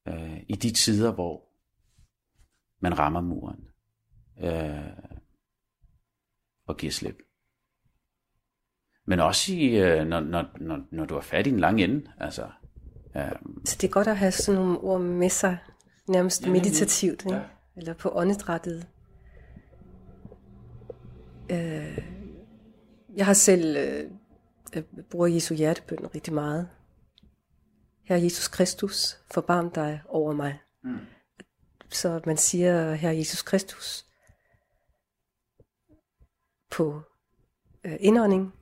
øh, 0.08 0.44
i 0.48 0.56
de 0.56 0.72
tider, 0.72 1.12
hvor 1.12 1.44
man 2.82 3.00
rammer 3.00 3.22
muren 3.22 3.68
øh, 4.44 5.16
og 6.68 6.78
giver 6.78 6.92
slip 6.92 7.18
men 9.06 9.20
også 9.20 9.54
i, 9.54 9.66
øh, 9.66 10.08
når, 10.08 10.20
når, 10.20 10.46
når, 10.60 10.80
når 10.92 11.06
du 11.06 11.16
er 11.16 11.22
fat 11.22 11.48
i 11.48 11.50
en 11.50 11.60
lang 11.60 11.82
ende. 11.82 12.12
Altså, 12.20 12.48
øh. 13.16 13.32
Så 13.66 13.78
det 13.82 13.88
er 13.88 13.92
godt 13.92 14.08
at 14.08 14.18
have 14.18 14.32
sådan 14.32 14.62
nogle 14.62 14.80
ord 14.80 15.02
med 15.02 15.30
sig, 15.30 15.58
nærmest 16.08 16.46
ja, 16.46 16.52
meditativt, 16.52 17.26
ja. 17.30 17.42
eller 17.78 17.94
på 17.94 18.12
åndedrættet. 18.14 18.88
Øh, 21.50 22.00
jeg 23.16 23.26
har 23.26 23.34
selv 23.34 23.78
øh, 23.78 24.84
bruger 25.12 25.28
Jesu 25.28 25.56
hjertebøn 25.56 26.08
rigtig 26.16 26.34
meget. 26.34 26.70
Herre 28.06 28.24
Jesus 28.24 28.48
Kristus, 28.48 29.20
forbarm 29.32 29.72
dig 29.72 30.02
over 30.08 30.34
mig. 30.34 30.60
Mm. 30.84 30.98
Så 31.90 32.22
man 32.26 32.38
siger, 32.38 32.94
Herre 32.94 33.18
Jesus 33.18 33.42
Kristus, 33.42 34.06
på 36.72 37.02
øh, 37.84 37.98
indånding, 38.00 38.54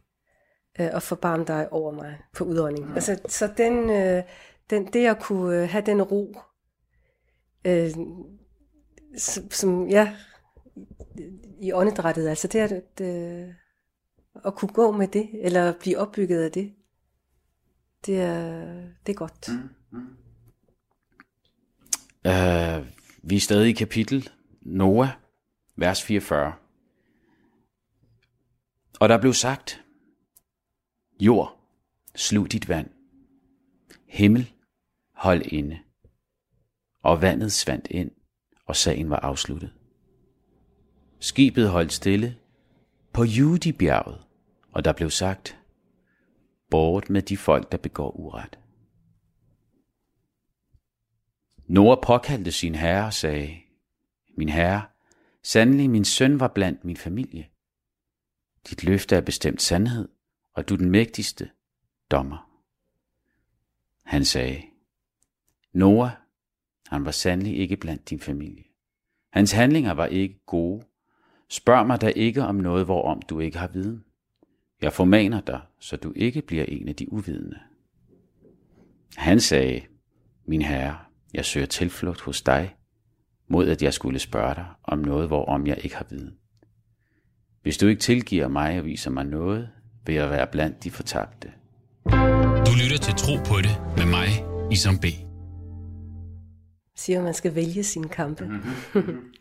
øh, 0.80 0.90
og 0.94 1.04
forbarm 1.04 1.46
dig 1.46 1.74
over 1.74 1.92
mig 1.92 2.20
på 2.34 2.44
udånding. 2.44 2.88
Mm. 2.88 2.96
Altså, 2.96 3.20
så 3.28 3.54
den, 3.58 3.90
øh, 3.90 4.24
den, 4.70 4.94
det 4.94 5.08
at 5.08 5.20
kunne 5.22 5.62
øh, 5.62 5.70
have 5.70 5.86
den 5.86 6.02
ro, 6.02 6.38
øh, 7.66 7.92
som, 9.18 9.52
som, 9.52 9.88
ja, 9.90 10.16
i 11.60 11.74
åndedrættet, 11.74 12.30
altså 12.30 12.48
det 12.48 12.62
er 12.62 12.82
det, 12.98 13.56
at 14.46 14.56
kunne 14.56 14.74
gå 14.74 14.92
med 14.92 15.08
det, 15.08 15.30
eller 15.34 15.74
blive 15.80 15.98
opbygget 15.98 16.44
af 16.44 16.52
det, 16.52 16.74
det 18.06 18.22
er, 18.22 18.66
det 19.06 19.14
er 19.14 19.18
godt. 19.18 19.50
Mm. 19.50 19.70
Mm. 19.92 20.18
Uh, 22.26 22.88
vi 23.24 23.36
er 23.36 23.40
stadig 23.40 23.70
i 23.70 23.74
kapitel 23.74 24.30
Noah, 24.62 25.10
vers 25.76 26.04
44. 26.04 26.54
Og 29.00 29.10
der 29.10 29.18
blev 29.18 29.34
sagt, 29.34 29.84
Jord, 31.20 31.60
slug 32.16 32.52
dit 32.52 32.70
vand. 32.70 32.90
Himmel, 34.08 34.54
hold 35.16 35.42
inde. 35.46 35.80
Og 37.04 37.22
vandet 37.22 37.52
svandt 37.52 37.88
ind, 37.92 38.12
og 38.66 38.76
sagen 38.76 39.10
var 39.10 39.20
afsluttet. 39.20 39.74
Skibet 41.20 41.70
holdt 41.70 41.94
stille 41.94 42.38
på 43.14 43.24
Judibjerget, 43.24 44.24
og 44.72 44.86
der 44.86 44.94
blev 44.94 45.10
sagt, 45.10 45.63
bort 46.74 47.10
med 47.10 47.22
de 47.22 47.38
folk, 47.38 47.72
der 47.72 47.78
begår 47.78 48.12
uret. 48.12 48.60
Noah 51.68 51.98
påkaldte 52.04 52.52
sin 52.52 52.76
herre 52.76 53.06
og 53.06 53.14
sagde, 53.14 53.58
Min 54.38 54.50
herre, 54.50 54.86
sandelig 55.44 55.90
min 55.90 56.06
søn 56.06 56.40
var 56.40 56.48
blandt 56.48 56.86
min 56.86 56.98
familie. 56.98 57.50
Dit 58.70 58.84
løfte 58.84 59.16
er 59.16 59.22
bestemt 59.22 59.62
sandhed, 59.62 60.10
og 60.54 60.70
du 60.70 60.76
den 60.76 60.90
mægtigste 60.90 61.50
dommer. 62.12 62.50
Han 64.04 64.26
sagde, 64.26 64.62
Noah, 65.74 66.12
han 66.88 67.06
var 67.06 67.12
sandelig 67.12 67.58
ikke 67.58 67.78
blandt 67.78 68.10
din 68.10 68.20
familie. 68.20 68.64
Hans 69.34 69.52
handlinger 69.52 69.92
var 69.92 70.06
ikke 70.06 70.46
gode. 70.46 70.86
Spørg 71.50 71.88
mig 71.88 72.02
da 72.02 72.08
ikke 72.08 72.42
om 72.42 72.56
noget, 72.56 72.86
hvorom 72.86 73.22
du 73.22 73.40
ikke 73.40 73.58
har 73.58 73.68
viden. 73.68 74.06
Jeg 74.84 74.94
formaner 74.94 75.42
dig, 75.42 75.62
så 75.80 75.98
du 75.98 76.14
ikke 76.16 76.42
bliver 76.42 76.66
en 76.68 76.88
af 76.88 76.96
de 76.96 77.14
uvidende. 77.14 77.60
Han 79.16 79.40
sagde, 79.40 79.82
min 80.46 80.62
herre, 80.62 80.98
jeg 81.34 81.46
søger 81.46 81.66
tilflugt 81.66 82.22
hos 82.22 82.42
dig, 82.42 82.76
mod 83.48 83.70
at 83.70 83.82
jeg 83.82 83.94
skulle 83.94 84.20
spørge 84.20 84.56
dig 84.56 84.66
om 84.84 85.00
noget, 85.00 85.28
hvorom 85.28 85.68
jeg 85.68 85.78
ikke 85.84 85.96
har 85.96 86.06
viden. 86.10 86.38
Hvis 87.62 87.78
du 87.78 87.88
ikke 87.88 88.02
tilgiver 88.02 88.48
mig 88.48 88.80
og 88.80 88.86
viser 88.86 89.12
mig 89.12 89.26
noget, 89.26 89.70
vil 90.06 90.16
jeg 90.16 90.30
være 90.30 90.48
blandt 90.52 90.84
de 90.84 90.92
fortabte. 90.92 91.54
Du 92.66 92.72
lytter 92.84 92.98
til 93.02 93.14
Tro 93.14 93.36
på 93.36 93.62
det 93.62 93.82
med 93.98 94.06
mig, 94.06 94.28
Isam 94.72 94.98
B. 94.98 95.06
Siger, 96.96 97.20
at 97.20 97.24
man 97.24 97.34
skal 97.34 97.56
vælge 97.56 97.84
sine 97.84 98.10
kampe. 98.10 98.50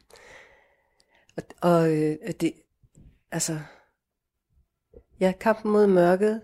og 1.37 1.43
og 1.61 1.93
øh, 1.97 2.17
det, 2.41 2.53
altså, 3.33 3.59
ja, 5.23 5.33
kampen 5.41 5.73
mod 5.73 5.87
mørket 5.87 6.41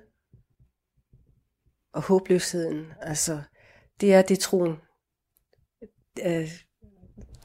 og 1.92 2.02
håbløsheden, 2.02 2.86
altså, 3.00 3.42
det 4.00 4.14
er 4.14 4.22
det 4.22 4.38
troen, 4.38 4.76
øh, 6.26 6.50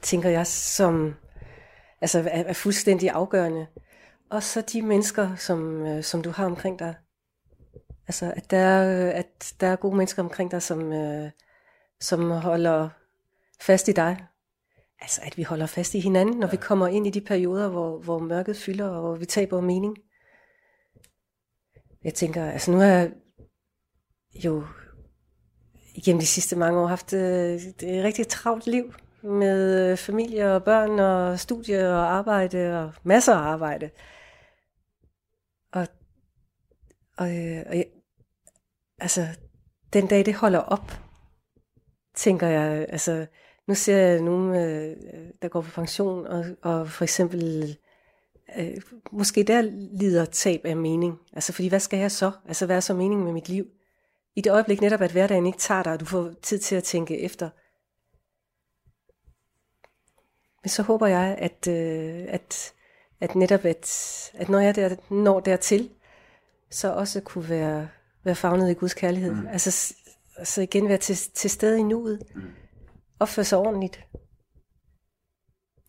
tænker 0.02 0.30
jeg, 0.30 0.48
som 0.48 1.16
altså, 2.02 2.20
er, 2.20 2.44
er 2.44 2.54
fuldstændig 2.54 3.10
afgørende. 3.10 3.68
Og 4.30 4.44
så 4.44 4.62
de 4.62 4.82
mennesker, 4.82 5.36
som, 5.36 5.86
øh, 5.86 6.04
som 6.04 6.22
du 6.22 6.30
har 6.30 6.46
omkring 6.46 6.80
dig. 6.80 6.96
Altså, 8.08 8.34
at 8.36 8.52
der, 8.52 8.58
er, 8.58 9.12
at 9.12 9.54
der 9.60 9.68
er 9.68 9.76
gode 9.76 9.96
mennesker 9.96 10.24
omkring 10.24 10.52
dig, 10.52 10.62
som, 10.62 10.94
øh, 10.94 11.32
som 12.00 12.32
holder 12.32 12.90
fast 13.62 13.88
i 13.88 13.92
dig. 13.92 14.26
Altså, 15.02 15.22
at 15.24 15.38
vi 15.38 15.44
holder 15.44 15.66
fast 15.66 15.94
i 15.94 16.00
hinanden, 16.00 16.40
når 16.40 16.48
vi 16.48 16.58
kommer 16.58 16.88
ind 16.88 17.08
i 17.08 17.10
de 17.10 17.22
perioder, 17.22 17.70
hvor, 17.70 18.00
hvor 18.00 18.20
mørket 18.20 18.58
fylder, 18.58 18.90
og 18.90 19.02
hvor 19.02 19.16
vi 19.16 19.26
taber 19.26 19.62
mening. 19.62 19.98
Jeg 22.04 22.14
tænker, 22.14 22.52
altså 22.52 22.72
nu 22.72 22.78
har 22.78 22.86
jeg 22.86 23.12
jo 24.34 24.64
igennem 25.96 26.20
de 26.20 26.28
sidste 26.28 26.56
mange 26.56 26.80
år 26.80 26.88
haft 26.88 27.14
et, 27.14 27.84
et 27.84 28.04
rigtig 28.04 28.28
travlt 28.28 28.68
liv 28.68 28.94
med 29.24 29.92
øh, 29.92 29.98
familie 29.98 30.54
og 30.54 30.64
børn 30.64 31.00
og 31.00 31.40
studie 31.40 31.90
og 31.90 32.14
arbejde 32.14 32.84
og 32.84 32.94
masser 33.04 33.34
af 33.34 33.40
arbejde. 33.40 33.90
Og, 35.72 35.88
og, 37.18 37.38
øh, 37.38 37.64
og 37.70 37.78
jeg, 37.78 37.86
altså, 39.00 39.28
den 39.94 40.08
dag 40.08 40.26
det 40.26 40.34
holder 40.34 40.60
op, 40.60 40.92
tænker 42.16 42.48
jeg, 42.48 42.86
altså, 42.90 43.26
nu 43.68 43.76
ser 43.76 43.98
jeg 43.98 44.22
nogen, 44.22 44.54
der 45.42 45.48
går 45.48 45.62
på 45.62 45.72
pension, 45.72 46.28
og, 46.28 46.46
og 46.62 46.90
for 46.90 47.04
eksempel, 47.04 47.78
øh, 48.58 48.82
måske 49.12 49.44
der 49.44 49.62
lider 50.00 50.26
tab 50.26 50.62
af 50.64 50.78
mening. 50.78 51.20
Altså, 51.34 51.54
fordi 51.54 51.68
hvad 51.68 51.80
skal 51.80 52.00
jeg 52.00 52.12
så? 52.12 52.32
Altså, 52.48 52.66
hvad 52.66 52.76
er 52.76 52.80
så 52.80 52.94
meningen 52.94 53.26
med 53.26 53.34
mit 53.34 53.50
liv? 53.50 53.66
I 54.36 54.42
det 54.42 54.52
øjeblik 54.52 54.82
netop, 54.82 55.02
at 55.02 55.12
hverdagen 55.12 55.46
ikke 55.46 55.60
tager 55.60 55.84
dig, 55.84 55.94
og 55.94 56.00
du 56.00 56.06
får 56.06 56.34
tid 56.42 56.60
til 56.60 56.76
at 56.76 56.84
tænke 56.84 57.20
efter. 57.20 57.50
Men 60.64 60.70
så 60.70 60.84
håber 60.84 61.08
jeg, 61.08 61.36
at, 61.40 61.68
øh, 61.68 62.26
at, 62.28 62.74
at 63.20 63.36
netop, 63.36 63.66
at, 63.66 64.32
at 64.34 64.50
når 64.50 64.60
jeg 64.60 64.76
der, 64.76 64.96
når 65.14 65.40
dertil, 65.40 65.90
så 66.70 66.94
også 66.94 67.22
kunne 67.22 67.50
være, 67.50 67.90
være 68.24 68.36
fagnet 68.36 68.72
i 68.72 68.74
Guds 68.74 68.94
kærlighed. 68.94 69.34
Mm. 69.34 69.48
Altså, 69.48 69.96
altså 70.38 70.62
igen 70.62 70.90
være 70.90 70.98
til, 70.98 71.16
til 71.16 71.50
stede 71.50 71.80
i 71.80 71.84
nuet. 71.84 72.24
Mm. 72.36 72.42
Opføre 73.20 73.46
sig 73.46 73.58
ordentligt. 73.58 74.08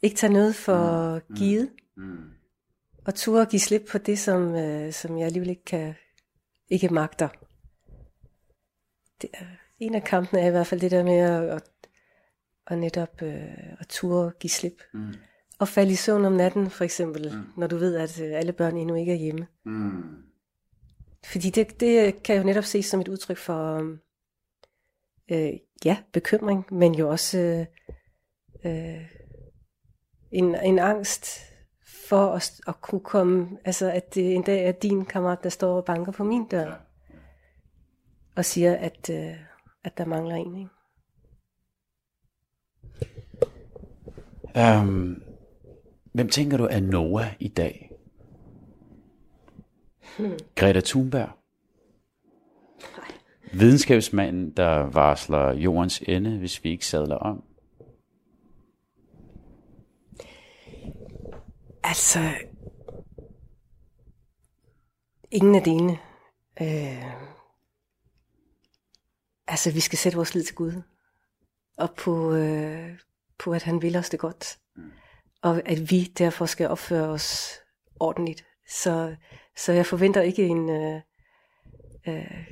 Ikke 0.03 0.17
tage 0.17 0.33
noget 0.33 0.55
for 0.55 1.15
mm. 1.29 1.37
givet. 1.37 1.71
Mm. 1.97 2.34
Og 3.07 3.15
turde 3.15 3.47
give 3.47 3.61
slip 3.61 3.83
på 3.91 3.99
det, 3.99 4.19
som, 4.19 4.55
øh, 4.55 4.93
som 4.93 5.19
jeg 5.19 5.27
alligevel 5.27 5.51
ikke, 5.51 5.65
kan, 5.65 5.95
ikke 6.71 6.89
magter 6.89 7.29
det 9.23 9.31
er, 9.35 9.47
en 9.79 9.95
af 9.95 10.05
kampene 10.05 10.41
er 10.41 10.47
i 10.47 10.51
hvert 10.51 10.67
fald 10.67 10.81
det 10.81 10.91
der 10.91 11.05
med 11.05 11.19
at, 11.19 11.43
at, 11.43 11.71
at 12.67 12.79
netop 12.79 13.23
øh, 13.23 13.73
at 13.81 13.87
ture 13.89 14.33
give 14.41 14.51
slip. 14.51 14.83
Mm. 14.95 15.15
Og 15.59 15.69
falde 15.69 15.93
i 15.93 15.95
søvn 15.95 16.25
om 16.25 16.33
natten, 16.33 16.71
for 16.71 16.85
eksempel, 16.85 17.33
mm. 17.33 17.43
når 17.57 17.67
du 17.67 17.77
ved, 17.77 17.97
at 17.97 18.21
øh, 18.21 18.39
alle 18.39 18.53
børn 18.53 18.77
endnu 18.77 18.95
ikke 18.95 19.13
er 19.13 19.17
hjemme. 19.17 19.47
Mm. 19.65 20.03
Fordi 21.25 21.51
det, 21.51 21.81
det 21.81 22.23
kan 22.23 22.37
jo 22.37 22.43
netop 22.43 22.65
ses 22.65 22.87
som 22.87 23.01
et 23.01 23.09
udtryk 23.09 23.37
for, 23.37 23.97
øh, 25.31 25.53
ja, 25.85 25.97
bekymring, 26.13 26.65
men 26.71 26.95
jo 26.95 27.11
også 27.11 27.39
øh, 27.39 27.67
øh, 28.65 29.07
en, 30.33 30.55
en 30.55 30.79
angst 30.79 31.41
for 32.09 32.33
at, 32.33 32.61
at 32.67 32.81
kunne 32.81 33.01
komme, 33.01 33.59
altså 33.65 33.91
at 33.91 34.15
det 34.15 34.35
en 34.35 34.43
dag 34.43 34.67
er 34.67 34.73
din 34.73 35.05
kammerat, 35.05 35.43
der 35.43 35.49
står 35.49 35.77
og 35.77 35.85
banker 35.85 36.13
på 36.13 36.25
min 36.25 36.45
dør 36.45 36.75
og 38.37 38.45
siger, 38.45 38.77
at, 38.77 39.11
øh, 39.11 39.37
at 39.85 39.99
der 39.99 40.05
mangler 40.05 40.35
en. 40.35 40.57
Ikke? 40.57 40.71
Um, 44.81 45.23
hvem 46.13 46.29
tænker 46.29 46.57
du 46.57 46.65
er 46.65 46.81
Noah 46.81 47.27
i 47.41 47.49
dag? 47.49 47.91
Hmm. 50.19 50.39
Greta 50.55 50.81
Thunberg? 50.81 51.29
Nej. 52.97 53.13
Videnskabsmanden, 53.53 54.51
der 54.51 54.79
varsler 54.79 55.53
jordens 55.53 56.03
ende, 56.07 56.39
hvis 56.39 56.65
vi 56.65 56.71
ikke 56.71 56.87
sadler 56.87 57.17
om? 57.17 57.45
Altså, 61.85 62.21
ingen 65.31 65.55
af 65.55 65.63
delene. 65.63 65.99
Øh, 66.61 67.35
Altså, 69.47 69.71
vi 69.71 69.81
skal 69.81 69.99
sætte 69.99 70.17
vores 70.17 70.35
lid 70.35 70.43
til 70.43 70.55
Gud. 70.55 70.83
Og 71.79 71.95
på, 71.95 72.35
øh, 72.35 72.99
på 73.39 73.53
at 73.53 73.63
han 73.63 73.83
vil 73.83 73.97
os 73.97 74.11
det 74.11 74.21
godt. 74.21 74.59
Mm. 74.77 74.83
Og 75.43 75.63
at 75.69 75.91
vi 75.91 76.13
derfor 76.19 76.47
skal 76.47 76.69
opføre 76.69 77.09
os 77.09 77.53
ordentligt. 78.01 78.45
Så, 78.69 79.17
så 79.57 79.73
jeg 79.73 79.87
forventer 79.87 80.21
ikke 80.21 80.47
en... 80.47 80.71
Øh, 80.71 81.01
øh, 82.09 82.47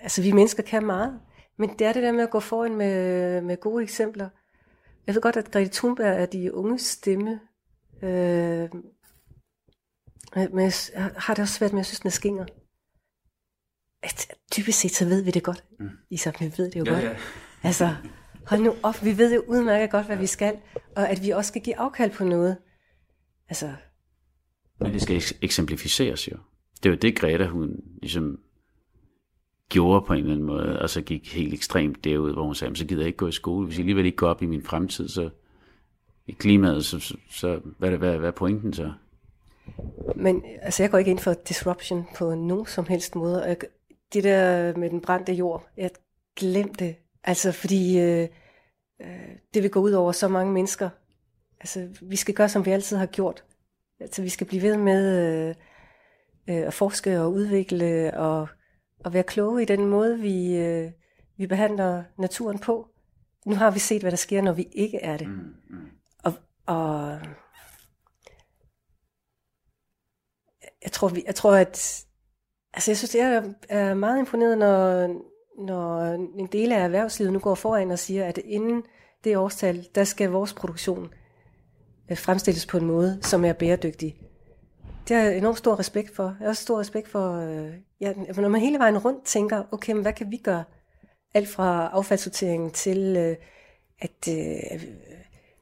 altså, 0.00 0.22
vi 0.22 0.32
mennesker 0.32 0.62
kan 0.62 0.86
meget. 0.86 1.20
Men 1.56 1.78
det 1.78 1.86
er 1.86 1.92
det 1.92 2.02
der 2.02 2.12
med 2.12 2.22
at 2.22 2.30
gå 2.30 2.40
foran 2.40 2.76
med, 2.76 3.40
med 3.40 3.60
gode 3.60 3.82
eksempler. 3.82 4.28
Jeg 5.06 5.14
ved 5.14 5.22
godt, 5.22 5.36
at 5.36 5.50
Grete 5.50 5.70
Thunberg 5.72 6.22
er 6.22 6.26
de 6.26 6.54
unge 6.54 6.78
stemme. 6.78 7.40
Øh, 8.02 8.68
men 10.52 10.60
jeg 10.60 10.72
har 11.16 11.34
det 11.34 11.42
også 11.42 11.54
svært 11.54 11.72
med, 11.72 11.78
at 11.78 11.80
jeg 11.80 11.86
synes, 11.86 12.00
den 12.00 12.06
er 12.06 12.10
skinger 12.10 12.44
at 14.02 14.34
dybest 14.56 14.80
set, 14.80 14.90
så 14.90 15.04
ved 15.04 15.22
vi 15.22 15.30
det 15.30 15.42
godt. 15.42 15.64
Mm. 15.78 15.88
Isam, 16.10 16.34
vi 16.40 16.52
ved 16.56 16.70
det 16.70 16.76
jo 16.76 16.84
ja, 16.84 16.90
godt. 16.90 17.04
Ja. 17.04 17.16
Altså, 17.62 17.94
hold 18.46 18.60
nu 18.60 18.74
op, 18.82 19.04
vi 19.04 19.18
ved 19.18 19.34
jo 19.34 19.44
udmærket 19.48 19.90
godt, 19.90 20.06
hvad 20.06 20.16
vi 20.16 20.26
skal, 20.26 20.56
og 20.96 21.08
at 21.08 21.22
vi 21.22 21.30
også 21.30 21.48
skal 21.48 21.62
give 21.62 21.76
afkald 21.76 22.10
på 22.10 22.24
noget. 22.24 22.56
Altså. 23.48 23.72
Men 24.80 24.92
det 24.92 25.02
skal 25.02 25.22
eksemplificeres 25.42 26.28
jo. 26.28 26.36
Det 26.82 26.90
var 26.90 26.96
det, 26.96 27.18
Greta, 27.18 27.46
hun 27.46 27.80
ligesom 28.02 28.38
gjorde 29.68 30.06
på 30.06 30.12
en 30.12 30.18
eller 30.18 30.32
anden 30.32 30.46
måde, 30.46 30.82
og 30.82 30.90
så 30.90 31.02
gik 31.02 31.34
helt 31.34 31.54
ekstremt 31.54 32.04
derud, 32.04 32.32
hvor 32.32 32.44
hun 32.44 32.54
sagde, 32.54 32.76
så 32.76 32.86
gider 32.86 33.02
jeg 33.02 33.06
ikke 33.06 33.16
gå 33.16 33.28
i 33.28 33.32
skole. 33.32 33.66
Hvis 33.66 33.76
jeg 33.76 33.82
alligevel 33.82 34.06
ikke 34.06 34.16
går 34.16 34.28
op 34.28 34.42
i 34.42 34.46
min 34.46 34.62
fremtid, 34.62 35.08
så 35.08 35.30
i 36.26 36.32
klimaet, 36.32 36.84
så, 36.84 37.00
så, 37.00 37.16
så 37.30 37.60
hvad, 37.78 37.92
er, 37.92 37.96
hvad, 37.96 38.18
hvad 38.18 38.28
er 38.28 38.32
pointen 38.32 38.72
så? 38.72 38.92
Men 40.16 40.44
altså, 40.62 40.82
jeg 40.82 40.90
går 40.90 40.98
ikke 40.98 41.10
ind 41.10 41.18
for 41.18 41.34
disruption 41.34 42.06
på 42.16 42.34
nogen 42.34 42.66
som 42.66 42.86
helst 42.86 43.14
måde. 43.14 43.44
Jeg, 43.44 43.56
det 44.12 44.24
der 44.24 44.76
med 44.76 44.90
den 44.90 45.00
brændte 45.00 45.32
jord, 45.32 45.68
jeg 45.76 45.90
glemte 46.36 46.84
det. 46.84 46.96
Altså, 47.24 47.52
fordi 47.52 48.00
øh, 48.00 48.28
øh, 49.02 49.08
det 49.54 49.62
vil 49.62 49.70
gå 49.70 49.80
ud 49.80 49.92
over 49.92 50.12
så 50.12 50.28
mange 50.28 50.52
mennesker. 50.52 50.90
Altså, 51.60 51.88
vi 52.02 52.16
skal 52.16 52.34
gøre, 52.34 52.48
som 52.48 52.66
vi 52.66 52.70
altid 52.70 52.96
har 52.96 53.06
gjort. 53.06 53.44
Altså, 54.00 54.22
vi 54.22 54.28
skal 54.28 54.46
blive 54.46 54.62
ved 54.62 54.76
med 54.76 55.18
øh, 55.18 55.54
øh, 56.48 56.66
at 56.66 56.74
forske 56.74 57.20
og 57.20 57.32
udvikle 57.32 58.16
og, 58.16 58.48
og 59.04 59.12
være 59.12 59.22
kloge 59.22 59.62
i 59.62 59.64
den 59.64 59.86
måde, 59.86 60.18
vi, 60.18 60.56
øh, 60.56 60.90
vi 61.36 61.46
behandler 61.46 62.02
naturen 62.18 62.58
på. 62.58 62.88
Nu 63.46 63.54
har 63.54 63.70
vi 63.70 63.78
set, 63.78 64.02
hvad 64.02 64.10
der 64.10 64.16
sker, 64.16 64.42
når 64.42 64.52
vi 64.52 64.68
ikke 64.72 64.98
er 64.98 65.16
det. 65.16 65.28
Mm, 65.28 65.54
mm. 65.70 65.76
Og, 66.66 67.20
jeg 70.82 70.92
tror, 70.92 71.08
vi, 71.08 71.22
jeg 71.26 71.34
tror, 71.34 71.54
at 71.54 72.06
Altså 72.74 72.90
jeg 72.90 72.98
synes, 72.98 73.14
jeg 73.14 73.54
er 73.68 73.94
meget 73.94 74.18
imponeret, 74.18 74.58
når, 74.58 75.06
når 75.66 76.00
en 76.38 76.46
del 76.46 76.72
af 76.72 76.84
erhvervslivet 76.84 77.32
nu 77.32 77.38
går 77.38 77.54
foran 77.54 77.90
og 77.90 77.98
siger, 77.98 78.24
at 78.24 78.38
inden 78.38 78.82
det 79.24 79.36
årstal, 79.36 79.88
der 79.94 80.04
skal 80.04 80.30
vores 80.30 80.52
produktion 80.54 81.10
øh, 82.10 82.18
fremstilles 82.18 82.66
på 82.66 82.78
en 82.78 82.86
måde, 82.86 83.18
som 83.22 83.44
er 83.44 83.52
bæredygtig. 83.52 84.16
Det 85.08 85.16
har 85.16 85.24
jeg 85.24 85.38
enormt 85.38 85.58
stor 85.58 85.78
respekt 85.78 86.16
for. 86.16 86.24
Jeg 86.24 86.36
har 86.40 86.48
også 86.48 86.62
stor 86.62 86.80
respekt 86.80 87.08
for, 87.08 87.32
øh, 87.32 87.74
ja, 88.00 88.12
når 88.12 88.48
man 88.48 88.60
hele 88.60 88.78
vejen 88.78 88.98
rundt 88.98 89.24
tænker, 89.24 89.62
okay, 89.72 89.92
men 89.92 90.02
hvad 90.02 90.12
kan 90.12 90.30
vi 90.30 90.36
gøre? 90.36 90.64
Alt 91.34 91.48
fra 91.48 91.90
affaldssorteringen 91.92 92.70
til, 92.70 93.16
øh, 93.16 93.36
at, 93.98 94.28
øh, 94.28 94.82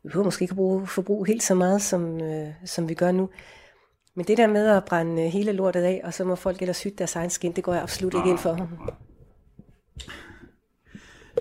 vi 0.02 0.08
behøver 0.08 0.24
måske 0.24 0.42
ikke 0.42 0.52
at 0.52 0.56
bruge, 0.56 0.86
forbrug 0.86 1.24
helt 1.24 1.42
så 1.42 1.54
meget, 1.54 1.82
som, 1.82 2.20
øh, 2.20 2.48
som 2.64 2.88
vi 2.88 2.94
gør 2.94 3.12
nu. 3.12 3.30
Men 4.14 4.26
det 4.26 4.38
der 4.38 4.46
med 4.46 4.66
at 4.66 4.84
brænde 4.84 5.22
øh, 5.22 5.28
hele 5.28 5.52
lortet 5.52 5.82
af, 5.82 6.00
og 6.04 6.14
så 6.14 6.24
må 6.24 6.34
folk 6.34 6.62
ellers 6.62 6.82
hytte 6.82 6.98
deres 6.98 7.16
egen 7.16 7.30
skin, 7.30 7.52
det 7.52 7.64
går 7.64 7.72
jeg 7.72 7.82
absolut 7.82 8.14
ikke 8.14 8.30
ind 8.30 8.38
for. 8.38 8.68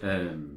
Øhm. 0.04 0.56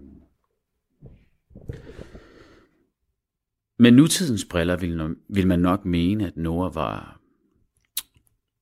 Med 3.78 3.90
nutidens 3.90 4.44
briller 4.44 4.76
vil, 4.76 5.16
vil 5.28 5.46
man 5.46 5.58
nok 5.58 5.84
mene, 5.84 6.26
at 6.26 6.36
Noah 6.36 6.74
var 6.74 7.20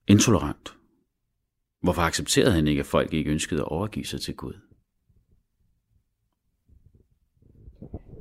intolerant. 0.07 0.77
Hvorfor 1.83 2.03
accepterede 2.03 2.53
han 2.53 2.67
ikke, 2.67 2.81
at 2.81 2.87
folk 2.87 3.15
ikke 3.15 3.31
ønskede 3.31 3.61
at 3.61 3.69
overgive 3.69 4.05
sig 4.05 4.21
til 4.21 4.37
Gud? 4.37 4.70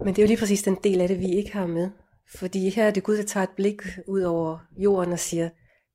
Men 0.10 0.16
det 0.16 0.22
er 0.22 0.26
jo 0.26 0.28
lige 0.28 0.40
præcis 0.40 0.64
den 0.64 0.78
del 0.84 1.02
af 1.02 1.08
det, 1.08 1.20
vi 1.20 1.36
ikke 1.36 1.54
har 1.54 1.68
med. 1.68 1.90
Fordi 2.36 2.70
her 2.70 2.84
er 2.84 2.92
det 2.92 3.04
Gud, 3.04 3.18
der 3.18 3.24
tager 3.24 3.44
et 3.44 3.50
blik 3.50 3.82
ud 4.08 4.22
over 4.22 4.58
jorden 4.78 5.14
og 5.14 5.20
siger, 5.20 5.50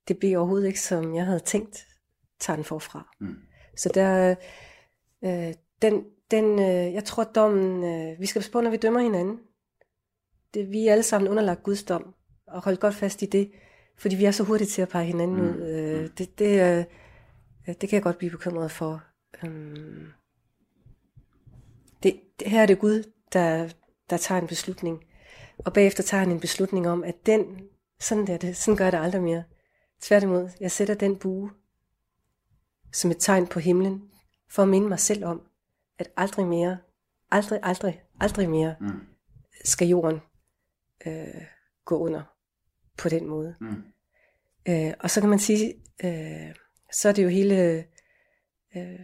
det 0.07 0.17
bliver 0.17 0.37
overhovedet 0.37 0.67
ikke, 0.67 0.81
som 0.81 1.15
jeg 1.15 1.25
havde 1.25 1.39
tænkt, 1.39 1.87
tager 2.39 2.55
den 2.55 2.65
forfra. 2.65 3.15
Mm. 3.19 3.35
Så 3.77 3.91
der, 3.93 4.35
øh, 5.23 5.53
den, 5.81 6.05
den, 6.31 6.59
øh, 6.59 6.93
jeg 6.93 7.03
tror, 7.03 7.23
dommen, 7.23 7.83
øh, 7.83 8.19
vi 8.19 8.25
skal 8.25 8.39
passe 8.39 8.51
på, 8.51 8.61
når 8.61 8.69
vi 8.69 8.77
dømmer 8.77 8.99
hinanden. 8.99 9.39
Det, 10.53 10.71
vi 10.71 10.87
er 10.87 10.91
alle 10.91 11.03
sammen 11.03 11.29
underlagt 11.29 11.63
Guds 11.63 11.83
dom, 11.83 12.13
og 12.47 12.63
hold 12.63 12.77
godt 12.77 12.95
fast 12.95 13.21
i 13.21 13.25
det, 13.25 13.51
fordi 13.97 14.15
vi 14.15 14.25
er 14.25 14.31
så 14.31 14.43
hurtige 14.43 14.67
til 14.67 14.81
at 14.81 14.89
pege 14.89 15.05
hinanden 15.05 15.37
mm. 15.37 15.43
ud. 15.43 15.61
Øh, 15.61 16.09
det, 16.17 16.39
det, 16.39 16.61
øh, 16.61 16.85
det 17.67 17.89
kan 17.89 17.93
jeg 17.93 18.03
godt 18.03 18.17
blive 18.17 18.31
bekymret 18.31 18.71
for. 18.71 19.03
Um, 19.43 20.07
det, 22.03 22.19
det, 22.39 22.47
her 22.47 22.61
er 22.61 22.65
det 22.65 22.79
Gud, 22.79 23.03
der, 23.33 23.69
der 24.09 24.17
tager 24.17 24.41
en 24.41 24.47
beslutning, 24.47 25.03
og 25.57 25.73
bagefter 25.73 26.03
tager 26.03 26.23
han 26.23 26.31
en 26.31 26.39
beslutning 26.39 26.87
om, 26.87 27.03
at 27.03 27.25
den, 27.25 27.67
sådan, 27.99 28.27
der, 28.27 28.37
det, 28.37 28.57
sådan 28.57 28.77
gør 28.77 28.85
jeg 28.85 28.91
det 28.91 28.99
aldrig 28.99 29.21
mere. 29.21 29.43
Tværtimod, 30.01 30.49
jeg 30.59 30.71
sætter 30.71 30.93
den 30.93 31.15
bue 31.15 31.51
som 32.91 33.11
et 33.11 33.17
tegn 33.19 33.47
på 33.47 33.59
himlen, 33.59 34.11
for 34.49 34.63
at 34.63 34.69
minde 34.69 34.87
mig 34.87 34.99
selv 34.99 35.25
om, 35.25 35.41
at 35.99 36.11
aldrig 36.17 36.47
mere, 36.47 36.77
aldrig, 37.31 37.59
aldrig, 37.63 38.01
aldrig 38.19 38.49
mere 38.49 38.75
mm. 38.81 39.01
skal 39.63 39.87
jorden 39.87 40.21
øh, 41.07 41.41
gå 41.85 41.97
under 41.97 42.21
på 42.97 43.09
den 43.09 43.27
måde. 43.27 43.55
Mm. 43.61 43.83
Øh, 44.69 44.93
og 44.99 45.09
så 45.09 45.21
kan 45.21 45.29
man 45.29 45.39
sige, 45.39 45.73
øh, 46.03 46.55
så 46.93 47.09
er 47.09 47.13
det 47.13 47.23
jo 47.23 47.29
hele, 47.29 47.85
øh, 48.75 48.99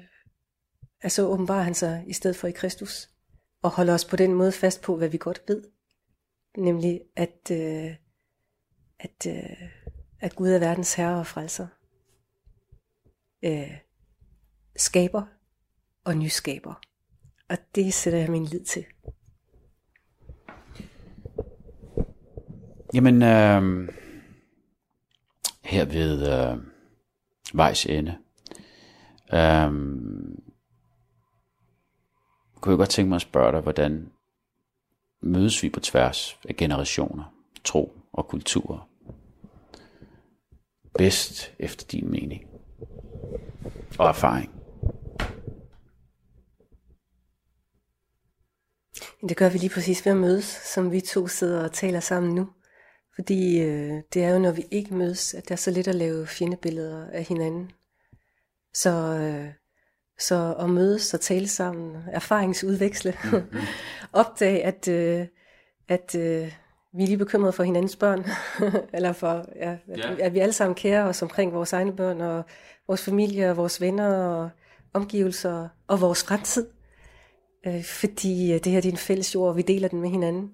altså 1.02 1.28
åbenbarer 1.28 1.64
han 1.64 1.74
sig 1.74 2.04
i 2.08 2.14
stedet 2.14 2.36
for 2.36 2.48
i 2.48 2.52
Kristus, 2.52 3.11
og 3.62 3.70
holder 3.70 3.94
os 3.94 4.06
på 4.06 4.16
den 4.16 4.34
måde 4.34 4.52
fast 4.52 4.82
på, 4.82 4.98
hvad 4.98 5.10
vi 5.10 5.18
godt 5.18 5.42
ved, 5.48 5.64
nemlig 6.58 7.02
at, 7.16 7.52
øh, 7.52 7.96
at, 9.00 9.28
øh, 9.28 9.70
at 10.20 10.36
Gud 10.36 10.50
er 10.50 10.60
verdens 10.60 10.94
herre 10.94 11.20
og 11.20 11.28
frelser, 11.28 11.68
øh, 13.44 13.78
skaber 14.76 15.24
og 16.04 16.18
nyskaber. 16.18 16.74
Og 17.50 17.58
det 17.76 17.94
sætter 17.94 18.20
jeg 18.20 18.32
min 18.32 18.46
lid 18.46 18.64
til. 18.64 18.86
Jamen, 22.94 23.16
øh, 23.24 23.90
her 25.64 25.86
ved 25.86 26.34
øh, 26.34 26.58
vejs 27.54 27.86
ende, 27.86 28.18
øh, 29.34 29.72
kunne 32.62 32.72
jeg 32.72 32.78
godt 32.78 32.90
tænke 32.90 33.10
mig 33.10 33.16
at 33.16 33.22
spørge 33.22 33.52
dig, 33.52 33.62
hvordan 33.62 34.12
mødes 35.22 35.64
vi 35.64 35.70
på 35.70 35.80
tværs 35.80 36.40
af 36.50 36.56
generationer, 36.56 37.36
tro 37.64 37.94
og 38.14 38.28
kulturer? 38.28 38.90
Bedst 40.98 41.54
efter 41.60 41.88
din 41.88 42.12
mening 42.12 42.48
og 44.00 44.08
erfaring. 44.10 44.52
Det 49.30 49.38
gør 49.38 49.50
vi 49.50 49.58
lige 49.58 49.74
præcis 49.74 50.06
ved 50.06 50.12
at 50.12 50.18
mødes, 50.18 50.46
som 50.46 50.92
vi 50.92 51.02
to 51.02 51.28
sidder 51.28 51.64
og 51.64 51.72
taler 51.72 52.00
sammen 52.00 52.36
nu. 52.36 52.50
Fordi 53.16 53.62
øh, 53.62 54.02
det 54.14 54.24
er 54.24 54.30
jo, 54.30 54.40
når 54.40 54.52
vi 54.52 54.66
ikke 54.72 54.94
mødes, 54.94 55.34
at 55.34 55.50
der 55.50 55.56
er 55.56 55.58
så 55.58 55.72
lidt 55.72 55.88
at 55.88 55.96
lave 55.96 56.28
fjendebilleder 56.28 57.08
af 57.12 57.24
hinanden. 57.24 57.72
Så, 58.74 58.90
øh, 58.90 59.61
så 60.22 60.56
at 60.60 60.70
mødes 60.70 61.14
og 61.14 61.22
tale 61.22 61.48
sammen, 61.48 62.04
erfaringsudveksle, 62.12 63.14
mm-hmm. 63.24 63.60
opdage, 64.14 64.64
at, 64.64 64.88
øh, 64.88 65.28
at 65.88 66.16
øh, 66.16 66.54
vi 66.94 67.04
er 67.04 67.08
lige 67.08 67.18
bekymrede 67.18 67.54
for 67.54 67.64
hinandens 67.64 67.96
børn, 67.96 68.26
eller 68.96 69.14
for, 69.14 69.46
ja, 69.56 69.72
at, 69.72 70.00
yeah. 70.00 70.18
at 70.20 70.34
vi 70.34 70.40
alle 70.40 70.54
sammen 70.54 70.76
kærer 70.76 71.04
os 71.04 71.22
omkring 71.22 71.54
vores 71.54 71.74
egne 71.74 71.96
børn, 71.96 72.22
og 72.22 72.44
vores 72.88 73.02
familie, 73.02 73.50
og 73.50 73.58
vores 73.58 73.82
venner, 73.82 74.16
og 74.16 74.50
omgivelser, 74.94 75.68
og 75.88 76.02
vores 76.02 76.24
fremtid. 76.24 76.68
Øh, 77.68 77.84
fordi 77.84 78.54
øh, 78.54 78.60
det 78.64 78.72
her 78.72 78.82
det 78.82 78.90
er 78.90 78.94
en 78.94 78.98
fælles 78.98 79.36
jord, 79.36 79.50
og 79.50 79.58
vi 79.58 79.62
deler 79.62 79.88
den 79.88 80.02
med 80.02 80.10
hinanden. 80.10 80.52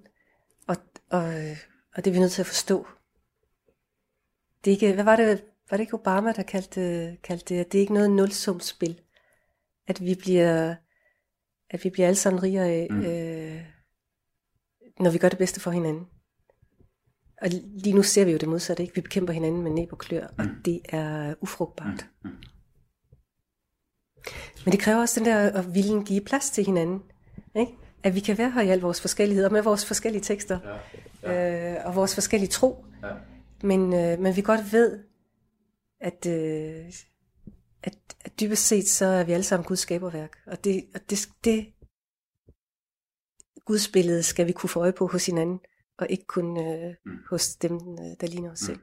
Og, 0.68 0.76
og, 1.10 1.34
øh, 1.34 1.56
og 1.96 2.04
det 2.04 2.06
er 2.06 2.12
vi 2.14 2.18
nødt 2.18 2.32
til 2.32 2.42
at 2.42 2.46
forstå. 2.46 2.86
Det 4.64 4.70
er 4.70 4.74
ikke, 4.74 4.92
hvad 4.92 5.04
var 5.04 5.16
det, 5.16 5.44
var 5.70 5.76
det 5.76 5.82
ikke 5.82 5.94
Obama, 5.94 6.32
der 6.32 6.42
kaldte, 6.42 7.16
kaldte 7.22 7.54
det, 7.54 7.72
det 7.72 7.78
er 7.78 7.82
ikke 7.82 7.94
noget 7.94 8.10
nulsumsspil. 8.10 9.00
At 9.88 10.00
vi 10.00 10.14
bliver, 10.14 10.74
at 11.70 11.84
vi 11.84 11.90
bliver 11.90 12.06
alle 12.06 12.16
sammen 12.16 12.42
rigere 12.42 12.68
af, 12.68 12.86
mm. 12.90 13.00
øh, 13.00 13.60
når 15.00 15.10
vi 15.10 15.18
gør 15.18 15.28
det 15.28 15.38
bedste 15.38 15.60
for 15.60 15.70
hinanden. 15.70 16.06
Og 17.42 17.48
lige 17.84 17.94
nu 17.94 18.02
ser 18.02 18.24
vi 18.24 18.32
jo 18.32 18.38
det 18.38 18.48
modsatte, 18.48 18.82
ikke? 18.82 18.94
Vi 18.94 19.00
bekæmper 19.00 19.32
hinanden 19.32 19.62
med 19.62 19.70
næb 19.70 19.92
og 19.92 19.98
klør, 19.98 20.26
mm. 20.26 20.34
og 20.38 20.46
det 20.64 20.80
er 20.88 21.34
ufrugtbart. 21.40 22.06
Mm. 22.24 22.30
Mm. 22.30 22.36
Men 24.64 24.72
det 24.72 24.80
kræver 24.80 25.00
også 25.00 25.20
den 25.20 25.26
der 25.26 25.50
at 25.50 25.74
viljen 25.74 26.04
give 26.04 26.20
plads 26.20 26.50
til 26.50 26.66
hinanden. 26.66 27.02
Ikke? 27.56 27.72
At 28.02 28.14
vi 28.14 28.20
kan 28.20 28.38
være 28.38 28.50
her 28.50 28.62
i 28.62 28.68
al 28.68 28.80
vores 28.80 29.00
forskellighed, 29.00 29.44
og 29.44 29.52
med 29.52 29.62
vores 29.62 29.86
forskellige 29.86 30.22
tekster, 30.22 30.58
ja, 31.22 31.32
ja. 31.32 31.78
Øh, 31.78 31.86
og 31.86 31.94
vores 31.94 32.14
forskellige 32.14 32.50
tro. 32.50 32.84
Ja. 33.02 33.08
Men, 33.62 33.92
øh, 33.94 34.18
men 34.18 34.36
vi 34.36 34.40
godt 34.40 34.72
ved, 34.72 34.98
at, 36.00 36.26
øh, 36.26 36.92
at, 37.82 37.98
at 38.20 38.40
dybest 38.40 38.66
set, 38.66 38.88
så 38.88 39.04
er 39.04 39.24
vi 39.24 39.32
alle 39.32 39.44
sammen 39.44 39.66
Guds 39.66 39.80
skaberværk. 39.80 40.38
Og 40.46 40.64
det, 40.64 40.84
og 40.94 41.10
det, 41.10 41.28
det 41.44 41.72
Guds 43.64 43.88
billede 43.88 44.22
skal 44.22 44.46
vi 44.46 44.52
kunne 44.52 44.70
få 44.70 44.80
øje 44.80 44.92
på 44.92 45.06
hos 45.06 45.26
hinanden, 45.26 45.60
og 45.98 46.06
ikke 46.10 46.26
kun 46.26 46.66
øh, 46.66 46.94
mm. 47.06 47.18
hos 47.30 47.56
dem, 47.56 47.72
øh, 47.72 48.16
der 48.20 48.26
ligner 48.26 48.52
os 48.52 48.62
mm. 48.62 48.66
selv. 48.66 48.80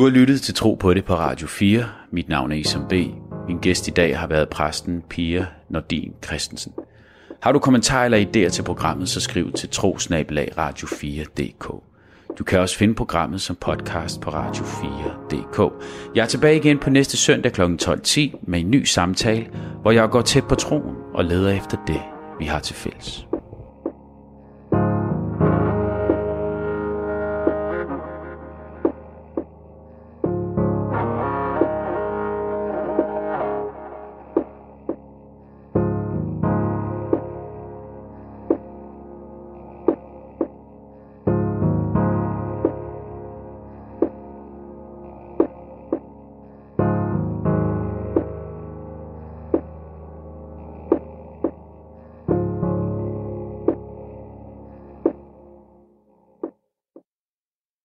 Du 0.00 0.04
har 0.04 0.10
lyttet 0.10 0.42
til 0.42 0.54
Tro 0.54 0.74
på 0.74 0.94
det 0.94 1.04
på 1.04 1.14
Radio 1.14 1.46
4. 1.46 1.84
Mit 2.10 2.28
navn 2.28 2.52
er 2.52 2.56
Isam 2.56 2.88
B. 2.88 2.92
Min 3.48 3.58
gæst 3.58 3.88
i 3.88 3.90
dag 3.90 4.18
har 4.18 4.26
været 4.26 4.48
præsten 4.48 5.02
Pia 5.08 5.46
Nordin 5.68 6.12
Christensen. 6.24 6.72
Har 7.42 7.52
du 7.52 7.58
kommentarer 7.58 8.04
eller 8.04 8.18
idéer 8.18 8.48
til 8.48 8.62
programmet, 8.62 9.08
så 9.08 9.20
skriv 9.20 9.52
til 9.52 9.68
trosnabelag 9.68 10.52
radio4.dk. 10.58 11.66
Du 12.38 12.44
kan 12.44 12.60
også 12.60 12.76
finde 12.76 12.94
programmet 12.94 13.40
som 13.40 13.56
podcast 13.56 14.20
på 14.20 14.30
radio4.dk. 14.30 15.84
Jeg 16.14 16.22
er 16.22 16.26
tilbage 16.26 16.56
igen 16.56 16.78
på 16.78 16.90
næste 16.90 17.16
søndag 17.16 17.52
kl. 17.52 17.62
12.10 17.62 18.20
med 18.42 18.60
en 18.60 18.70
ny 18.70 18.84
samtale, 18.84 19.46
hvor 19.82 19.90
jeg 19.90 20.10
går 20.10 20.22
tæt 20.22 20.44
på 20.44 20.54
troen 20.54 20.96
og 21.14 21.24
leder 21.24 21.50
efter 21.50 21.78
det, 21.86 22.00
vi 22.38 22.44
har 22.44 22.60
til 22.60 22.74
fælles. 22.74 23.29